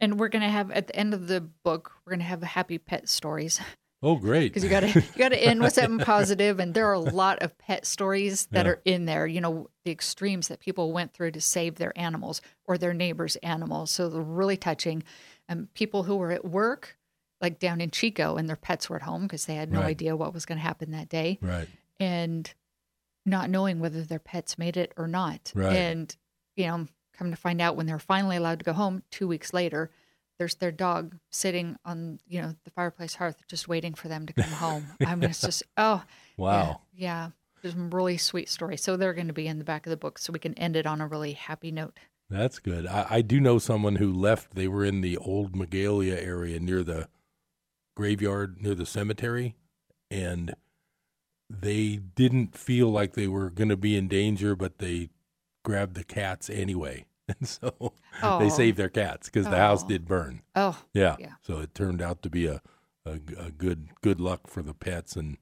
And 0.00 0.20
we're 0.20 0.28
going 0.28 0.42
to 0.42 0.50
have, 0.50 0.70
at 0.70 0.88
the 0.88 0.96
end 0.96 1.14
of 1.14 1.26
the 1.26 1.40
book, 1.40 1.92
we're 2.04 2.10
going 2.10 2.20
to 2.20 2.26
have 2.26 2.42
happy 2.42 2.78
pet 2.78 3.08
stories. 3.08 3.60
Oh, 4.02 4.16
great! 4.16 4.52
Because 4.52 4.62
you 4.62 4.68
got 4.68 4.80
to 4.80 4.88
you 4.88 5.02
got 5.16 5.30
to 5.30 5.42
end 5.42 5.62
with 5.62 5.72
something 5.72 5.98
positive, 6.04 6.60
and 6.60 6.74
there 6.74 6.86
are 6.86 6.92
a 6.92 6.98
lot 6.98 7.40
of 7.42 7.56
pet 7.56 7.86
stories 7.86 8.46
that 8.52 8.66
Yeah. 8.66 8.72
are 8.72 8.80
in 8.84 9.06
there. 9.06 9.26
You 9.26 9.40
know 9.40 9.70
the 9.86 9.90
extremes 9.90 10.48
that 10.48 10.60
people 10.60 10.92
went 10.92 11.14
through 11.14 11.30
to 11.30 11.40
save 11.40 11.76
their 11.76 11.98
animals 11.98 12.42
or 12.66 12.76
their 12.76 12.92
neighbors' 12.92 13.36
animals. 13.36 13.90
So 13.90 14.10
they're 14.10 14.20
really 14.20 14.58
touching. 14.58 15.02
Um, 15.48 15.68
people 15.72 16.02
who 16.02 16.16
were 16.16 16.30
at 16.30 16.44
work, 16.44 16.98
like 17.40 17.58
down 17.58 17.80
in 17.80 17.90
Chico, 17.90 18.36
and 18.36 18.48
their 18.50 18.56
pets 18.56 18.90
were 18.90 18.96
at 18.96 19.02
home 19.02 19.22
because 19.22 19.46
they 19.46 19.54
had 19.54 19.72
no 19.72 19.80
Right. 19.80 19.86
idea 19.88 20.14
what 20.14 20.34
was 20.34 20.44
going 20.44 20.58
to 20.58 20.62
happen 20.64 20.90
that 20.90 21.08
day, 21.08 21.38
Right. 21.40 21.68
and 21.98 22.52
not 23.24 23.48
knowing 23.48 23.80
whether 23.80 24.02
their 24.02 24.18
pets 24.18 24.58
made 24.58 24.76
it 24.76 24.92
or 24.98 25.08
not. 25.08 25.52
Right. 25.54 25.72
And 25.74 26.14
you 26.54 26.66
know, 26.66 26.86
come 27.16 27.30
to 27.30 27.36
find 27.36 27.60
out 27.60 27.76
when 27.76 27.86
they're 27.86 27.98
finally 27.98 28.36
allowed 28.36 28.58
to 28.60 28.64
go 28.64 28.72
home 28.72 29.02
two 29.10 29.26
weeks 29.28 29.52
later. 29.52 29.90
There's 30.38 30.54
their 30.56 30.70
dog 30.72 31.16
sitting 31.30 31.76
on, 31.84 32.20
you 32.28 32.42
know, 32.42 32.54
the 32.64 32.70
fireplace 32.70 33.14
hearth, 33.14 33.36
just 33.48 33.68
waiting 33.68 33.94
for 33.94 34.08
them 34.08 34.26
to 34.26 34.32
come 34.34 34.44
home. 34.50 34.86
I 35.04 35.14
mean, 35.14 35.30
it's 35.30 35.40
just, 35.40 35.62
oh, 35.76 36.02
Wow. 36.36 36.80
yeah, 36.92 37.06
yeah. 37.06 37.30
There's 37.62 37.74
some 37.74 37.90
really 37.90 38.18
sweet 38.18 38.48
stories. 38.50 38.82
So 38.82 38.96
they're 38.96 39.14
going 39.14 39.28
to 39.28 39.32
be 39.32 39.46
in 39.46 39.58
the 39.58 39.64
back 39.64 39.86
of 39.86 39.90
the 39.90 39.96
book, 39.96 40.18
so 40.18 40.32
we 40.32 40.38
can 40.38 40.52
end 40.54 40.76
it 40.76 40.86
on 40.86 41.00
a 41.00 41.06
really 41.06 41.32
happy 41.32 41.70
note. 41.70 41.98
That's 42.28 42.58
good. 42.58 42.86
I, 42.86 43.06
I 43.08 43.20
do 43.22 43.40
know 43.40 43.58
someone 43.58 43.96
who 43.96 44.12
left. 44.12 44.54
They 44.54 44.68
were 44.68 44.84
in 44.84 45.00
the 45.00 45.16
old 45.16 45.52
Magalia 45.56 46.22
area 46.22 46.60
near 46.60 46.82
the 46.84 47.08
graveyard, 47.96 48.60
near 48.60 48.74
the 48.74 48.84
cemetery, 48.86 49.54
and 50.10 50.54
they 51.48 51.96
didn't 51.96 52.56
feel 52.56 52.90
like 52.90 53.14
they 53.14 53.28
were 53.28 53.48
going 53.50 53.68
to 53.70 53.76
be 53.76 53.96
in 53.96 54.08
danger, 54.08 54.54
but 54.54 54.78
they 54.78 55.08
grabbed 55.66 55.96
the 55.96 56.04
cats 56.04 56.48
anyway. 56.48 57.04
And 57.28 57.48
so 57.48 57.74
they 58.22 58.22
oh. 58.22 58.48
saved 58.48 58.76
their 58.76 58.88
cats 58.88 59.28
because 59.28 59.46
the 59.46 59.56
house 59.56 59.82
oh. 59.82 59.88
did 59.88 60.06
burn. 60.06 60.42
Oh, 60.54 60.80
yeah. 60.94 61.16
yeah. 61.18 61.32
So 61.42 61.58
it 61.58 61.74
turned 61.74 62.00
out 62.00 62.22
to 62.22 62.30
be 62.30 62.46
a, 62.46 62.62
a, 63.04 63.14
a 63.36 63.50
good 63.50 63.88
good 64.00 64.20
luck 64.20 64.46
for 64.46 64.62
the 64.62 64.74
pets, 64.74 65.16
and 65.16 65.36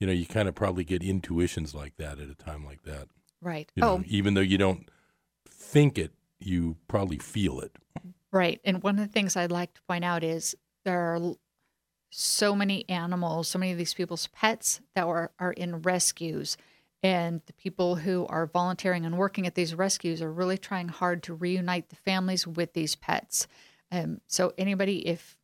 you 0.00 0.06
know 0.08 0.12
you 0.12 0.26
kind 0.26 0.48
of 0.48 0.56
probably 0.56 0.82
get 0.82 1.00
intuitions 1.00 1.76
like 1.76 1.96
that 1.98 2.18
at 2.18 2.28
a 2.28 2.34
time 2.34 2.64
like 2.64 2.82
that. 2.82 3.06
Right. 3.40 3.70
You 3.76 3.82
know, 3.82 3.92
oh, 3.98 4.04
even 4.08 4.34
though 4.34 4.40
you 4.40 4.58
don't 4.58 4.88
think 5.48 5.96
it, 5.96 6.10
you 6.40 6.76
probably 6.88 7.18
feel 7.18 7.60
it. 7.60 7.76
Right. 8.32 8.60
And 8.64 8.82
one 8.82 8.98
of 8.98 9.06
the 9.06 9.12
things 9.12 9.36
I'd 9.36 9.52
like 9.52 9.74
to 9.74 9.82
point 9.82 10.04
out 10.04 10.24
is 10.24 10.56
there 10.84 11.14
are 11.14 11.36
so 12.10 12.54
many 12.56 12.88
animals, 12.88 13.46
so 13.46 13.60
many 13.60 13.70
of 13.70 13.78
these 13.78 13.94
people's 13.94 14.26
pets 14.28 14.80
that 14.96 15.04
are, 15.04 15.30
are 15.38 15.52
in 15.52 15.82
rescues. 15.82 16.56
And 17.02 17.42
the 17.46 17.52
people 17.54 17.96
who 17.96 18.26
are 18.28 18.46
volunteering 18.46 19.04
and 19.04 19.18
working 19.18 19.46
at 19.46 19.56
these 19.56 19.74
rescues 19.74 20.22
are 20.22 20.32
really 20.32 20.58
trying 20.58 20.88
hard 20.88 21.24
to 21.24 21.34
reunite 21.34 21.88
the 21.88 21.96
families 21.96 22.46
with 22.46 22.74
these 22.74 22.94
pets. 22.94 23.48
Um, 23.90 24.20
so, 24.28 24.52
anybody, 24.56 25.06
if 25.06 25.36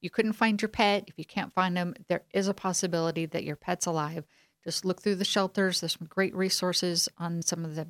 you 0.00 0.10
couldn't 0.10 0.34
find 0.34 0.60
your 0.60 0.68
pet, 0.68 1.04
if 1.08 1.18
you 1.18 1.24
can't 1.24 1.52
find 1.52 1.76
them, 1.76 1.94
there 2.08 2.22
is 2.32 2.48
a 2.48 2.54
possibility 2.54 3.26
that 3.26 3.44
your 3.44 3.56
pet's 3.56 3.86
alive. 3.86 4.24
Just 4.64 4.84
look 4.84 5.02
through 5.02 5.16
the 5.16 5.24
shelters. 5.24 5.80
There's 5.80 5.96
some 5.98 6.08
great 6.08 6.34
resources 6.34 7.08
on 7.18 7.42
some 7.42 7.64
of 7.64 7.76
the 7.76 7.88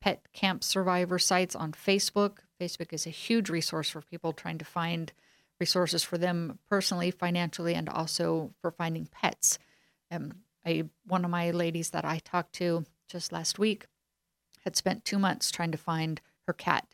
pet 0.00 0.32
camp 0.32 0.64
survivor 0.64 1.18
sites 1.18 1.54
on 1.54 1.72
Facebook. 1.72 2.38
Facebook 2.60 2.92
is 2.92 3.06
a 3.06 3.10
huge 3.10 3.50
resource 3.50 3.90
for 3.90 4.00
people 4.00 4.32
trying 4.32 4.58
to 4.58 4.64
find 4.64 5.12
resources 5.60 6.02
for 6.02 6.18
them 6.18 6.58
personally, 6.68 7.10
financially, 7.10 7.74
and 7.74 7.88
also 7.88 8.52
for 8.60 8.70
finding 8.70 9.06
pets. 9.06 9.58
Um, 10.10 10.32
I 10.66 10.84
one 11.06 11.24
of 11.24 11.30
my 11.30 11.50
ladies 11.50 11.90
that 11.90 12.04
I 12.04 12.18
talked 12.18 12.52
to 12.54 12.84
just 13.08 13.32
last 13.32 13.58
week 13.58 13.86
had 14.64 14.76
spent 14.76 15.04
two 15.04 15.18
months 15.18 15.50
trying 15.50 15.72
to 15.72 15.78
find 15.78 16.20
her 16.46 16.52
cat, 16.52 16.86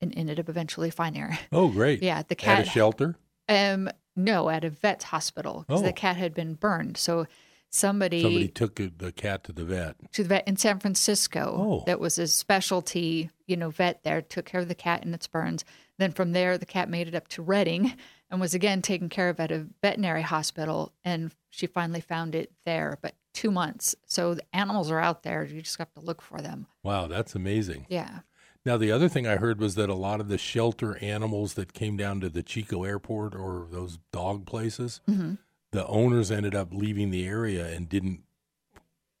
and 0.00 0.16
ended 0.16 0.38
up 0.40 0.48
eventually 0.48 0.90
finding 0.90 1.22
her. 1.22 1.38
Oh, 1.52 1.68
great! 1.68 2.02
Yeah, 2.02 2.22
the 2.26 2.34
cat 2.36 2.60
at 2.60 2.66
a 2.66 2.70
shelter. 2.70 3.16
Um, 3.48 3.88
no, 4.16 4.48
at 4.48 4.64
a 4.64 4.70
vet's 4.70 5.04
hospital 5.04 5.64
because 5.66 5.82
Oh. 5.82 5.84
the 5.86 5.92
cat 5.92 6.16
had 6.16 6.34
been 6.34 6.54
burned. 6.54 6.96
So 6.96 7.26
somebody, 7.68 8.22
Somebody 8.22 8.48
took 8.48 8.76
the- 8.76 8.92
the 8.96 9.12
cat 9.12 9.44
to 9.44 9.52
the 9.52 9.64
vet. 9.64 9.96
to 10.12 10.22
the 10.22 10.28
vet 10.28 10.46
in 10.48 10.56
San 10.56 10.78
Francisco 10.80 11.54
Oh. 11.56 11.84
that 11.86 12.00
was 12.00 12.18
a 12.18 12.26
specialty, 12.28 13.30
you 13.46 13.56
know, 13.56 13.70
vet 13.70 14.02
there, 14.02 14.20
took 14.22 14.44
care 14.46 14.60
of 14.60 14.68
the 14.68 14.74
cat 14.74 15.04
and 15.04 15.14
its 15.14 15.26
burns. 15.26 15.64
Then 15.98 16.12
from 16.12 16.32
there, 16.32 16.58
the 16.58 16.66
cat 16.66 16.88
made 16.88 17.08
it 17.08 17.14
up 17.14 17.28
to 17.28 17.42
Redding 17.42 17.94
and 18.30 18.40
was 18.40 18.54
again 18.54 18.82
taken 18.82 19.08
care 19.08 19.28
of 19.28 19.40
at 19.40 19.50
a 19.50 19.66
veterinary 19.82 20.22
hospital. 20.22 20.92
And 21.04 21.32
she 21.50 21.66
finally 21.66 22.00
found 22.00 22.34
it 22.34 22.52
there, 22.64 22.98
but 23.02 23.14
two 23.34 23.50
months. 23.50 23.94
So 24.06 24.34
the 24.34 24.44
animals 24.52 24.90
are 24.90 25.00
out 25.00 25.22
there. 25.22 25.44
You 25.44 25.62
just 25.62 25.78
have 25.78 25.92
to 25.94 26.00
look 26.00 26.22
for 26.22 26.40
them. 26.40 26.66
Wow, 26.82 27.06
that's 27.06 27.34
amazing. 27.34 27.86
Yeah. 27.88 28.20
Now, 28.64 28.76
the 28.76 28.92
other 28.92 29.08
thing 29.08 29.26
I 29.26 29.36
heard 29.36 29.58
was 29.58 29.74
that 29.76 29.88
a 29.88 29.94
lot 29.94 30.20
of 30.20 30.28
the 30.28 30.36
shelter 30.36 30.96
animals 31.02 31.54
that 31.54 31.72
came 31.72 31.96
down 31.96 32.20
to 32.20 32.28
the 32.28 32.42
Chico 32.42 32.84
airport 32.84 33.34
or 33.34 33.66
those 33.70 33.98
dog 34.12 34.44
places, 34.44 35.00
Mhm. 35.08 35.38
the 35.70 35.86
owners 35.86 36.30
ended 36.30 36.54
up 36.54 36.68
leaving 36.72 37.10
the 37.10 37.26
area 37.26 37.66
and 37.66 37.88
didn't 37.88 38.22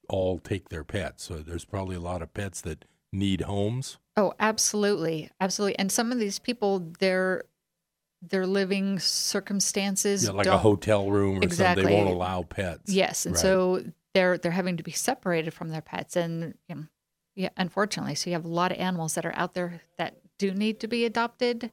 all 0.08 0.38
take 0.38 0.68
their 0.68 0.84
pets. 0.84 1.24
So 1.24 1.38
there's 1.38 1.64
probably 1.64 1.96
a 1.96 2.00
lot 2.00 2.20
of 2.20 2.34
pets 2.34 2.60
that 2.62 2.84
need 3.12 3.42
homes. 3.42 3.98
Oh, 4.16 4.34
absolutely, 4.38 5.30
absolutely. 5.40 5.78
And 5.78 5.90
some 5.90 6.12
of 6.12 6.18
these 6.18 6.38
people, 6.38 6.80
their 6.98 7.44
their 8.22 8.46
living 8.46 8.98
circumstances, 8.98 10.24
Yeah, 10.24 10.30
like 10.30 10.46
a 10.46 10.58
hotel 10.58 11.10
room 11.10 11.38
or 11.38 11.42
exactly. 11.42 11.82
something. 11.82 11.96
They 11.96 12.04
won't 12.04 12.14
allow 12.14 12.42
pets. 12.42 12.92
Yes, 12.92 13.26
and 13.26 13.34
Right. 13.34 13.40
so 13.40 13.84
they're 14.14 14.36
they're 14.38 14.50
having 14.52 14.76
to 14.76 14.82
be 14.82 14.90
separated 14.90 15.52
from 15.52 15.70
their 15.70 15.80
pets, 15.80 16.16
and 16.16 16.54
you 16.68 16.74
know, 16.74 16.84
yeah, 17.34 17.48
unfortunately, 17.56 18.14
so 18.14 18.28
you 18.30 18.34
have 18.34 18.44
a 18.44 18.48
lot 18.48 18.72
of 18.72 18.78
animals 18.78 19.14
that 19.14 19.24
are 19.24 19.34
out 19.34 19.54
there 19.54 19.80
that 19.96 20.16
do 20.38 20.52
need 20.52 20.80
to 20.80 20.88
be 20.88 21.04
adopted. 21.04 21.72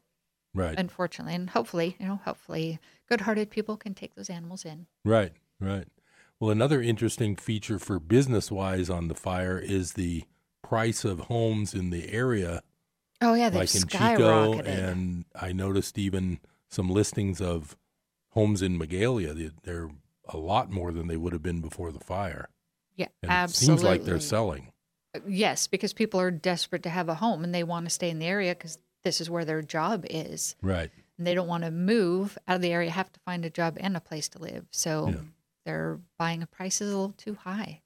Right. 0.54 0.78
Unfortunately, 0.80 1.36
and 1.36 1.50
hopefully, 1.52 1.96
you 2.00 2.08
know, 2.08 2.20
hopefully, 2.24 2.80
good-hearted 3.10 3.52
people 3.52 3.78
can 3.78 3.94
take 3.94 4.16
those 4.16 4.30
animals 4.30 4.66
in. 4.66 4.88
Right, 5.06 5.34
right. 5.60 5.88
Well, 6.40 6.50
another 6.50 6.82
interesting 6.82 7.36
feature 7.36 7.78
for 7.78 8.00
business 8.00 8.50
wise 8.52 8.90
on 8.90 9.08
the 9.08 9.14
fire 9.16 9.60
is 9.60 9.94
the 9.94 10.24
price 10.64 11.06
of 11.06 11.22
homes 11.22 11.74
in 11.76 11.92
the 11.92 12.12
area. 12.12 12.64
Oh 13.22 13.34
yeah, 13.34 13.50
they've 13.50 13.60
like 13.62 13.76
in 13.76 13.88
Chico, 13.88 14.60
and 14.60 15.26
I 15.36 15.52
noticed 15.52 15.98
even 15.98 16.40
some 16.70 16.90
listings 16.90 17.42
of 17.42 17.76
homes 18.32 18.62
in 18.62 18.78
Magalia. 18.78 19.34
They- 19.36 19.52
They're 19.64 19.90
a 20.30 20.38
lot 20.38 20.70
more 20.72 20.92
than 20.92 21.08
they 21.08 21.18
would 21.18 21.34
have 21.34 21.42
been 21.42 21.62
before 21.62 21.92
the 21.92 22.00
fire. 22.00 22.50
yeah, 22.96 23.08
And 23.24 23.32
absolutely. 23.32 23.74
it 23.74 23.78
seems 23.80 23.84
like 23.84 24.04
they're 24.04 24.20
selling. 24.20 24.72
Uh, 25.16 25.20
yes, 25.28 25.68
because 25.68 25.94
people 25.94 26.20
are 26.20 26.32
desperate 26.32 26.84
to 26.84 26.90
have 26.90 27.08
a 27.10 27.16
home 27.16 27.44
and 27.44 27.56
they 27.56 27.64
want 27.64 27.86
to 27.86 27.90
stay 27.90 28.10
in 28.10 28.20
the 28.20 28.26
area 28.26 28.54
because 28.54 28.78
this 29.04 29.22
is 29.22 29.30
where 29.30 29.46
their 29.46 29.62
job 29.62 30.06
is. 30.10 30.56
Right. 30.62 30.92
And 31.18 31.26
they 31.26 31.34
don't 31.34 31.48
want 31.48 31.64
to 31.64 31.72
move 31.72 32.38
out 32.48 32.58
of 32.58 32.62
the 32.62 32.72
area, 32.74 32.90
have 32.92 33.12
to 33.14 33.20
find 33.22 33.46
a 33.46 33.50
job 33.50 33.78
and 33.80 33.96
a 33.96 34.02
place 34.02 34.28
to 34.30 34.40
live. 34.40 34.66
So 34.72 35.08
Yeah. 35.10 35.16
their 35.66 36.00
buying 36.20 36.44
a 36.44 36.48
price 36.48 36.82
is 36.82 36.92
a 36.92 36.98
little 36.98 37.14
too 37.14 37.36
high. 37.36 37.82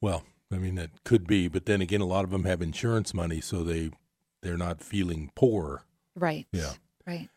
Well, 0.00 0.24
I 0.50 0.56
mean 0.56 0.74
that 0.74 1.04
could 1.04 1.26
be, 1.28 1.46
but 1.48 1.66
then 1.66 1.80
again, 1.80 2.00
a 2.00 2.06
lot 2.06 2.24
of 2.24 2.30
them 2.30 2.44
have 2.44 2.60
insurance 2.60 3.14
money, 3.14 3.40
so 3.40 3.62
they 3.62 3.90
they're 4.44 4.56
not 4.56 4.80
feeling 4.82 5.30
poor. 5.34 5.84
Right. 6.14 6.46
Yeah. 6.52 6.74
Right. 7.06 7.28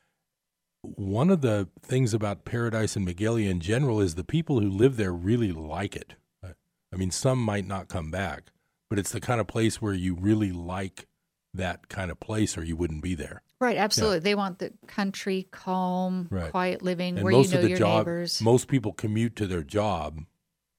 One 0.84 1.30
of 1.30 1.42
the 1.42 1.68
things 1.82 2.14
about 2.14 2.46
Paradise 2.46 2.96
and 2.96 3.08
Magalia 3.08 3.50
in 3.50 3.60
general 3.60 4.00
is 4.00 4.16
the 4.16 4.24
people 4.24 4.60
who 4.60 4.70
live 4.70 4.96
there 4.98 5.12
really 5.14 5.52
like 5.52 5.96
it. 5.96 6.14
I- 6.44 6.96
mean, 6.96 7.12
some 7.12 7.40
might 7.44 7.66
not 7.68 7.90
come 7.90 8.10
back, 8.12 8.52
but 8.90 8.98
it's 8.98 9.12
the 9.12 9.20
kind 9.20 9.40
of 9.42 9.48
place 9.48 9.82
where 9.82 9.94
you 9.94 10.16
really 10.16 10.52
like 10.52 11.06
that 11.54 11.90
kind 11.90 12.10
of 12.12 12.20
place, 12.20 12.58
or 12.58 12.64
you 12.64 12.76
wouldn't 12.76 13.02
be 13.04 13.14
there. 13.16 13.42
Right. 13.60 13.78
Absolutely. 13.78 14.20
They 14.20 14.36
want 14.36 14.60
the 14.60 14.72
country, 14.88 15.48
calm, 15.52 16.28
Right. 16.32 16.52
quiet 16.52 16.82
living 16.82 17.16
And 17.18 17.24
where 17.24 17.32
you 17.34 17.38
know 17.50 17.56
of 17.56 17.62
the 17.62 17.70
your 17.70 17.78
job, 17.78 18.00
neighbors. 18.08 18.42
most 18.42 18.68
people 18.68 18.94
commute 18.94 19.36
to 19.38 19.48
their 19.48 19.64
job. 19.64 20.20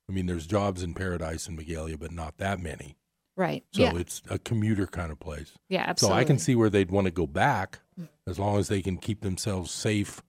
I 0.09 0.12
mean, 0.12 0.26
there's 0.26 0.47
jobs 0.47 0.83
in 0.83 0.95
Paradise 0.95 1.47
and 1.49 1.59
Magalia, 1.59 1.99
but 1.99 2.12
not 2.12 2.39
that 2.39 2.59
many. 2.61 2.97
Right. 3.39 3.64
So 3.72 3.82
yeah. 3.82 3.97
it's 3.97 4.20
a 4.28 4.39
commuter 4.39 4.86
kind 4.86 5.11
of 5.11 5.18
place. 5.18 5.53
Yeah, 5.68 5.84
absolutely. 5.86 6.16
So 6.16 6.20
I 6.20 6.24
can 6.24 6.39
see 6.39 6.55
where 6.55 6.68
they'd 6.68 6.91
want 6.91 7.07
to 7.07 7.11
go 7.11 7.26
back 7.26 7.78
mm. 7.99 8.09
as 8.26 8.39
long 8.39 8.59
as 8.59 8.68
they 8.68 8.82
can 8.82 8.99
keep 8.99 9.22
themselves 9.22 9.70
safe 9.70 10.22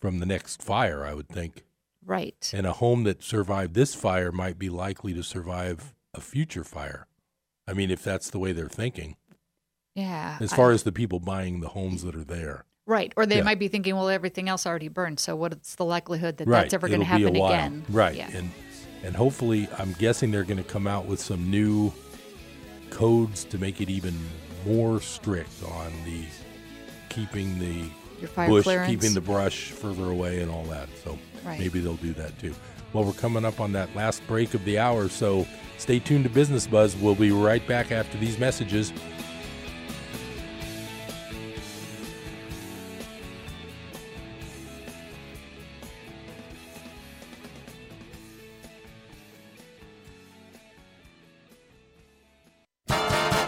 from 0.00 0.18
the 0.18 0.26
next 0.26 0.62
fire, 0.62 1.04
I 1.04 1.14
would 1.14 1.28
think. 1.28 1.64
Right. 2.04 2.50
And 2.54 2.66
a 2.66 2.72
home 2.72 3.04
that 3.04 3.22
survived 3.22 3.74
this 3.74 3.94
fire 3.94 4.32
might 4.32 4.58
be 4.58 4.70
likely 4.70 5.12
to 5.14 5.22
survive 5.22 5.94
a 6.14 6.20
future 6.20 6.64
fire. 6.64 7.06
I 7.68 7.74
mean, 7.74 7.90
if 7.90 8.02
that's 8.02 8.30
the 8.30 8.38
way 8.38 8.52
they're 8.52 8.68
thinking, 8.68 9.16
Yeah. 9.94 10.38
as 10.40 10.52
I- 10.52 10.56
far 10.56 10.70
as 10.72 10.82
the 10.82 10.92
people 10.92 11.20
buying 11.20 11.60
the 11.60 11.68
homes 11.68 12.02
that 12.02 12.16
are 12.16 12.24
there. 12.24 12.64
Right. 12.86 13.12
Or 13.16 13.26
they 13.26 13.36
Yeah. 13.36 13.42
might 13.42 13.58
be 13.58 13.68
thinking, 13.68 13.94
well, 13.94 14.08
everything 14.08 14.48
else 14.48 14.66
already 14.66 14.88
burned. 14.88 15.20
So 15.20 15.36
what's 15.36 15.76
the 15.76 15.84
likelihood 15.84 16.38
that 16.38 16.48
right. 16.48 16.62
that's 16.62 16.74
ever 16.74 16.88
going 16.88 17.00
to 17.00 17.06
It'll 17.06 17.30
be 17.30 17.38
a 17.38 17.42
happen 17.42 17.74
again? 17.76 17.84
Right. 17.90 18.16
Yeah. 18.16 18.30
And 18.32 18.50
and 19.02 19.14
hopefully 19.16 19.68
I'm 19.78 19.92
guessing 19.94 20.30
they're 20.30 20.44
going 20.44 20.62
to 20.62 20.68
come 20.68 20.86
out 20.86 21.06
with 21.06 21.20
some 21.20 21.50
new 21.50 21.92
codes 22.90 23.44
to 23.44 23.58
make 23.58 23.80
it 23.80 23.88
even 23.90 24.14
more 24.66 25.00
strict 25.00 25.62
on 25.64 25.92
the 26.04 26.24
keeping 27.08 27.58
the 27.58 27.84
bush, 28.34 28.64
clearance. 28.64 28.90
keeping 28.90 29.14
the 29.14 29.20
brush 29.20 29.70
further 29.70 30.10
away 30.10 30.40
and 30.40 30.50
all 30.50 30.64
that. 30.64 30.88
So 31.04 31.18
Right. 31.44 31.58
maybe 31.58 31.80
they'll 31.80 31.94
do 31.94 32.12
that 32.14 32.38
too. 32.38 32.54
Well, 32.92 33.04
we're 33.04 33.12
coming 33.12 33.44
up 33.44 33.60
on 33.60 33.72
that 33.72 33.94
last 33.96 34.26
break 34.26 34.52
of 34.52 34.62
the 34.64 34.78
hour, 34.78 35.08
so 35.08 35.46
stay 35.78 36.00
tuned 36.00 36.24
to 36.24 36.30
Business 36.30 36.66
Buzz. 36.66 36.94
We'll 36.96 37.14
be 37.14 37.30
right 37.30 37.66
back 37.66 37.92
after 37.92 38.18
these 38.18 38.38
messages. 38.38 38.92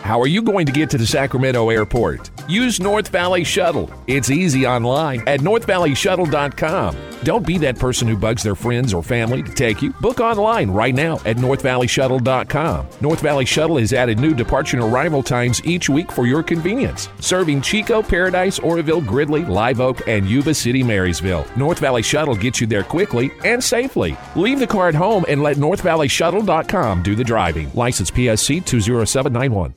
How 0.02 0.20
are 0.20 0.26
you 0.26 0.42
going 0.42 0.66
to 0.66 0.72
get 0.72 0.90
to 0.90 0.98
the 0.98 1.06
Sacramento 1.06 1.70
airport? 1.70 2.32
Use 2.48 2.80
North 2.80 3.06
Valley 3.08 3.44
Shuttle. 3.44 3.88
It's 4.08 4.30
easy 4.30 4.66
online 4.66 5.22
at 5.28 5.40
northvalleyshuttle.com. 5.40 6.96
Don't 7.22 7.46
be 7.46 7.56
that 7.58 7.78
person 7.78 8.08
who 8.08 8.16
bugs 8.16 8.42
their 8.42 8.56
friends 8.56 8.92
or 8.92 9.04
family 9.04 9.44
to 9.44 9.54
take 9.54 9.80
you. 9.80 9.92
Book 10.00 10.18
online 10.18 10.72
right 10.72 10.92
now 10.92 11.18
at 11.24 11.36
northvalleyshuttle.com. 11.36 12.88
North 13.00 13.20
Valley 13.20 13.44
Shuttle 13.44 13.78
has 13.78 13.92
added 13.92 14.18
new 14.18 14.34
departure 14.34 14.76
and 14.76 14.92
arrival 14.92 15.22
times 15.22 15.64
each 15.64 15.88
week 15.88 16.10
for 16.10 16.26
your 16.26 16.42
convenience, 16.42 17.08
serving 17.20 17.62
Chico, 17.62 18.02
Paradise, 18.02 18.58
Oroville, 18.58 19.02
Gridley, 19.02 19.44
Live 19.44 19.80
Oak, 19.80 20.08
and 20.08 20.28
Yuba 20.28 20.52
City, 20.52 20.82
Marysville. 20.82 21.46
North 21.56 21.78
Valley 21.78 22.02
Shuttle 22.02 22.34
gets 22.34 22.60
you 22.60 22.66
there 22.66 22.82
quickly 22.82 23.30
and 23.44 23.62
safely. 23.62 24.16
Leave 24.34 24.58
the 24.58 24.66
car 24.66 24.88
at 24.88 24.96
home 24.96 25.24
and 25.28 25.44
let 25.44 25.58
northvalleyshuttle.com 25.58 27.04
do 27.04 27.14
the 27.14 27.22
driving. 27.22 27.70
License 27.72 28.10
PSC 28.10 28.66
20791. 28.66 29.76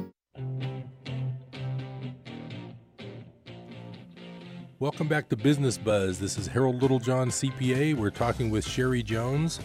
Welcome 4.81 5.07
back 5.07 5.29
to 5.29 5.37
Business 5.37 5.77
Buzz. 5.77 6.17
This 6.17 6.39
is 6.39 6.47
Harold 6.47 6.81
Littlejohn, 6.81 7.29
CPA. 7.29 7.93
We're 7.93 8.09
talking 8.09 8.49
with 8.49 8.67
Sherry 8.67 9.03
Jones. 9.03 9.59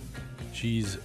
She's 0.52 0.98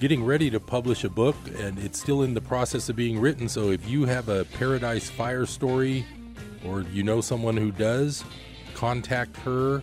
getting 0.00 0.22
ready 0.22 0.50
to 0.50 0.60
publish 0.60 1.04
a 1.04 1.08
book, 1.08 1.34
and 1.56 1.78
it's 1.78 1.98
still 1.98 2.24
in 2.24 2.34
the 2.34 2.42
process 2.42 2.90
of 2.90 2.96
being 2.96 3.18
written. 3.18 3.48
So 3.48 3.70
if 3.70 3.88
you 3.88 4.04
have 4.04 4.28
a 4.28 4.44
Paradise 4.44 5.08
Fire 5.08 5.46
story 5.46 6.04
or 6.62 6.82
you 6.82 7.02
know 7.04 7.22
someone 7.22 7.56
who 7.56 7.72
does, 7.72 8.22
contact 8.74 9.34
her. 9.38 9.82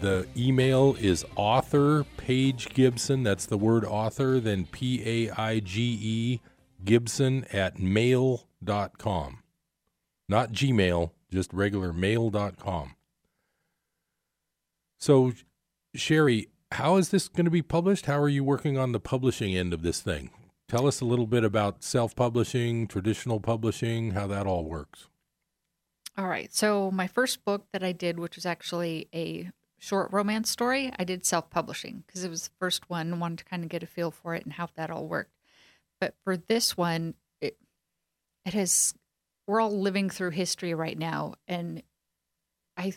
The 0.00 0.26
email 0.36 0.96
is 0.98 1.24
author 1.36 2.02
Paige 2.16 2.70
Gibson. 2.74 3.22
That's 3.22 3.46
the 3.46 3.56
word 3.56 3.84
author, 3.84 4.40
then 4.40 4.66
P 4.66 5.28
A 5.28 5.30
I 5.34 5.60
G 5.60 6.00
E 6.02 6.40
Gibson 6.84 7.46
at 7.52 7.78
mail.com. 7.78 9.38
Not 10.28 10.50
Gmail, 10.50 11.12
just 11.32 11.52
regular 11.52 11.92
mail.com. 11.92 12.94
So, 14.98 15.32
Sherry, 15.94 16.48
how 16.72 16.96
is 16.96 17.08
this 17.08 17.28
going 17.28 17.44
to 17.44 17.50
be 17.50 17.62
published? 17.62 18.06
How 18.06 18.20
are 18.20 18.28
you 18.28 18.44
working 18.44 18.78
on 18.78 18.92
the 18.92 19.00
publishing 19.00 19.56
end 19.56 19.72
of 19.72 19.82
this 19.82 20.00
thing? 20.00 20.30
Tell 20.68 20.86
us 20.86 21.00
a 21.00 21.04
little 21.04 21.26
bit 21.26 21.44
about 21.44 21.82
self 21.82 22.14
publishing, 22.14 22.86
traditional 22.86 23.40
publishing, 23.40 24.12
how 24.12 24.26
that 24.28 24.46
all 24.46 24.64
works. 24.64 25.08
All 26.16 26.28
right. 26.28 26.52
So, 26.54 26.90
my 26.90 27.06
first 27.06 27.44
book 27.44 27.66
that 27.72 27.82
I 27.82 27.92
did, 27.92 28.18
which 28.18 28.36
was 28.36 28.46
actually 28.46 29.08
a 29.14 29.50
short 29.78 30.12
romance 30.12 30.48
story, 30.48 30.92
I 30.98 31.04
did 31.04 31.26
self 31.26 31.50
publishing 31.50 32.04
because 32.06 32.24
it 32.24 32.30
was 32.30 32.44
the 32.44 32.54
first 32.58 32.88
one, 32.88 33.18
wanted 33.18 33.38
to 33.38 33.44
kind 33.44 33.64
of 33.64 33.68
get 33.68 33.82
a 33.82 33.86
feel 33.86 34.10
for 34.10 34.34
it 34.34 34.44
and 34.44 34.52
how 34.52 34.68
that 34.76 34.90
all 34.90 35.06
worked. 35.06 35.32
But 36.00 36.14
for 36.24 36.36
this 36.36 36.76
one, 36.76 37.14
it, 37.40 37.56
it 38.44 38.54
has, 38.54 38.94
we're 39.46 39.60
all 39.60 39.78
living 39.78 40.10
through 40.10 40.30
history 40.30 40.74
right 40.74 40.98
now. 40.98 41.34
And 41.48 41.82
I, 42.76 42.94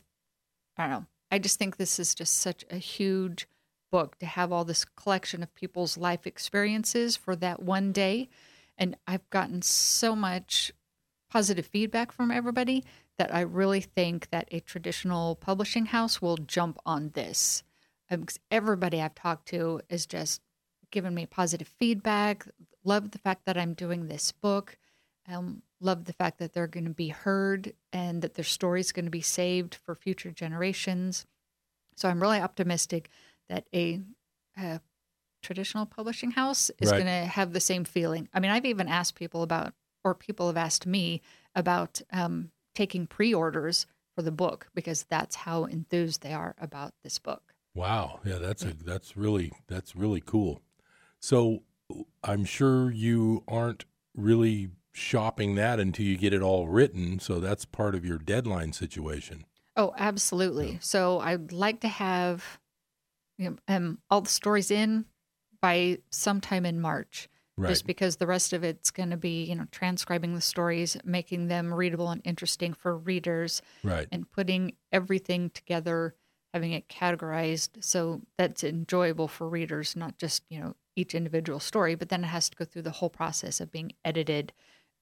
I 0.77 0.83
don't 0.83 0.89
know, 0.89 1.05
I 1.31 1.39
just 1.39 1.59
think 1.59 1.77
this 1.77 1.99
is 1.99 2.15
just 2.15 2.35
such 2.37 2.65
a 2.69 2.77
huge 2.77 3.47
book 3.91 4.17
to 4.19 4.25
have 4.25 4.51
all 4.51 4.65
this 4.65 4.85
collection 4.85 5.43
of 5.43 5.53
people's 5.55 5.97
life 5.97 6.27
experiences 6.27 7.15
for 7.15 7.35
that 7.37 7.61
one 7.61 7.91
day. 7.91 8.29
And 8.77 8.97
I've 9.07 9.29
gotten 9.29 9.61
so 9.61 10.15
much 10.15 10.71
positive 11.29 11.65
feedback 11.65 12.11
from 12.11 12.31
everybody 12.31 12.83
that 13.17 13.33
I 13.33 13.41
really 13.41 13.81
think 13.81 14.29
that 14.31 14.47
a 14.51 14.59
traditional 14.59 15.35
publishing 15.35 15.87
house 15.87 16.21
will 16.21 16.37
jump 16.37 16.77
on 16.85 17.09
this. 17.11 17.63
Um, 18.09 18.25
'cause 18.25 18.39
everybody 18.51 19.01
I've 19.01 19.15
talked 19.15 19.47
to 19.49 19.81
is 19.89 20.05
just 20.05 20.41
given 20.91 21.15
me 21.15 21.25
positive 21.25 21.67
feedback. 21.67 22.47
Love 22.83 23.11
the 23.11 23.19
fact 23.19 23.45
that 23.45 23.57
I'm 23.57 23.73
doing 23.73 24.07
this 24.07 24.31
book. 24.31 24.77
Um, 25.27 25.63
love 25.79 26.05
the 26.05 26.13
fact 26.13 26.37
that 26.39 26.53
they're 26.53 26.67
going 26.67 26.85
to 26.85 26.91
be 26.91 27.09
heard 27.09 27.73
and 27.91 28.21
that 28.21 28.35
their 28.35 28.45
story 28.45 28.79
is 28.79 28.91
going 28.91 29.05
to 29.05 29.11
be 29.11 29.21
saved 29.21 29.75
for 29.75 29.95
future 29.95 30.31
generations. 30.31 31.25
So 31.95 32.09
I'm 32.09 32.21
really 32.21 32.39
optimistic 32.39 33.09
that 33.49 33.67
a, 33.73 34.01
a 34.57 34.81
traditional 35.41 35.85
publishing 35.85 36.31
house 36.31 36.69
is 36.79 36.91
Right. 36.91 37.03
going 37.03 37.23
to 37.23 37.27
have 37.27 37.53
the 37.53 37.59
same 37.59 37.85
feeling. 37.85 38.29
I 38.33 38.39
mean, 38.39 38.51
I've 38.51 38.65
even 38.65 38.87
asked 38.87 39.15
people 39.15 39.43
about, 39.43 39.73
or 40.03 40.13
people 40.13 40.47
have 40.47 40.57
asked 40.57 40.85
me 40.85 41.21
about 41.55 42.01
um, 42.11 42.51
taking 42.73 43.07
pre-orders 43.07 43.85
for 44.15 44.21
the 44.21 44.31
book 44.31 44.67
because 44.73 45.03
that's 45.09 45.35
how 45.35 45.65
enthused 45.65 46.21
they 46.21 46.33
are 46.33 46.55
about 46.59 46.93
this 47.03 47.19
book. 47.19 47.53
Wow, 47.73 48.21
yeah, 48.23 48.37
that's 48.37 48.63
a 48.63 48.73
that's 48.73 49.17
really 49.17 49.51
that's 49.67 49.95
really 49.97 50.21
cool. 50.21 50.61
So 51.19 51.63
I'm 52.23 52.45
sure 52.45 52.89
you 52.89 53.43
aren't 53.49 53.83
really 54.15 54.69
shopping 54.95 55.55
that 55.55 55.77
until 55.79 56.05
you 56.05 56.17
get 56.17 56.33
it 56.33 56.41
all 56.41 56.67
written. 56.67 57.19
So 57.19 57.39
that's 57.41 57.65
part 57.65 57.95
of 57.95 58.05
your 58.05 58.17
deadline 58.17 58.71
situation. 58.71 59.45
Oh, 59.75 59.93
absolutely. 59.97 60.77
So 60.81 61.19
I'd 61.19 61.51
like 61.51 61.81
to 61.81 61.89
have 61.89 62.59
you 63.37 63.49
know, 63.49 63.55
um, 63.67 63.99
all 64.09 64.21
the 64.21 64.29
stories 64.29 64.71
in 64.71 65.05
by 65.61 65.99
sometime 66.11 66.65
in 66.65 66.79
March. 66.79 67.27
Right. 67.57 67.69
Just 67.69 67.85
because 67.85 68.17
the 68.17 68.27
rest 68.27 68.51
of 68.53 68.63
it's 68.63 68.91
going 68.91 69.11
to 69.11 69.17
be, 69.17 69.43
you 69.43 69.55
know, 69.55 69.65
transcribing 69.71 70.33
the 70.35 70.41
stories, 70.41 70.97
making 71.05 71.47
them 71.47 71.73
readable 71.73 72.09
and 72.09 72.21
interesting 72.25 72.73
for 72.73 72.97
readers, 72.97 73.61
Right. 73.83 74.07
and 74.11 74.29
putting 74.29 74.73
everything 74.91 75.49
together, 75.51 76.15
having 76.53 76.73
it 76.73 76.87
categorized 76.89 77.81
so 77.83 78.21
that's 78.37 78.63
enjoyable 78.63 79.27
for 79.29 79.47
readers, 79.47 79.95
not 79.95 80.17
just, 80.17 80.43
you 80.49 80.59
know, 80.59 80.75
each 80.97 81.15
individual 81.15 81.59
story, 81.59 81.95
but 81.95 82.09
then 82.09 82.23
it 82.23 82.27
has 82.27 82.49
to 82.49 82.55
go 82.57 82.63
through 82.65 82.81
the 82.81 82.91
whole 82.91 83.09
process 83.09 83.59
of 83.59 83.71
being 83.71 83.91
edited. 84.05 84.53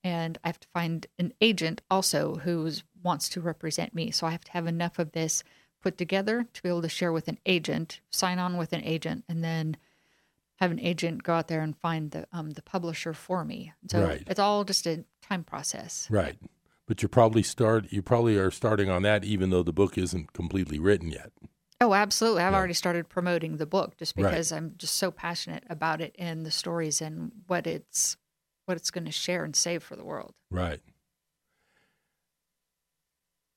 And 0.04 0.38
I 0.44 0.50
have 0.50 0.60
to 0.60 0.68
find 0.74 1.08
an 1.18 1.34
agent 1.40 1.82
also 1.90 2.36
who 2.36 2.70
wants 3.02 3.30
to 3.30 3.42
represent 3.42 3.94
me. 3.96 4.12
So 4.12 4.28
I 4.28 4.32
have 4.32 4.44
to 4.46 4.52
have 4.52 4.68
enough 4.68 5.00
of 5.00 5.14
this 5.14 5.44
put 5.82 5.98
together 5.98 6.46
to 6.54 6.64
be 6.64 6.70
able 6.70 6.82
to 6.82 6.90
share 6.90 7.12
with 7.12 7.28
an 7.28 7.40
agent, 7.46 8.02
sign 8.10 8.40
on 8.40 8.58
with 8.58 8.74
an 8.74 8.84
agent, 8.84 9.24
and 9.30 9.44
then 9.44 9.78
have 10.60 10.72
an 10.72 10.80
agent 10.80 11.24
go 11.24 11.34
out 11.34 11.48
there 11.48 11.62
and 11.62 11.76
find 11.78 12.12
the 12.12 12.28
um, 12.32 12.52
the 12.52 12.62
publisher 12.62 13.14
for 13.14 13.44
me. 13.44 13.74
So 13.90 14.02
Right. 14.02 14.24
it's 14.28 14.40
all 14.40 14.64
just 14.64 14.86
a 14.88 15.04
time 15.22 15.44
process. 15.44 16.08
Right. 16.10 16.38
But 16.86 17.02
you 17.02 17.08
probably 17.08 17.44
start 17.44 17.92
you 17.92 18.02
probably 18.02 18.38
are 18.38 18.52
starting 18.52 18.90
on 18.90 19.04
that 19.04 19.24
even 19.24 19.50
though 19.50 19.64
the 19.64 19.74
book 19.74 19.98
isn't 19.98 20.34
completely 20.34 20.80
written 20.80 21.10
yet. 21.10 21.32
Oh, 21.82 21.94
absolutely. 21.94 22.44
I've 22.44 22.54
already 22.54 22.74
started 22.74 23.10
promoting 23.10 23.58
the 23.58 23.66
book 23.66 23.98
just 23.98 24.16
Right. 24.16 24.30
because 24.32 24.52
I'm 24.52 24.76
just 24.78 24.96
so 24.96 25.12
passionate 25.12 25.64
about 25.70 26.00
it 26.02 26.16
and 26.18 26.46
the 26.46 26.52
stories 26.52 27.02
and 27.02 27.32
what 27.48 27.68
it's 27.68 28.16
what 28.66 28.78
it's 28.78 28.92
going 28.92 29.06
to 29.06 29.12
share 29.12 29.44
and 29.44 29.56
save 29.56 29.84
for 29.84 29.96
the 29.96 30.04
world. 30.04 30.34
Right. 30.52 30.80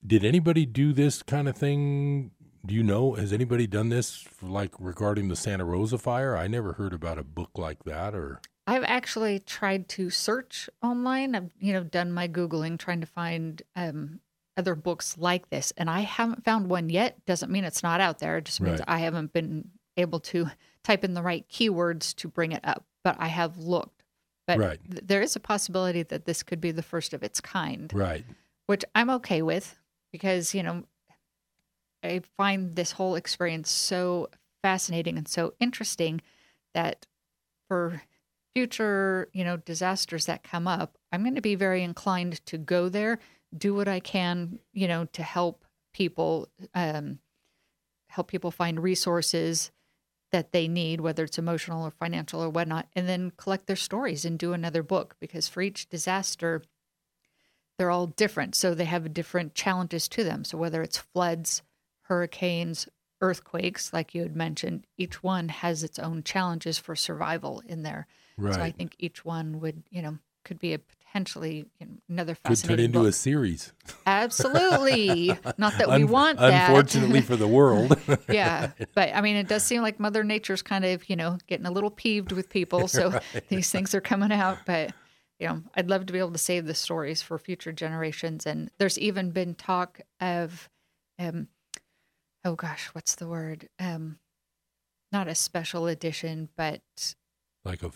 Did 0.07 0.25
anybody 0.25 0.67
do 0.67 0.93
this 0.93 1.23
kind 1.23 1.49
of 1.49 1.57
thing? 1.57 2.31
Do 2.65 2.75
you 2.75 2.83
know? 2.83 3.15
Has 3.15 3.33
anybody 3.33 3.67
done 3.67 3.89
this 3.89 4.17
for 4.17 4.47
like 4.47 4.73
regarding 4.79 5.29
the 5.29 5.37
Santa 5.37 5.65
Rosa 5.65 5.99
fire? 5.99 6.37
I 6.37 6.47
never 6.47 6.75
heard 6.75 6.93
about 6.93 7.19
a 7.19 7.25
book 7.25 7.51
like 7.57 7.85
that 7.85 8.15
or 8.15 8.41
I've 8.69 8.85
actually 8.85 9.39
tried 9.39 9.89
to 9.91 10.11
search 10.11 10.69
online. 10.83 11.35
I've 11.35 11.53
you 11.61 11.73
know 11.73 11.85
done 11.85 12.13
my 12.13 12.27
googling 12.29 12.79
trying 12.79 13.01
to 13.01 13.07
find 13.07 13.63
um, 13.77 14.21
other 14.57 14.75
books 14.75 15.17
like 15.19 15.51
this, 15.51 15.73
and 15.77 15.89
I 15.89 16.01
haven't 16.01 16.45
found 16.45 16.69
one 16.69 16.91
yet. 16.91 17.25
Doesn't 17.27 17.53
mean 17.53 17.65
it's 17.65 17.83
not 17.83 18.01
out 18.01 18.19
there. 18.19 18.39
It 18.39 18.47
just 18.47 18.61
means 18.61 18.81
Right. 18.81 18.89
I 18.89 18.99
haven't 18.99 19.33
been 19.33 19.71
able 19.97 20.19
to 20.21 20.51
type 20.83 21.05
in 21.05 21.15
the 21.15 21.23
right 21.23 21.49
keywords 21.49 22.15
to 22.17 22.29
bring 22.29 22.53
it 22.53 22.61
up. 22.65 22.85
But 23.05 23.17
I 23.21 23.29
have 23.29 23.57
looked, 23.59 23.96
But 24.47 24.59
Right. 24.59 24.81
th- 24.91 25.05
there 25.05 25.23
is 25.23 25.37
a 25.37 25.41
possibility 25.41 26.03
that 26.05 26.25
this 26.25 26.43
could 26.43 26.61
be 26.61 26.71
the 26.73 26.83
first 26.83 27.13
of 27.13 27.23
its 27.23 27.41
kind. 27.41 27.93
Right. 27.93 28.25
Which 28.67 28.85
I'm 28.95 29.11
okay 29.11 29.43
with 29.43 29.79
because, 30.13 30.55
you 30.55 30.63
know, 30.63 30.85
I 32.03 32.21
find 32.37 32.77
this 32.77 32.93
whole 32.93 33.17
experience 33.17 33.71
so 33.71 34.29
fascinating 34.63 35.19
and 35.19 35.27
so 35.27 35.55
interesting 35.61 36.21
that 36.75 37.07
for 37.69 38.03
future, 38.55 39.29
you 39.33 39.45
know, 39.45 39.57
disasters 39.57 40.27
that 40.27 40.43
come 40.43 40.69
up, 40.69 40.97
I'm 41.13 41.23
going 41.23 41.35
to 41.35 41.41
be 41.41 41.55
very 41.55 41.83
inclined 41.83 42.45
to 42.47 42.59
go 42.59 42.89
there, 42.89 43.19
do 43.57 43.75
what 43.75 43.89
I 43.89 44.01
can, 44.01 44.59
you 44.73 44.89
know, 44.89 45.07
to 45.07 45.23
help 45.23 45.65
people 45.93 46.49
um 46.75 47.19
help 48.09 48.29
people 48.29 48.51
find 48.51 48.83
resources 48.83 49.71
that 50.37 50.53
they 50.53 50.69
need, 50.69 51.01
whether 51.01 51.25
it's 51.25 51.39
emotional 51.39 51.87
or 51.87 51.91
financial 51.91 52.43
or 52.43 52.51
whatnot, 52.51 52.87
and 52.95 53.09
then 53.09 53.33
collect 53.39 53.67
their 53.67 53.75
stories 53.75 54.27
and 54.27 54.39
do 54.39 54.53
another 54.53 54.83
book 54.83 55.17
because 55.19 55.49
for 55.49 55.63
each 55.63 55.89
disaster, 55.89 56.61
they're 57.79 57.91
all 57.91 58.09
different. 58.09 58.55
So 58.55 58.75
they 58.75 58.85
have 58.85 59.15
different 59.15 59.55
challenges 59.55 60.09
to 60.09 60.25
them. 60.25 60.45
So 60.45 60.59
whether 60.59 60.83
it's 60.83 60.99
floods, 60.99 61.63
hurricanes, 62.03 62.87
earthquakes, 63.23 63.95
like 63.95 64.15
you 64.15 64.21
had 64.21 64.37
mentioned, 64.37 64.87
each 64.99 65.23
one 65.23 65.49
has 65.49 65.83
its 65.83 65.99
own 65.99 66.23
challenges 66.23 66.77
for 66.77 66.95
survival 66.95 67.63
in 67.67 67.83
there. 67.83 68.07
So 68.53 68.61
I 68.61 68.71
think 68.73 68.95
each 68.99 69.25
one 69.25 69.61
would, 69.61 69.85
you 69.89 70.03
know, 70.03 70.19
could 70.47 70.59
be 70.59 70.73
a 70.73 70.79
potentially 70.79 71.67
you 71.81 71.87
know, 71.87 71.93
another 72.09 72.37
Could 72.45 72.57
turn 72.63 72.79
into 72.81 73.01
book. 73.01 73.09
a 73.09 73.13
series. 73.13 73.73
Absolutely. 74.07 75.29
Not 75.59 75.79
that 75.79 75.89
we 75.89 75.95
Un- 76.05 76.09
want 76.09 76.39
that. 76.39 76.69
Unfortunately 76.71 77.21
for 77.21 77.37
the 77.37 77.49
world. 77.49 77.99
yeah. 78.29 78.73
But 78.95 79.15
I 79.15 79.21
mean, 79.21 79.37
it 79.37 79.49
does 79.49 79.63
seem 79.63 79.83
like 79.83 79.99
Mother 80.01 80.25
Nature's 80.25 80.63
kind 80.63 80.85
of, 80.85 81.09
you 81.09 81.17
know, 81.17 81.39
getting 81.47 81.67
a 81.67 81.71
little 81.71 81.91
peeved 81.91 82.33
with 82.33 82.49
people. 82.49 82.89
So 82.89 83.11
Right. 83.35 83.49
these 83.49 83.71
things 83.71 83.95
are 83.95 84.01
coming 84.01 84.33
out. 84.33 84.59
But, 84.67 84.93
you 85.39 85.49
know, 85.49 85.63
I'd 85.75 85.89
love 85.91 86.07
to 86.07 86.13
be 86.13 86.19
able 86.19 86.33
to 86.33 86.39
save 86.39 86.67
the 86.67 86.75
stories 86.75 87.23
for 87.23 87.39
future 87.39 87.73
generations. 87.73 88.47
And 88.47 88.71
there's 88.79 88.99
even 88.99 89.31
been 89.31 89.55
talk 89.55 90.01
of, 90.21 90.69
um, 91.19 91.49
oh 92.45 92.55
gosh, 92.57 92.89
what's 92.93 93.15
the 93.15 93.27
word? 93.29 93.69
Um, 93.79 94.19
not 95.13 95.29
a 95.29 95.35
special 95.35 95.87
edition, 95.87 96.49
but 96.57 96.83
like 97.65 97.83
a 97.83 97.91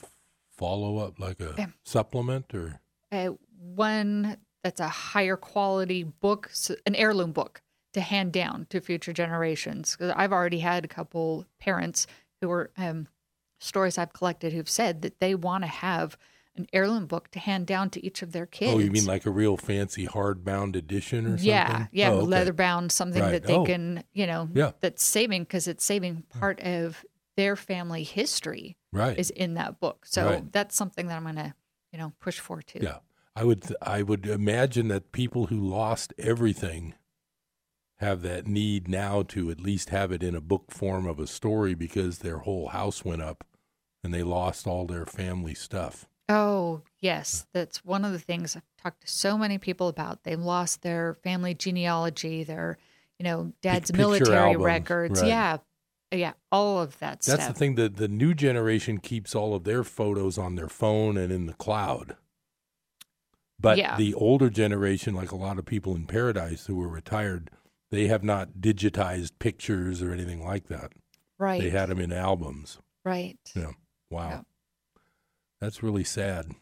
follow 0.61 0.99
up, 0.99 1.19
like 1.19 1.41
a 1.41 1.55
Yeah. 1.59 1.67
supplement, 1.85 2.55
or 2.55 2.81
uh, 3.11 3.31
one 3.59 4.37
that's 4.63 4.81
a 4.81 4.89
higher 4.89 5.37
quality 5.37 6.03
book, 6.05 6.49
s- 6.51 6.71
an 6.87 6.95
heirloom 6.95 7.33
book 7.33 7.63
to 7.95 8.01
hand 8.03 8.33
down 8.33 8.67
to 8.71 8.81
future 8.81 9.13
generations. 9.13 9.97
'Cause 9.97 10.13
I've 10.15 10.33
already 10.33 10.61
had 10.61 10.85
a 10.85 10.89
couple 10.89 11.47
parents 11.59 12.07
who 12.41 12.51
are 12.51 12.71
um, 12.77 13.09
stories 13.59 13.99
I've 13.99 14.13
collected 14.13 14.53
who've 14.53 14.69
said 14.69 15.03
that 15.03 15.19
they 15.19 15.35
want 15.35 15.65
to 15.65 15.69
have 15.69 16.17
an 16.57 16.67
heirloom 16.73 17.07
book 17.07 17.31
to 17.31 17.39
hand 17.39 17.67
down 17.67 17.89
to 17.91 18.05
each 18.05 18.23
of 18.23 18.33
their 18.33 18.47
kids. 18.47 18.75
oh, 18.75 18.79
you 18.79 18.91
mean 18.91 19.07
like 19.07 19.25
a 19.25 19.31
real 19.31 19.57
fancy 19.57 20.07
hardbound 20.07 20.77
edition 20.77 21.25
or 21.25 21.31
something? 21.31 21.47
yeah, 21.47 21.87
yeah, 21.93 22.11
Oh, 22.11 22.19
okay. 22.19 22.27
leather 22.27 22.53
bound, 22.53 22.93
something 22.93 23.23
Right. 23.23 23.33
that 23.33 23.45
they 23.45 23.55
Oh. 23.55 23.65
can, 23.65 24.05
you 24.13 24.27
know, 24.27 24.49
Yeah. 24.53 24.73
that's 24.81 25.03
saving 25.05 25.45
because 25.45 25.67
it's 25.69 25.85
saving 25.85 26.23
part 26.39 26.61
of 26.61 27.05
their 27.37 27.57
family 27.57 28.03
history. 28.03 28.77
Right. 28.93 29.17
is 29.19 29.31
in 29.31 29.55
that 29.55 29.79
book. 29.79 30.05
So 30.05 30.27
Right. 30.27 30.53
that's 30.53 30.75
something 30.75 31.07
that 31.07 31.17
I'm 31.17 31.25
gonna, 31.25 31.55
you 31.93 31.99
know, 31.99 32.13
push 32.21 32.41
for 32.41 32.61
too. 32.61 32.81
Yeah, 32.83 32.99
I 33.37 33.45
would. 33.45 33.63
th- 33.63 33.79
I 33.81 34.03
would 34.03 34.27
imagine 34.27 34.89
that 34.89 35.13
people 35.13 35.47
who 35.47 35.61
lost 35.61 36.13
everything 36.19 36.95
have 37.99 38.23
that 38.23 38.47
need 38.47 38.89
now 38.89 39.23
to 39.23 39.51
at 39.51 39.61
least 39.61 39.91
have 39.91 40.11
it 40.11 40.23
in 40.23 40.35
a 40.35 40.41
book 40.41 40.71
form 40.73 41.07
of 41.07 41.21
a 41.21 41.27
story 41.27 41.75
because 41.75 42.19
their 42.19 42.39
whole 42.39 42.69
house 42.69 43.05
went 43.05 43.23
up 43.23 43.45
and 44.03 44.13
they 44.15 44.23
lost 44.23 44.67
all 44.67 44.87
their 44.87 45.05
family 45.07 45.55
stuff. 45.55 46.09
Oh, 46.29 46.83
yes. 47.01 47.47
That's 47.53 47.85
one 47.85 48.05
of 48.05 48.13
the 48.13 48.19
things 48.19 48.57
I've 48.57 48.63
talked 48.83 49.03
to 49.03 49.09
so 49.09 49.37
many 49.37 49.59
people 49.59 49.89
about. 49.89 50.25
They 50.25 50.35
lost 50.37 50.83
their 50.83 51.15
family 51.23 51.55
genealogy, 51.55 52.43
their, 52.45 52.79
you 53.19 53.25
know, 53.25 53.53
dad's 53.63 53.91
picture 53.91 53.99
military 54.03 54.37
albums, 54.37 54.65
records. 54.65 55.21
right. 55.21 55.29
Yeah. 55.29 55.57
Yeah. 56.13 56.33
All 56.51 56.81
of 56.81 56.99
that 56.99 57.23
stuff. 57.23 57.35
That's 57.37 57.45
stuff. 57.45 57.55
the 57.55 57.59
thing 57.59 57.75
that 57.77 57.97
the 57.97 58.09
new 58.09 58.35
generation 58.35 58.99
keeps 58.99 59.35
all 59.35 59.55
of 59.55 59.65
their 59.65 59.85
photos 59.85 60.39
on 60.39 60.57
their 60.57 60.69
phone 60.69 61.17
and 61.17 61.33
in 61.33 61.47
the 61.47 61.55
cloud. 61.55 62.17
But 63.59 63.79
Yeah. 63.79 63.97
the 63.97 64.15
older 64.15 64.51
generation, 64.51 65.15
like 65.15 65.31
a 65.31 65.37
lot 65.37 65.59
of 65.59 65.67
people 65.67 65.95
in 65.95 66.07
Paradise 66.07 66.67
who 66.67 66.77
were 66.77 66.89
retired, 66.89 67.51
they 67.91 68.07
have 68.07 68.25
not 68.25 68.55
digitized 68.61 69.33
pictures 69.39 70.03
or 70.03 70.13
anything 70.13 70.45
like 70.45 70.67
that. 70.69 70.93
Right. 71.39 71.61
They 71.61 71.71
had 71.71 71.89
them 71.91 72.01
in 72.01 72.13
albums. 72.13 72.79
Right. 73.05 73.39
Yeah. 73.55 73.73
Wow. 74.11 74.47
That's 75.61 75.83
really 75.83 76.05
sad. 76.05 76.53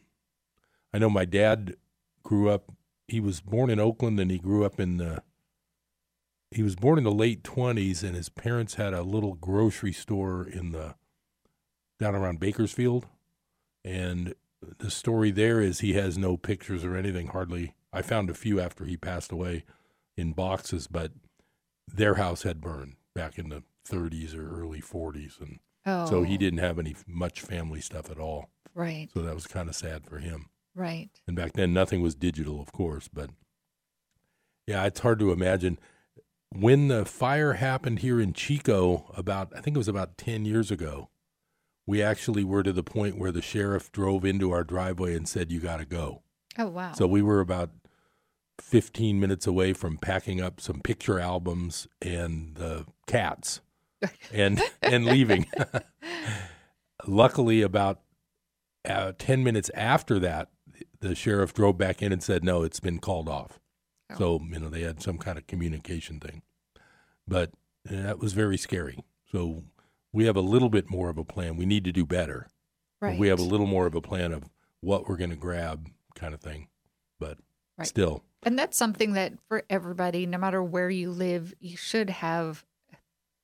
I 0.93 0.99
know 0.99 1.11
my 1.11 1.25
dad 1.25 1.77
grew 2.23 2.51
up, 2.51 2.73
he 3.07 3.21
was 3.21 3.41
born 3.41 3.71
in 3.71 3.79
Oakland 3.79 4.19
and 4.21 4.31
he 4.31 4.39
grew 4.39 4.65
up 4.65 4.81
in 4.81 4.97
the, 4.97 5.23
he 6.51 6.63
was 6.63 6.77
born 6.77 6.99
in 6.99 7.05
the 7.05 7.13
late 7.13 7.43
20s 7.43 8.03
and 8.03 8.15
his 8.17 8.29
parents 8.29 8.75
had 8.75 8.95
a 8.95 9.03
little 9.03 9.35
grocery 9.35 9.93
store 9.93 10.47
in 10.47 10.71
the, 10.73 10.95
down 12.01 12.15
around 12.15 12.41
Bakersfield. 12.41 13.07
And 13.85 14.35
the 14.79 14.91
story 14.91 15.31
there 15.31 15.61
is 15.61 15.81
he 15.81 15.93
has 15.95 16.17
no 16.19 16.37
pictures 16.37 16.85
or 16.85 16.97
anything, 16.97 17.29
hardly. 17.29 17.75
I 17.93 18.03
found 18.03 18.29
a 18.31 18.35
few 18.35 18.61
after 18.61 18.85
he 18.85 18.97
passed 18.97 19.31
away 19.33 19.65
in 20.17 20.33
boxes, 20.33 20.87
but 20.87 21.13
their 21.87 22.15
house 22.15 22.43
had 22.43 22.61
burned 22.61 22.97
back 23.15 23.39
in 23.39 23.49
the 23.51 23.63
30s 23.89 24.35
or 24.35 24.61
early 24.61 24.81
40s. 24.81 25.41
And 25.41 25.59
so 26.09 26.23
he 26.23 26.35
Oh. 26.35 26.39
didn't 26.39 26.59
have 26.59 26.79
any 26.79 26.97
much 27.07 27.41
family 27.41 27.81
stuff 27.81 28.11
at 28.11 28.19
all. 28.19 28.51
Right. 28.75 29.09
So 29.15 29.23
that 29.23 29.35
was 29.35 29.47
kind 29.47 29.69
of 29.69 29.75
sad 29.77 30.05
for 30.07 30.19
him. 30.19 30.47
Right. 30.75 31.09
And 31.27 31.35
back 31.37 31.53
then, 31.55 31.73
nothing 31.73 32.03
was 32.03 32.15
digital, 32.15 32.61
of 32.61 32.73
course. 32.73 33.09
But 33.09 33.31
yeah, 34.67 34.85
it's 34.85 35.01
hard 35.01 35.19
to 35.21 35.33
imagine. 35.33 35.79
When 36.55 36.89
the 36.89 37.05
fire 37.05 37.55
happened 37.55 38.01
here 38.01 38.21
in 38.21 38.33
Chico, 38.33 39.13
about, 39.17 39.53
I 39.55 39.61
think 39.61 39.77
it 39.77 39.79
was 39.79 39.89
about 39.89 40.17
10 40.17 40.45
years 40.45 40.71
ago, 40.71 41.11
we 41.87 42.03
actually 42.03 42.45
were 42.45 42.63
to 42.63 42.73
the 42.73 42.83
point 42.83 43.19
where 43.19 43.33
the 43.33 43.43
sheriff 43.43 43.93
drove 43.93 44.25
into 44.25 44.51
our 44.53 44.65
driveway 44.65 45.15
and 45.15 45.29
said, 45.29 45.51
You 45.51 45.61
got 45.61 45.79
to 45.79 45.85
go. 45.85 46.23
Oh, 46.59 46.69
wow. 46.69 46.93
So 46.93 47.07
we 47.07 47.23
were 47.23 47.41
about 47.41 47.71
15 48.61 49.21
minutes 49.21 49.47
away 49.47 49.73
from 49.73 49.97
packing 49.99 50.41
up 50.41 50.61
some 50.61 50.81
picture 50.81 51.19
albums 51.21 51.87
and 52.03 52.55
the 52.57 52.87
cats 53.07 53.61
and 54.33 54.61
and 54.83 55.07
leaving. 55.07 55.47
Luckily, 57.07 57.63
about 57.63 58.01
uh, 58.85 59.13
10 59.19 59.45
minutes 59.45 59.71
after 59.75 60.19
that, 60.19 60.51
the 61.01 61.15
sheriff 61.15 61.55
drove 61.55 61.79
back 61.79 62.03
in 62.03 62.13
and 62.13 62.23
said, 62.23 62.45
no, 62.45 62.63
it's 62.63 62.81
been 62.81 62.99
called 62.99 63.29
off. 63.29 63.61
So, 64.17 64.41
you 64.51 64.59
know, 64.59 64.69
they 64.69 64.83
had 64.83 65.03
some 65.03 65.19
kind 65.19 65.37
of 65.39 65.47
communication 65.47 66.19
thing. 66.21 66.43
But 67.27 67.51
uh, 67.91 68.03
that 68.03 68.19
was 68.19 68.33
very 68.33 68.57
scary. 68.57 69.05
So 69.31 69.65
we 70.13 70.25
have 70.25 70.37
a 70.37 70.41
little 70.41 70.71
bit 70.71 70.89
more 70.91 71.11
of 71.11 71.19
a 71.19 71.25
plan. 71.25 71.57
We 71.57 71.67
need 71.67 71.85
to 71.85 71.93
do 71.93 72.07
better. 72.07 72.49
But 73.01 73.19
We 73.19 73.29
have 73.29 73.39
a 73.39 73.43
little 73.43 73.67
more 73.67 73.87
of 73.87 73.95
a 73.95 74.01
plan 74.01 74.33
of 74.33 74.45
what 74.81 75.09
we're 75.09 75.17
going 75.17 75.31
to 75.31 75.37
grab 75.37 75.89
kind 76.15 76.35
of 76.35 76.41
thing. 76.41 76.69
But 77.19 77.39
Right. 77.77 77.87
still, 77.87 78.25
And 78.43 78.59
that's 78.59 78.77
something 78.77 79.13
that 79.13 79.35
for 79.47 79.63
everybody, 79.71 80.27
no 80.27 80.39
matter 80.39 80.63
where 80.63 80.91
you 80.91 81.11
live, 81.11 81.55
you 81.61 81.77
should 81.77 82.11
have 82.11 82.65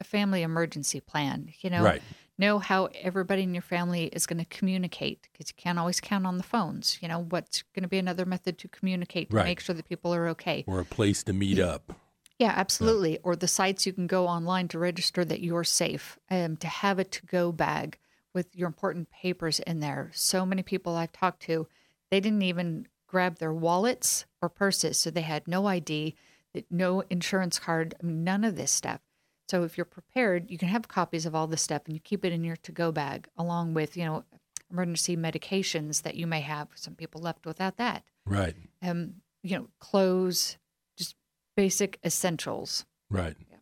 a 0.01 0.05
family 0.05 0.43
emergency 0.43 1.01
plan. 1.01 1.53
You 1.61 1.71
know, 1.71 1.85
Right. 1.85 2.03
Know 2.39 2.59
how 2.59 2.89
everybody 3.01 3.43
in 3.43 3.55
your 3.55 3.63
family 3.63 4.05
is 4.07 4.27
going 4.27 4.39
to 4.39 4.45
communicate 4.45 5.29
because 5.33 5.51
you 5.51 5.55
can't 5.57 5.79
always 5.79 6.01
count 6.01 6.27
on 6.27 6.37
the 6.37 6.43
phones. 6.45 6.99
You 7.01 7.09
know, 7.09 7.21
what's 7.29 7.63
going 7.75 7.83
to 7.83 7.89
be 7.89 7.99
another 7.99 8.25
method 8.25 8.59
to 8.59 8.69
communicate 8.69 9.31
to 9.31 9.37
Right. 9.37 9.45
make 9.47 9.61
sure 9.61 9.75
that 9.75 9.89
people 9.89 10.15
are 10.15 10.29
okay. 10.29 10.65
or 10.67 10.81
a 10.81 10.85
place 10.85 11.23
to 11.25 11.33
meet 11.33 11.59
up. 11.59 11.93
Yeah, 12.39 12.53
absolutely. 12.57 13.19
Or 13.23 13.37
the 13.37 13.47
sites 13.47 13.87
you 13.87 13.93
can 13.93 14.09
go 14.09 14.27
online 14.27 14.67
to 14.69 14.79
register 14.79 15.25
that 15.25 15.41
you're 15.41 15.63
safe, 15.65 16.19
um, 16.31 16.57
to 16.57 16.67
have 16.67 16.99
a 16.99 17.05
to 17.05 17.27
go 17.27 17.53
bag 17.53 17.99
with 18.33 18.55
your 18.57 18.67
important 18.67 19.11
papers 19.11 19.61
in 19.61 19.79
there. 19.79 20.11
So 20.13 20.45
many 20.45 20.65
people 20.65 20.97
I've 20.97 21.13
talked 21.13 21.43
to, 21.43 21.69
they 22.11 22.19
didn't 22.19 22.43
even 22.43 22.89
grab 23.07 23.39
their 23.39 23.53
wallets 23.53 24.25
or 24.43 24.49
purses. 24.49 24.99
So 24.99 25.11
they 25.11 25.21
had 25.21 25.47
no 25.47 25.67
ID, 25.67 26.17
that- 26.53 26.67
no 26.71 27.03
insurance 27.03 27.61
card, 27.61 27.95
none 28.03 28.43
of 28.43 28.57
this 28.57 28.73
stuff. 28.73 29.01
So 29.49 29.63
if 29.65 29.77
you're 29.77 29.85
prepared, 29.85 30.51
you 30.51 30.59
can 30.59 30.69
have 30.69 30.89
copies 30.89 31.27
of 31.27 31.35
all 31.35 31.47
this 31.47 31.63
stuff 31.63 31.83
and 31.87 31.95
you 31.95 32.01
keep 32.01 32.25
it 32.25 32.33
in 32.33 32.45
your 32.45 32.57
to 32.57 32.73
go 32.73 32.91
bag 32.93 33.29
along 33.37 33.75
with, 33.75 33.97
you 33.97 34.05
know, 34.05 34.25
emergency 34.71 35.17
medications 35.17 36.03
that 36.03 36.15
you 36.15 36.27
may 36.27 36.41
have. 36.41 36.69
Some 36.75 36.95
people 36.95 37.21
left 37.21 37.47
without 37.47 37.77
that 37.77 38.05
Right. 38.27 38.55
um, 38.83 39.17
you 39.43 39.57
know, 39.57 39.69
clothes, 39.79 40.57
just 40.97 41.15
basic 41.57 41.99
essentials. 42.05 42.87
Right. 43.11 43.37
Yeah. 43.51 43.59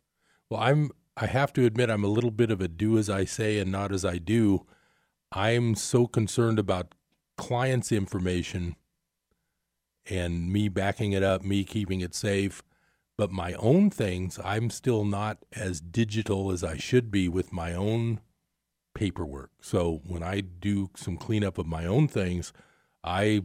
Well, 0.49 0.61
I'm. 0.61 0.91
I 1.15 1.27
have 1.27 1.53
to 1.55 1.67
admit, 1.67 1.91
I'm 1.91 2.05
a 2.05 2.09
little 2.09 2.31
bit 2.31 2.51
of 2.51 2.63
a 2.63 2.69
do 2.69 2.97
as 2.97 3.11
I 3.11 3.27
say 3.27 3.59
and 3.59 3.71
not 3.71 3.93
as 3.93 4.03
I 4.03 4.17
do. 4.17 4.65
I'm 5.31 5.75
so 5.75 6.07
concerned 6.07 6.59
about 6.59 6.95
clients' 7.37 7.93
information 7.93 8.77
and 10.09 10.51
me 10.51 10.69
backing 10.69 11.13
it 11.13 11.23
up, 11.23 11.43
me 11.43 11.65
keeping 11.65 12.01
it 12.01 12.15
safe. 12.15 12.63
But 13.19 13.31
my 13.31 13.53
own 13.55 13.91
things, 13.91 14.39
I'm 14.43 14.71
still 14.71 15.05
not 15.05 15.39
as 15.53 15.81
digital 15.81 16.51
as 16.51 16.65
I 16.65 16.77
should 16.77 17.11
be 17.11 17.29
with 17.29 17.53
my 17.53 17.75
own 17.75 18.21
paperwork. 18.95 19.51
So 19.61 20.01
when 20.07 20.23
I 20.23 20.41
do 20.41 20.91
some 20.97 21.17
cleanup 21.17 21.59
of 21.59 21.67
my 21.67 21.87
own 21.87 22.09
things, 22.09 22.53
I 23.05 23.45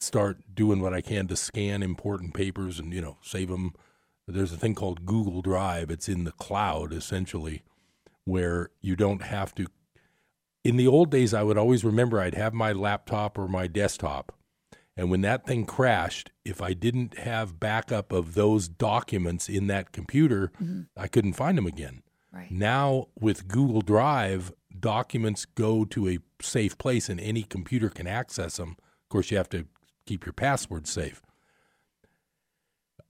start 0.00 0.38
doing 0.54 0.80
what 0.80 0.94
I 0.94 1.00
can 1.00 1.26
to 1.28 1.36
scan 1.36 1.82
important 1.82 2.34
papers 2.34 2.78
and 2.78 2.92
you 2.92 3.00
know 3.00 3.18
save 3.22 3.48
them. 3.48 3.74
There's 4.28 4.52
a 4.52 4.56
thing 4.56 4.74
called 4.74 5.06
Google 5.06 5.40
Drive. 5.40 5.90
It's 5.90 6.08
in 6.08 6.24
the 6.24 6.32
cloud 6.32 6.92
essentially, 6.92 7.62
where 8.24 8.70
you 8.80 8.96
don't 8.96 9.22
have 9.22 9.54
to. 9.54 9.66
In 10.64 10.76
the 10.76 10.88
old 10.88 11.10
days, 11.10 11.32
I 11.32 11.44
would 11.44 11.56
always 11.56 11.84
remember 11.84 12.20
I'd 12.20 12.34
have 12.34 12.52
my 12.52 12.72
laptop 12.72 13.38
or 13.38 13.46
my 13.46 13.68
desktop, 13.68 14.35
and 14.96 15.10
when 15.10 15.20
that 15.22 15.46
thing 15.46 15.66
crashed, 15.66 16.30
if 16.44 16.62
I 16.62 16.72
didn't 16.72 17.18
have 17.18 17.60
backup 17.60 18.12
of 18.12 18.34
those 18.34 18.68
documents 18.68 19.48
in 19.48 19.66
that 19.66 19.92
computer, 19.92 20.52
Mm-hmm. 20.62 20.82
I 20.96 21.08
couldn't 21.08 21.34
find 21.34 21.58
them 21.58 21.66
again. 21.66 22.02
Right. 22.32 22.50
Now 22.50 23.08
with 23.18 23.48
Google 23.48 23.82
Drive, 23.82 24.52
documents 24.78 25.44
go 25.44 25.84
to 25.84 26.08
a 26.08 26.18
safe 26.40 26.78
place 26.78 27.08
and 27.08 27.20
any 27.20 27.42
computer 27.42 27.88
can 27.88 28.06
access 28.06 28.56
them. 28.56 28.76
Of 28.78 29.08
course, 29.10 29.30
you 29.30 29.36
have 29.36 29.48
to 29.50 29.66
keep 30.06 30.24
your 30.24 30.32
password 30.32 30.86
safe. 30.86 31.22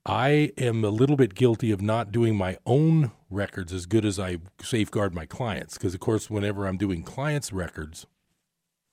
I 0.05 0.53
am 0.57 0.85
a 0.85 0.91
little 0.91 1.17
bit 1.17 1.35
guilty 1.35 1.73
of 1.73 1.83
not 1.83 2.13
doing 2.13 2.37
my 2.37 2.59
own 2.65 3.11
records 3.29 3.73
as 3.73 3.87
good 3.87 4.05
as 4.05 4.21
I 4.21 4.39
safeguard 4.63 5.15
my 5.15 5.27
clients. 5.27 5.75
Because, 5.75 5.95
of 5.95 6.01
course, 6.01 6.31
whenever 6.31 6.67
I'm 6.67 6.77
doing 6.77 7.03
clients' 7.03 7.53
records, 7.53 8.07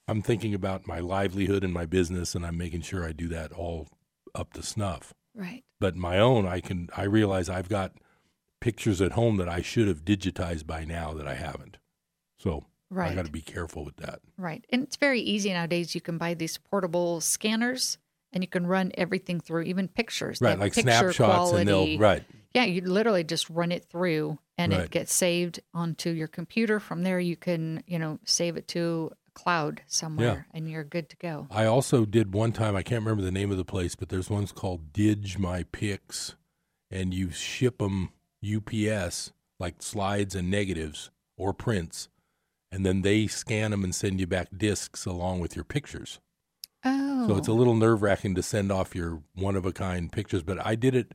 I'm 0.08 0.22
thinking 0.22 0.54
about 0.54 0.88
my 0.88 1.00
livelihood 1.00 1.64
and 1.64 1.74
my 1.74 1.86
business, 1.86 2.36
and 2.36 2.46
I'm 2.46 2.58
making 2.58 2.82
sure 2.82 3.06
I 3.06 3.12
do 3.14 3.28
that 3.30 3.52
all 3.54 3.88
up 4.36 4.54
to 4.54 4.64
snuff. 4.64 5.14
Right. 5.36 5.64
But 5.80 5.96
my 5.96 6.20
own, 6.20 6.46
I 6.46 6.60
can. 6.60 6.90
I 6.96 7.04
realize 7.04 7.50
I've 7.50 7.70
got 7.70 7.94
pictures 8.62 9.02
at 9.02 9.14
home 9.14 9.38
that 9.38 9.50
I 9.50 9.62
should 9.62 9.88
have 9.88 10.06
digitized 10.06 10.66
by 10.66 10.86
now 10.86 11.14
that 11.14 11.28
I 11.28 11.34
haven't. 11.36 11.78
So 12.38 12.66
I 12.92 12.96
Right. 12.96 13.16
got 13.16 13.26
to 13.26 13.32
be 13.32 13.42
careful 13.42 13.84
with 13.84 13.98
that. 13.98 14.20
Right. 14.38 14.66
And 14.70 14.84
it's 14.84 14.96
very 14.96 15.20
easy 15.22 15.50
nowadays. 15.52 15.96
You 15.96 16.02
can 16.02 16.18
buy 16.18 16.34
these 16.34 16.58
portable 16.58 17.20
scanners 17.20 17.98
and 18.32 18.42
you 18.44 18.48
can 18.48 18.66
run 18.68 18.92
everything 18.96 19.40
through, 19.42 19.64
even 19.64 19.88
pictures. 19.90 20.40
Right, 20.42 20.58
like 20.58 20.74
picture 20.74 21.12
snapshots 21.14 21.52
and 21.52 21.68
they'll- 21.68 21.76
quality. 21.78 21.98
right. 21.98 22.24
Yeah, 22.54 22.66
you 22.66 22.82
literally 22.82 23.24
just 23.24 23.50
run 23.50 23.72
it 23.72 23.86
through 23.86 24.38
and 24.58 24.72
Right. 24.72 24.84
it 24.84 24.92
gets 24.92 25.14
saved 25.14 25.60
onto 25.74 26.12
your 26.12 26.28
computer. 26.28 26.80
From 26.80 27.04
there, 27.04 27.20
you 27.20 27.36
can, 27.36 27.84
you 27.88 27.98
know, 28.00 28.20
save 28.26 28.56
it 28.58 28.68
to 28.70 29.12
cloud 29.34 29.82
somewhere 29.88 30.48
and 30.54 30.70
you're 30.70 30.84
good 30.84 31.10
to 31.10 31.18
go. 31.18 31.48
I 31.52 31.66
also 31.66 32.06
did 32.06 32.34
one 32.34 32.52
time. 32.52 32.76
I 32.76 32.84
can't 32.84 33.04
remember 33.04 33.24
the 33.24 33.32
name 33.32 33.52
of 33.52 33.58
the 33.58 33.66
place, 33.66 33.96
but 33.96 34.10
there's 34.10 34.30
ones 34.30 34.52
called 34.52 34.94
Dig 34.94 35.38
My 35.40 35.64
Pics, 35.72 36.36
and 36.92 37.14
you 37.14 37.32
ship 37.32 37.80
them 37.80 38.10
UPS 38.44 39.32
like 39.60 39.82
slides 39.82 40.36
and 40.36 40.52
negatives 40.52 41.10
or 41.38 41.54
prints, 41.54 42.10
and 42.72 42.86
then 42.86 43.02
they 43.02 43.28
scan 43.28 43.72
them 43.72 43.84
and 43.84 43.96
send 43.96 44.20
you 44.20 44.28
back 44.28 44.50
discs 44.56 45.06
along 45.06 45.40
with 45.40 45.56
your 45.56 45.66
pictures. 45.66 46.20
Oh. 46.86 47.28
So 47.28 47.38
it's 47.38 47.48
a 47.48 47.54
little 47.54 47.76
nerve 47.76 48.02
wracking 48.02 48.36
to 48.36 48.44
send 48.44 48.72
off 48.72 48.96
your 48.96 49.24
one 49.34 49.56
of 49.56 49.66
a 49.66 49.72
kind 49.72 50.12
pictures, 50.12 50.44
but 50.44 50.64
I 50.66 50.76
did 50.76 50.96
it. 50.96 51.14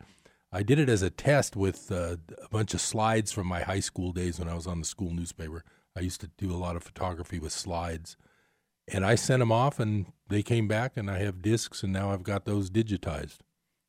I 0.51 0.63
did 0.63 0.79
it 0.79 0.89
as 0.89 1.03
a 1.03 1.11
test 1.11 1.57
with 1.57 1.93
uh, 1.93 2.17
a 2.43 2.49
bunch 2.49 2.73
of 2.73 2.81
slides 2.81 3.33
from 3.33 3.47
my 3.47 3.61
high 3.61 3.81
school 3.81 4.13
days 4.13 4.39
when 4.39 4.49
I 4.49 4.55
was 4.55 4.67
on 4.67 4.79
the 4.79 4.87
school 4.87 5.11
newspaper. 5.11 5.63
I 5.99 6.03
used 6.03 6.21
to 6.21 6.31
do 6.39 6.53
a 6.53 6.57
lot 6.57 6.77
of 6.77 6.85
photography 6.85 7.39
with 7.41 7.53
slides, 7.53 8.17
and 8.87 9.05
I 9.05 9.17
sent 9.17 9.41
them 9.41 9.51
off, 9.51 9.81
and 9.81 10.07
they 10.29 10.43
came 10.43 10.69
back, 10.69 10.97
and 10.97 11.11
I 11.11 11.19
have 11.19 11.43
discs, 11.43 11.83
and 11.83 11.93
now 11.93 12.13
I've 12.13 12.23
got 12.23 12.45
those 12.45 12.71
digitized. 12.71 13.39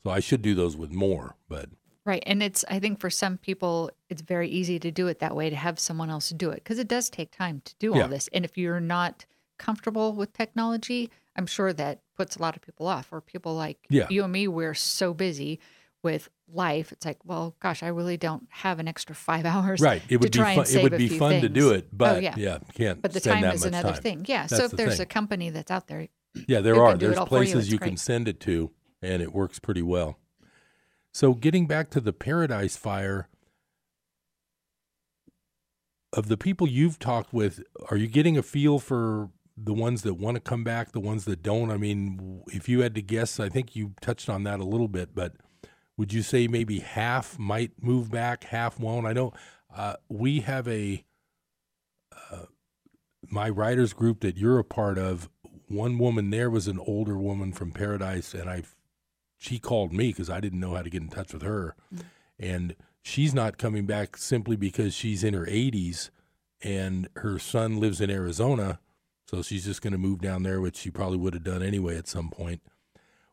So 0.04 0.10
I 0.10 0.20
should 0.20 0.42
do 0.42 0.56
those 0.56 0.76
with 0.76 0.92
more, 0.92 1.36
but 1.48 1.70
Right. 2.06 2.24
And 2.26 2.42
it's, 2.42 2.66
I 2.68 2.80
think 2.80 3.00
for 3.00 3.12
some 3.12 3.38
people, 3.38 3.92
it's 4.10 4.24
very 4.24 4.50
easy 4.50 4.80
to 4.80 4.90
do 4.90 5.06
it 5.08 5.20
that 5.20 5.36
way, 5.36 5.50
to 5.52 5.56
have 5.56 5.78
someone 5.78 6.10
else 6.10 6.30
do 6.30 6.50
it, 6.50 6.56
because 6.64 6.80
it 6.80 6.88
does 6.88 7.10
take 7.10 7.30
time 7.30 7.62
to 7.66 7.76
do 7.78 7.94
Yeah. 7.94 8.04
all 8.04 8.08
this. 8.08 8.28
And 8.34 8.44
if 8.44 8.58
you're 8.58 8.80
not 8.80 9.26
comfortable 9.60 10.14
with 10.14 10.34
technology, 10.34 11.12
I'm 11.36 11.46
sure 11.46 11.72
that 11.74 12.02
puts 12.16 12.38
a 12.38 12.42
lot 12.42 12.56
of 12.56 12.64
people 12.64 12.88
off. 12.88 13.10
Or 13.12 13.22
people 13.22 13.54
like 13.54 13.86
Yeah. 13.90 14.08
you 14.10 14.24
and 14.24 14.34
me, 14.34 14.48
we're 14.48 14.74
so 14.74 15.14
busy 15.14 15.60
with 16.02 16.30
life. 16.54 16.92
It's 16.92 17.06
like, 17.06 17.18
well, 17.26 17.56
gosh, 17.60 17.84
I 17.84 17.88
really 17.88 18.18
don't 18.18 18.48
have 18.50 18.80
an 18.80 18.88
extra 18.88 19.16
five 19.16 19.46
hours 19.54 19.82
right, 19.82 20.02
it 20.10 20.20
would 20.22 20.32
be 20.32 20.40
fun. 20.40 20.66
It 20.70 20.84
would 20.84 20.98
be 20.98 21.08
fun 21.10 21.42
to 21.42 21.50
do 21.50 21.72
it, 21.72 21.86
Oh, 21.86 21.94
but 21.94 22.24
yeah. 22.24 22.36
yeah, 22.38 22.58
can't. 22.74 23.02
But 23.02 23.14
the 23.14 23.20
time 23.20 23.44
is 23.46 23.66
another 23.66 23.94
time. 23.94 24.02
thing. 24.02 24.26
Yeah. 24.28 24.48
so 24.48 24.66
if 24.66 24.72
the 24.72 24.78
there's 24.78 24.98
thing. 24.98 25.04
a 25.04 25.06
company 25.06 25.50
that's 25.50 25.72
out 25.72 25.88
there, 25.88 26.08
Yeah, 26.48 26.62
there 26.62 26.76
are. 26.82 26.92
can 26.92 27.00
do 27.00 27.06
it 27.08 27.10
There's 27.10 27.18
for 27.18 27.24
you, 27.24 27.28
places 27.28 27.72
you, 27.72 27.80
can 27.80 27.98
send 27.98 28.28
it 28.28 28.40
to, 28.42 28.72
and 29.02 29.22
it 29.22 29.34
works 29.34 29.60
pretty 29.60 29.82
well. 29.82 30.18
So, 31.12 31.34
getting 31.34 31.66
back 31.66 31.90
to 31.92 32.00
the 32.00 32.14
Paradise 32.14 32.78
Fire, 32.78 33.28
of 36.14 36.28
the 36.28 36.38
people 36.38 36.68
you've 36.68 37.00
talked 37.00 37.34
with, 37.34 37.62
are 37.90 37.98
you 37.98 38.08
getting 38.08 38.38
a 38.38 38.44
feel 38.44 38.80
for 38.80 39.30
the 39.56 39.74
ones 39.74 40.02
that 40.04 40.16
want 40.16 40.36
to 40.36 40.42
come 40.42 40.64
back, 40.64 40.92
the 40.92 41.00
ones 41.00 41.26
that 41.26 41.44
don't? 41.44 41.72
I 41.72 41.78
mean, 41.78 42.42
if 42.48 42.68
you 42.70 42.82
had 42.82 42.96
to 42.96 43.02
guess, 43.02 43.40
I 43.40 43.50
think 43.50 43.76
you 43.76 43.94
touched 44.02 44.30
on 44.30 44.44
that 44.44 44.60
a 44.60 44.64
little 44.64 44.88
bit, 44.88 45.14
but 45.14 45.34
would 46.00 46.14
you 46.14 46.22
say 46.22 46.48
maybe 46.48 46.80
half 46.80 47.38
might 47.38 47.72
move 47.84 48.10
back, 48.10 48.46
half 48.46 48.80
won't? 48.80 49.06
I 49.06 49.12
know 49.12 49.34
uh, 49.76 49.96
we 50.08 50.40
have 50.40 50.66
a 50.66 51.04
uh, 52.32 52.46
my 53.30 53.50
writers 53.50 53.92
group 53.92 54.22
that 54.22 54.38
you're 54.38 54.60
a 54.60 54.64
part 54.64 54.98
of. 54.98 55.30
One 55.68 55.98
woman 56.00 56.30
there 56.30 56.50
was 56.50 56.70
an 56.70 56.80
older 56.80 57.18
woman 57.18 57.52
from 57.52 57.72
Paradise, 57.72 58.34
and 58.34 58.50
I 58.50 58.64
she 59.38 59.60
called 59.60 59.92
me 59.92 60.08
because 60.08 60.30
I 60.30 60.40
didn't 60.40 60.62
know 60.62 60.74
how 60.74 60.84
to 60.84 60.90
get 60.90 61.02
in 61.02 61.10
touch 61.10 61.34
with 61.34 61.42
her, 61.42 61.76
and 62.40 62.78
she's 63.02 63.34
not 63.34 63.58
coming 63.58 63.86
back 63.86 64.16
simply 64.16 64.56
because 64.56 64.94
she's 64.94 65.22
in 65.22 65.34
her 65.34 65.46
80s 65.46 66.12
and 66.62 67.10
her 67.18 67.40
son 67.40 67.78
lives 67.78 68.00
in 68.00 68.10
Arizona, 68.10 68.80
so 69.28 69.42
she's 69.42 69.66
just 69.66 69.82
going 69.82 69.92
to 69.92 70.00
move 70.00 70.22
down 70.22 70.44
there, 70.44 70.62
which 70.62 70.78
she 70.78 70.92
probably 70.92 71.18
would 71.18 71.34
have 71.34 71.44
done 71.44 71.62
anyway 71.62 71.98
at 71.98 72.08
some 72.08 72.30
point. 72.30 72.62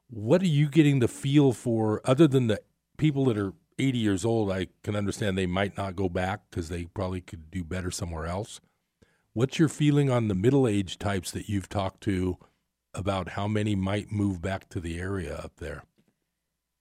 What 0.08 0.42
are 0.42 0.46
you 0.46 0.68
getting 0.68 1.00
the 1.00 1.08
feel 1.08 1.52
for, 1.52 2.00
other 2.04 2.28
than 2.28 2.46
the 2.46 2.60
people 2.96 3.24
that 3.26 3.36
are 3.36 3.52
80 3.78 3.98
years 3.98 4.24
old? 4.24 4.52
I 4.52 4.68
can 4.82 4.94
understand 4.94 5.36
they 5.36 5.46
might 5.46 5.76
not 5.76 5.96
go 5.96 6.08
back 6.08 6.42
because 6.50 6.68
they 6.68 6.84
probably 6.84 7.20
could 7.20 7.50
do 7.50 7.64
better 7.64 7.90
somewhere 7.90 8.26
else. 8.26 8.60
What's 9.32 9.58
your 9.58 9.68
feeling 9.68 10.08
on 10.08 10.28
the 10.28 10.34
middle 10.34 10.66
age 10.66 10.98
types 10.98 11.30
that 11.32 11.48
you've 11.48 11.68
talked 11.68 12.02
to 12.04 12.38
about 12.94 13.30
how 13.30 13.46
many 13.46 13.74
might 13.74 14.10
move 14.10 14.40
back 14.40 14.68
to 14.70 14.80
the 14.80 14.98
area 14.98 15.34
up 15.36 15.56
there? 15.56 15.84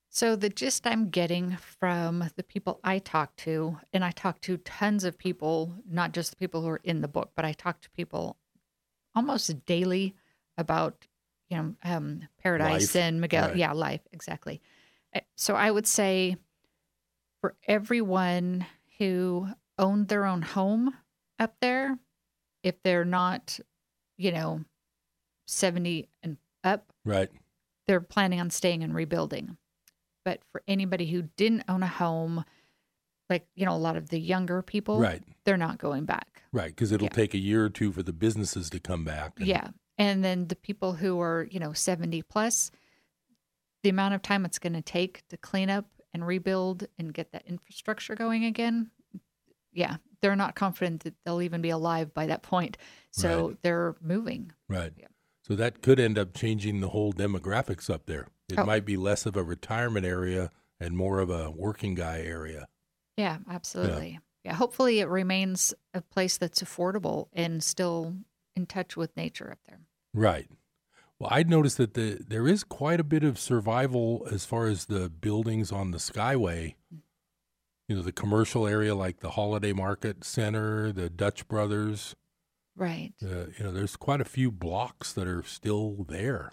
So 0.09 0.38
the 0.38 0.47
gist 0.47 0.88
I'm 0.88 1.09
getting 1.09 1.57
from 1.57 2.30
the 2.38 2.43
people 2.43 2.80
I 2.84 2.99
talk 2.99 3.36
to, 3.38 3.80
and 3.91 4.05
I 4.05 4.11
talk 4.11 4.39
to 4.41 4.55
tons 4.57 5.03
of 5.03 5.17
people, 5.17 5.73
not 5.89 6.13
just 6.13 6.30
the 6.30 6.38
people 6.38 6.61
who 6.61 6.69
are 6.69 6.82
in 6.86 7.01
the 7.01 7.09
book, 7.09 7.32
but 7.36 7.43
I 7.43 7.51
talk 7.51 7.82
to 7.82 7.89
people 7.89 8.38
almost 9.13 9.65
daily 9.65 10.15
about, 10.57 11.07
you 11.49 11.57
know, 11.57 11.75
um, 11.83 12.27
Paradise 12.41 12.95
Life. 12.95 13.01
and 13.03 13.21
Miguel. 13.21 13.49
Right. 13.49 13.57
Yeah, 13.57 13.71
life 13.73 14.01
exactly. 14.11 14.61
Uh, 15.13 15.19
So 15.35 15.55
I 15.55 15.69
would 15.71 15.87
say, 15.87 16.37
for 17.41 17.55
everyone 17.67 18.65
who 18.97 19.47
owned 19.77 20.07
their 20.07 20.25
own 20.25 20.41
home 20.41 20.95
up 21.37 21.55
there, 21.61 21.99
if 22.63 22.81
they're 22.83 23.05
not, 23.05 23.59
you 24.17 24.31
know, 24.31 24.63
seventy 25.47 26.09
and 26.23 26.37
up, 26.63 26.91
Right. 27.03 27.29
they're 27.87 28.01
planning 28.01 28.39
on 28.39 28.49
staying 28.49 28.83
and 28.83 28.95
rebuilding. 28.95 29.57
But 30.23 30.41
for 30.51 30.63
anybody 30.67 31.11
who 31.11 31.23
didn't 31.37 31.65
own 31.67 31.83
a 31.83 31.87
home, 31.87 32.45
like, 33.29 33.47
you 33.53 33.65
know, 33.65 33.75
a 33.75 33.77
lot 33.77 33.95
of 33.97 34.09
the 34.09 34.19
younger 34.19 34.63
people, 34.63 34.99
Right. 34.99 35.21
they're 35.43 35.57
not 35.57 35.77
going 35.77 36.05
back. 36.05 36.41
Right, 36.51 36.69
because 36.69 36.91
it'll 36.91 37.05
Yeah. 37.05 37.09
take 37.09 37.33
a 37.35 37.39
year 37.39 37.63
or 37.65 37.69
two 37.69 37.91
for 37.91 38.01
the 38.01 38.13
businesses 38.13 38.69
to 38.71 38.79
come 38.79 39.03
back. 39.03 39.33
and- 39.39 39.47
Yeah. 39.47 39.69
And 39.97 40.23
then 40.23 40.47
the 40.47 40.55
people 40.55 40.93
who 40.93 41.19
are, 41.21 41.47
you 41.49 41.59
know, 41.59 41.73
70 41.73 42.21
plus, 42.23 42.71
the 43.83 43.89
amount 43.89 44.13
of 44.13 44.21
time 44.21 44.45
it's 44.45 44.59
going 44.59 44.73
to 44.73 44.81
take 44.81 45.27
to 45.29 45.37
clean 45.37 45.69
up 45.69 45.85
and 46.13 46.25
rebuild 46.25 46.87
and 46.97 47.13
get 47.13 47.31
that 47.31 47.45
infrastructure 47.47 48.15
going 48.15 48.45
again, 48.45 48.89
yeah, 49.71 49.97
they're 50.21 50.35
not 50.35 50.55
confident 50.55 51.03
that 51.03 51.13
they'll 51.23 51.41
even 51.41 51.61
be 51.61 51.69
alive 51.69 52.13
by 52.13 52.25
that 52.27 52.41
point. 52.41 52.77
So 53.11 53.55
they're 53.61 53.95
moving. 54.01 54.51
Right. 54.67 54.91
So 55.43 55.55
that 55.55 55.81
could 55.81 55.99
end 55.99 56.17
up 56.17 56.33
changing 56.33 56.81
the 56.81 56.89
whole 56.89 57.13
demographics 57.13 57.89
up 57.89 58.05
there. 58.07 58.27
It 58.49 58.59
Oh. 58.59 58.65
might 58.65 58.85
be 58.85 58.97
less 58.97 59.25
of 59.25 59.35
a 59.37 59.43
retirement 59.43 60.05
area 60.05 60.51
and 60.79 60.97
more 60.97 61.19
of 61.19 61.29
a 61.29 61.51
working 61.51 61.95
guy 61.95 62.21
area. 62.21 62.65
Yeah, 63.17 63.37
absolutely. 63.49 64.19
Yeah. 64.43 64.53
hopefully 64.53 64.99
it 64.99 65.07
remains 65.07 65.73
a 65.93 66.01
place 66.01 66.37
that's 66.37 66.61
affordable 66.61 67.29
and 67.33 67.63
still 67.63 68.15
in 68.55 68.65
touch 68.65 68.95
with 68.95 69.15
nature 69.17 69.51
up 69.51 69.59
there. 69.67 69.79
Right. 70.13 70.49
Well, 71.19 71.29
I'd 71.31 71.49
noticed 71.49 71.77
that 71.77 71.93
the 71.93 72.19
there 72.27 72.47
is 72.47 72.63
quite 72.63 72.99
a 72.99 73.03
bit 73.03 73.23
of 73.23 73.39
survival 73.39 74.27
as 74.31 74.45
far 74.45 74.67
as 74.67 74.85
the 74.85 75.09
buildings 75.09 75.71
on 75.71 75.91
the 75.91 75.97
Skyway. 75.97 76.75
You 77.87 77.95
know, 77.95 78.01
the 78.01 78.11
commercial 78.11 78.65
area 78.67 78.95
like 78.95 79.19
the 79.19 79.31
Holiday 79.31 79.71
Market 79.71 80.23
Center, 80.23 80.91
the 80.91 81.09
Dutch 81.09 81.47
Brothers. 81.47 82.15
Right. 82.75 83.13
Uh, 83.23 83.47
you 83.57 83.63
know, 83.63 83.71
there's 83.71 83.95
quite 83.95 84.19
a 84.21 84.25
few 84.25 84.51
blocks 84.51 85.13
that 85.13 85.27
are 85.27 85.43
still 85.43 86.05
there. 86.09 86.51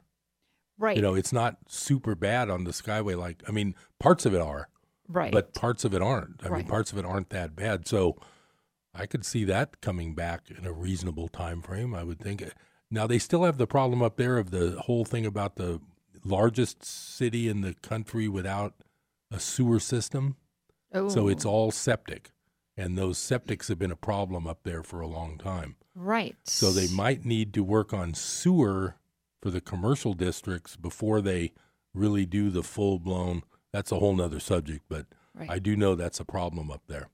Right. 0.79 0.97
You 0.97 1.03
know, 1.03 1.15
it's 1.15 1.33
not 1.33 1.57
super 1.69 2.15
bad 2.15 2.51
on 2.51 2.65
the 2.65 2.71
Skyway. 2.71 3.17
Like, 3.17 3.43
I 3.49 3.51
mean, 3.53 3.75
parts 3.99 4.27
of 4.27 4.35
it 4.35 4.41
are, 4.41 4.69
Right. 5.09 5.33
But 5.33 5.53
parts 5.55 5.85
of 5.85 5.95
it 5.95 6.01
aren't. 6.03 6.43
I 6.45 6.49
Right. 6.49 6.59
mean, 6.59 6.69
parts 6.69 6.93
of 6.93 6.99
it 6.99 7.05
aren't 7.05 7.31
that 7.31 7.55
bad. 7.57 7.87
So, 7.89 8.17
I 8.95 9.07
could 9.07 9.25
see 9.25 9.45
that 9.45 9.81
coming 9.81 10.15
back 10.15 10.51
in 10.51 10.67
a 10.67 10.73
reasonable 10.73 11.29
time 11.29 11.63
frame. 11.63 11.95
I 11.95 12.05
would 12.05 12.21
think. 12.21 12.45
Now 12.91 13.07
they 13.07 13.19
still 13.19 13.45
have 13.45 13.57
the 13.57 13.67
problem 13.67 14.03
up 14.03 14.17
there 14.17 14.37
of 14.39 14.51
the 14.51 14.81
whole 14.83 15.05
thing 15.05 15.25
about 15.25 15.57
the 15.57 15.81
largest 16.25 16.85
city 16.85 17.49
in 17.49 17.63
the 17.63 17.75
country 17.75 18.29
without 18.29 18.75
a 19.31 19.41
sewer 19.41 19.81
system. 19.81 20.37
So 21.09 21.27
it's 21.29 21.47
all 21.47 21.71
septic, 21.71 22.33
and 22.77 22.99
those 22.99 23.19
septics 23.19 23.69
have 23.69 23.79
been 23.79 23.91
a 23.91 23.97
problem 23.97 24.47
up 24.47 24.61
there 24.63 24.83
for 24.83 25.01
a 25.01 25.07
long 25.07 25.39
time. 25.39 25.77
Right. 25.95 26.37
So 26.45 26.71
they 26.71 26.87
might 26.89 27.25
need 27.25 27.55
to 27.55 27.65
work 27.65 27.95
on 27.95 28.13
sewer 28.13 28.97
for 29.41 29.51
the 29.51 29.63
commercial 29.63 30.13
districts 30.13 30.77
before 30.77 31.23
they 31.23 31.53
really 31.95 32.27
do 32.27 32.51
the 32.51 32.63
full 32.63 32.99
blown. 32.99 33.43
That's 33.73 33.91
a 33.91 33.99
whole 33.99 34.15
nother 34.15 34.39
subject, 34.41 34.85
but 34.91 35.07
Right. 35.35 35.49
I 35.51 35.59
do 35.61 35.77
know 35.77 35.95
that's 35.95 36.21
a 36.21 36.27
problem 36.27 36.71
up 36.71 36.83
there. 36.89 37.09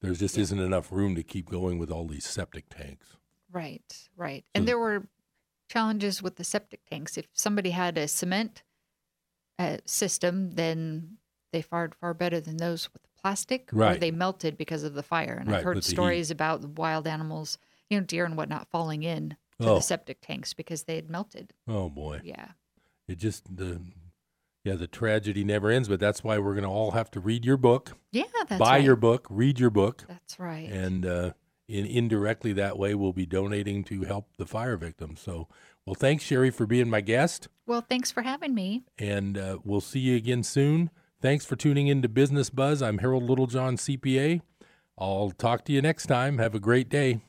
There 0.00 0.12
just 0.14 0.38
isn't 0.38 0.58
enough 0.58 0.92
room 0.92 1.14
to 1.16 1.22
keep 1.22 1.50
going 1.50 1.78
with 1.78 1.90
all 1.90 2.06
these 2.06 2.24
septic 2.26 2.68
tanks. 2.68 3.16
Right, 3.50 4.08
right. 4.16 4.44
And 4.54 4.68
there 4.68 4.78
were 4.78 5.08
challenges 5.68 6.22
with 6.22 6.36
the 6.36 6.44
septic 6.44 6.84
tanks. 6.86 7.16
If 7.18 7.26
somebody 7.32 7.70
had 7.70 7.98
a 7.98 8.06
cement 8.08 8.62
uh, 9.58 9.78
system, 9.86 10.52
then 10.52 11.18
they 11.52 11.62
fared 11.62 11.94
far 11.94 12.14
better 12.14 12.40
than 12.40 12.58
those 12.58 12.92
with 12.92 13.02
plastic, 13.20 13.68
right. 13.72 13.96
or 13.96 13.98
they 13.98 14.10
melted 14.10 14.56
because 14.56 14.84
of 14.84 14.94
the 14.94 15.02
fire. 15.02 15.36
And 15.40 15.50
Right, 15.50 15.58
I've 15.58 15.64
heard 15.64 15.76
heat. 15.78 15.84
stories 15.84 16.30
about 16.30 16.64
wild 16.78 17.06
animals, 17.06 17.58
you 17.90 17.98
know, 17.98 18.04
deer 18.04 18.24
and 18.24 18.36
whatnot, 18.36 18.68
falling 18.70 19.02
in 19.02 19.30
to 19.60 19.68
Oh. 19.68 19.74
the 19.76 19.80
septic 19.80 20.20
tanks 20.20 20.54
because 20.54 20.84
they 20.84 20.94
had 20.94 21.10
melted. 21.10 21.52
Oh 21.66 21.88
boy. 21.88 22.20
Yeah. 22.22 22.48
It 23.08 23.18
just 23.18 23.56
the 23.56 23.80
yeah, 24.68 24.74
the 24.76 24.86
tragedy 24.86 25.44
never 25.44 25.70
ends, 25.70 25.88
but 25.88 25.98
that's 26.00 26.22
why 26.22 26.38
we're 26.38 26.52
going 26.54 26.64
to 26.64 26.70
all 26.70 26.92
have 26.92 27.10
to 27.12 27.20
read 27.20 27.44
your 27.44 27.56
book. 27.56 27.96
Yeah, 28.12 28.24
that's 28.48 28.58
Buy 28.58 28.76
right. 28.76 28.84
your 28.84 28.96
book, 28.96 29.26
read 29.30 29.58
your 29.58 29.70
book. 29.70 30.04
That's 30.08 30.38
right. 30.38 30.68
And 30.70 31.04
uh 31.06 31.32
in 31.68 31.84
indirectly 31.84 32.54
that 32.54 32.78
way 32.78 32.94
we'll 32.94 33.12
be 33.12 33.26
donating 33.26 33.84
to 33.84 34.02
help 34.04 34.28
the 34.38 34.46
fire 34.46 34.76
victims. 34.78 35.20
So, 35.20 35.48
well, 35.84 35.94
thanks 35.94 36.24
Sherry 36.24 36.50
for 36.50 36.64
being 36.66 36.88
my 36.88 37.02
guest 37.02 37.48
Well, 37.66 37.84
thanks 37.86 38.10
for 38.10 38.22
having 38.22 38.54
me. 38.54 38.84
and 38.98 39.36
uh, 39.36 39.58
we'll 39.64 39.82
see 39.82 40.00
you 40.00 40.16
again 40.16 40.42
soon. 40.42 40.88
Thanks 41.20 41.44
for 41.44 41.56
tuning 41.56 41.88
in 41.88 42.00
to 42.02 42.08
Business 42.08 42.48
Buzz. 42.48 42.80
I'm 42.80 42.98
Harold 42.98 43.24
Littlejohn, 43.24 43.76
CPA. 43.76 44.40
I'll 44.96 45.30
talk 45.32 45.64
to 45.66 45.72
you 45.72 45.82
next 45.82 46.06
time. 46.06 46.38
Have 46.38 46.54
a 46.54 46.60
great 46.60 46.88
day. 46.88 47.20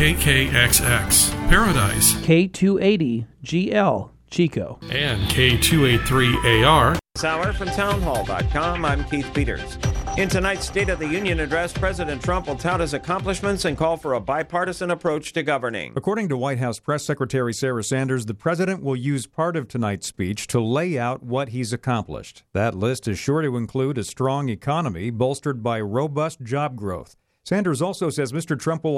KKXX, 0.00 1.30
Paradise, 1.50 2.14
K280GL, 2.22 4.10
Chico, 4.30 4.78
and 4.90 5.20
K283AR. 5.28 6.98
This 7.14 7.24
hour 7.24 7.52
from 7.52 7.68
townhall.com, 7.68 8.86
I'm 8.86 9.04
Keith 9.04 9.30
Peters. 9.34 9.76
In 10.16 10.30
tonight's 10.30 10.66
State 10.66 10.88
of 10.88 11.00
the 11.00 11.06
Union 11.06 11.40
address, 11.40 11.74
President 11.74 12.22
Trump 12.22 12.46
will 12.46 12.56
tout 12.56 12.80
his 12.80 12.94
accomplishments 12.94 13.66
and 13.66 13.76
call 13.76 13.98
for 13.98 14.14
a 14.14 14.20
bipartisan 14.20 14.90
approach 14.90 15.34
to 15.34 15.42
governing. 15.42 15.92
According 15.94 16.30
to 16.30 16.36
White 16.38 16.60
House 16.60 16.78
Press 16.80 17.04
Secretary 17.04 17.52
Sarah 17.52 17.84
Sanders, 17.84 18.24
the 18.24 18.32
president 18.32 18.82
will 18.82 18.96
use 18.96 19.26
part 19.26 19.54
of 19.54 19.68
tonight's 19.68 20.06
speech 20.06 20.46
to 20.46 20.60
lay 20.60 20.98
out 20.98 21.22
what 21.22 21.50
he's 21.50 21.74
accomplished. 21.74 22.42
That 22.54 22.74
list 22.74 23.06
is 23.06 23.18
sure 23.18 23.42
to 23.42 23.58
include 23.58 23.98
a 23.98 24.04
strong 24.04 24.48
economy 24.48 25.10
bolstered 25.10 25.62
by 25.62 25.78
robust 25.78 26.40
job 26.40 26.74
growth. 26.74 27.16
Sanders 27.42 27.80
also 27.80 28.10
says 28.10 28.32
Mr. 28.32 28.58
Trump 28.58 28.84
will 28.84 28.94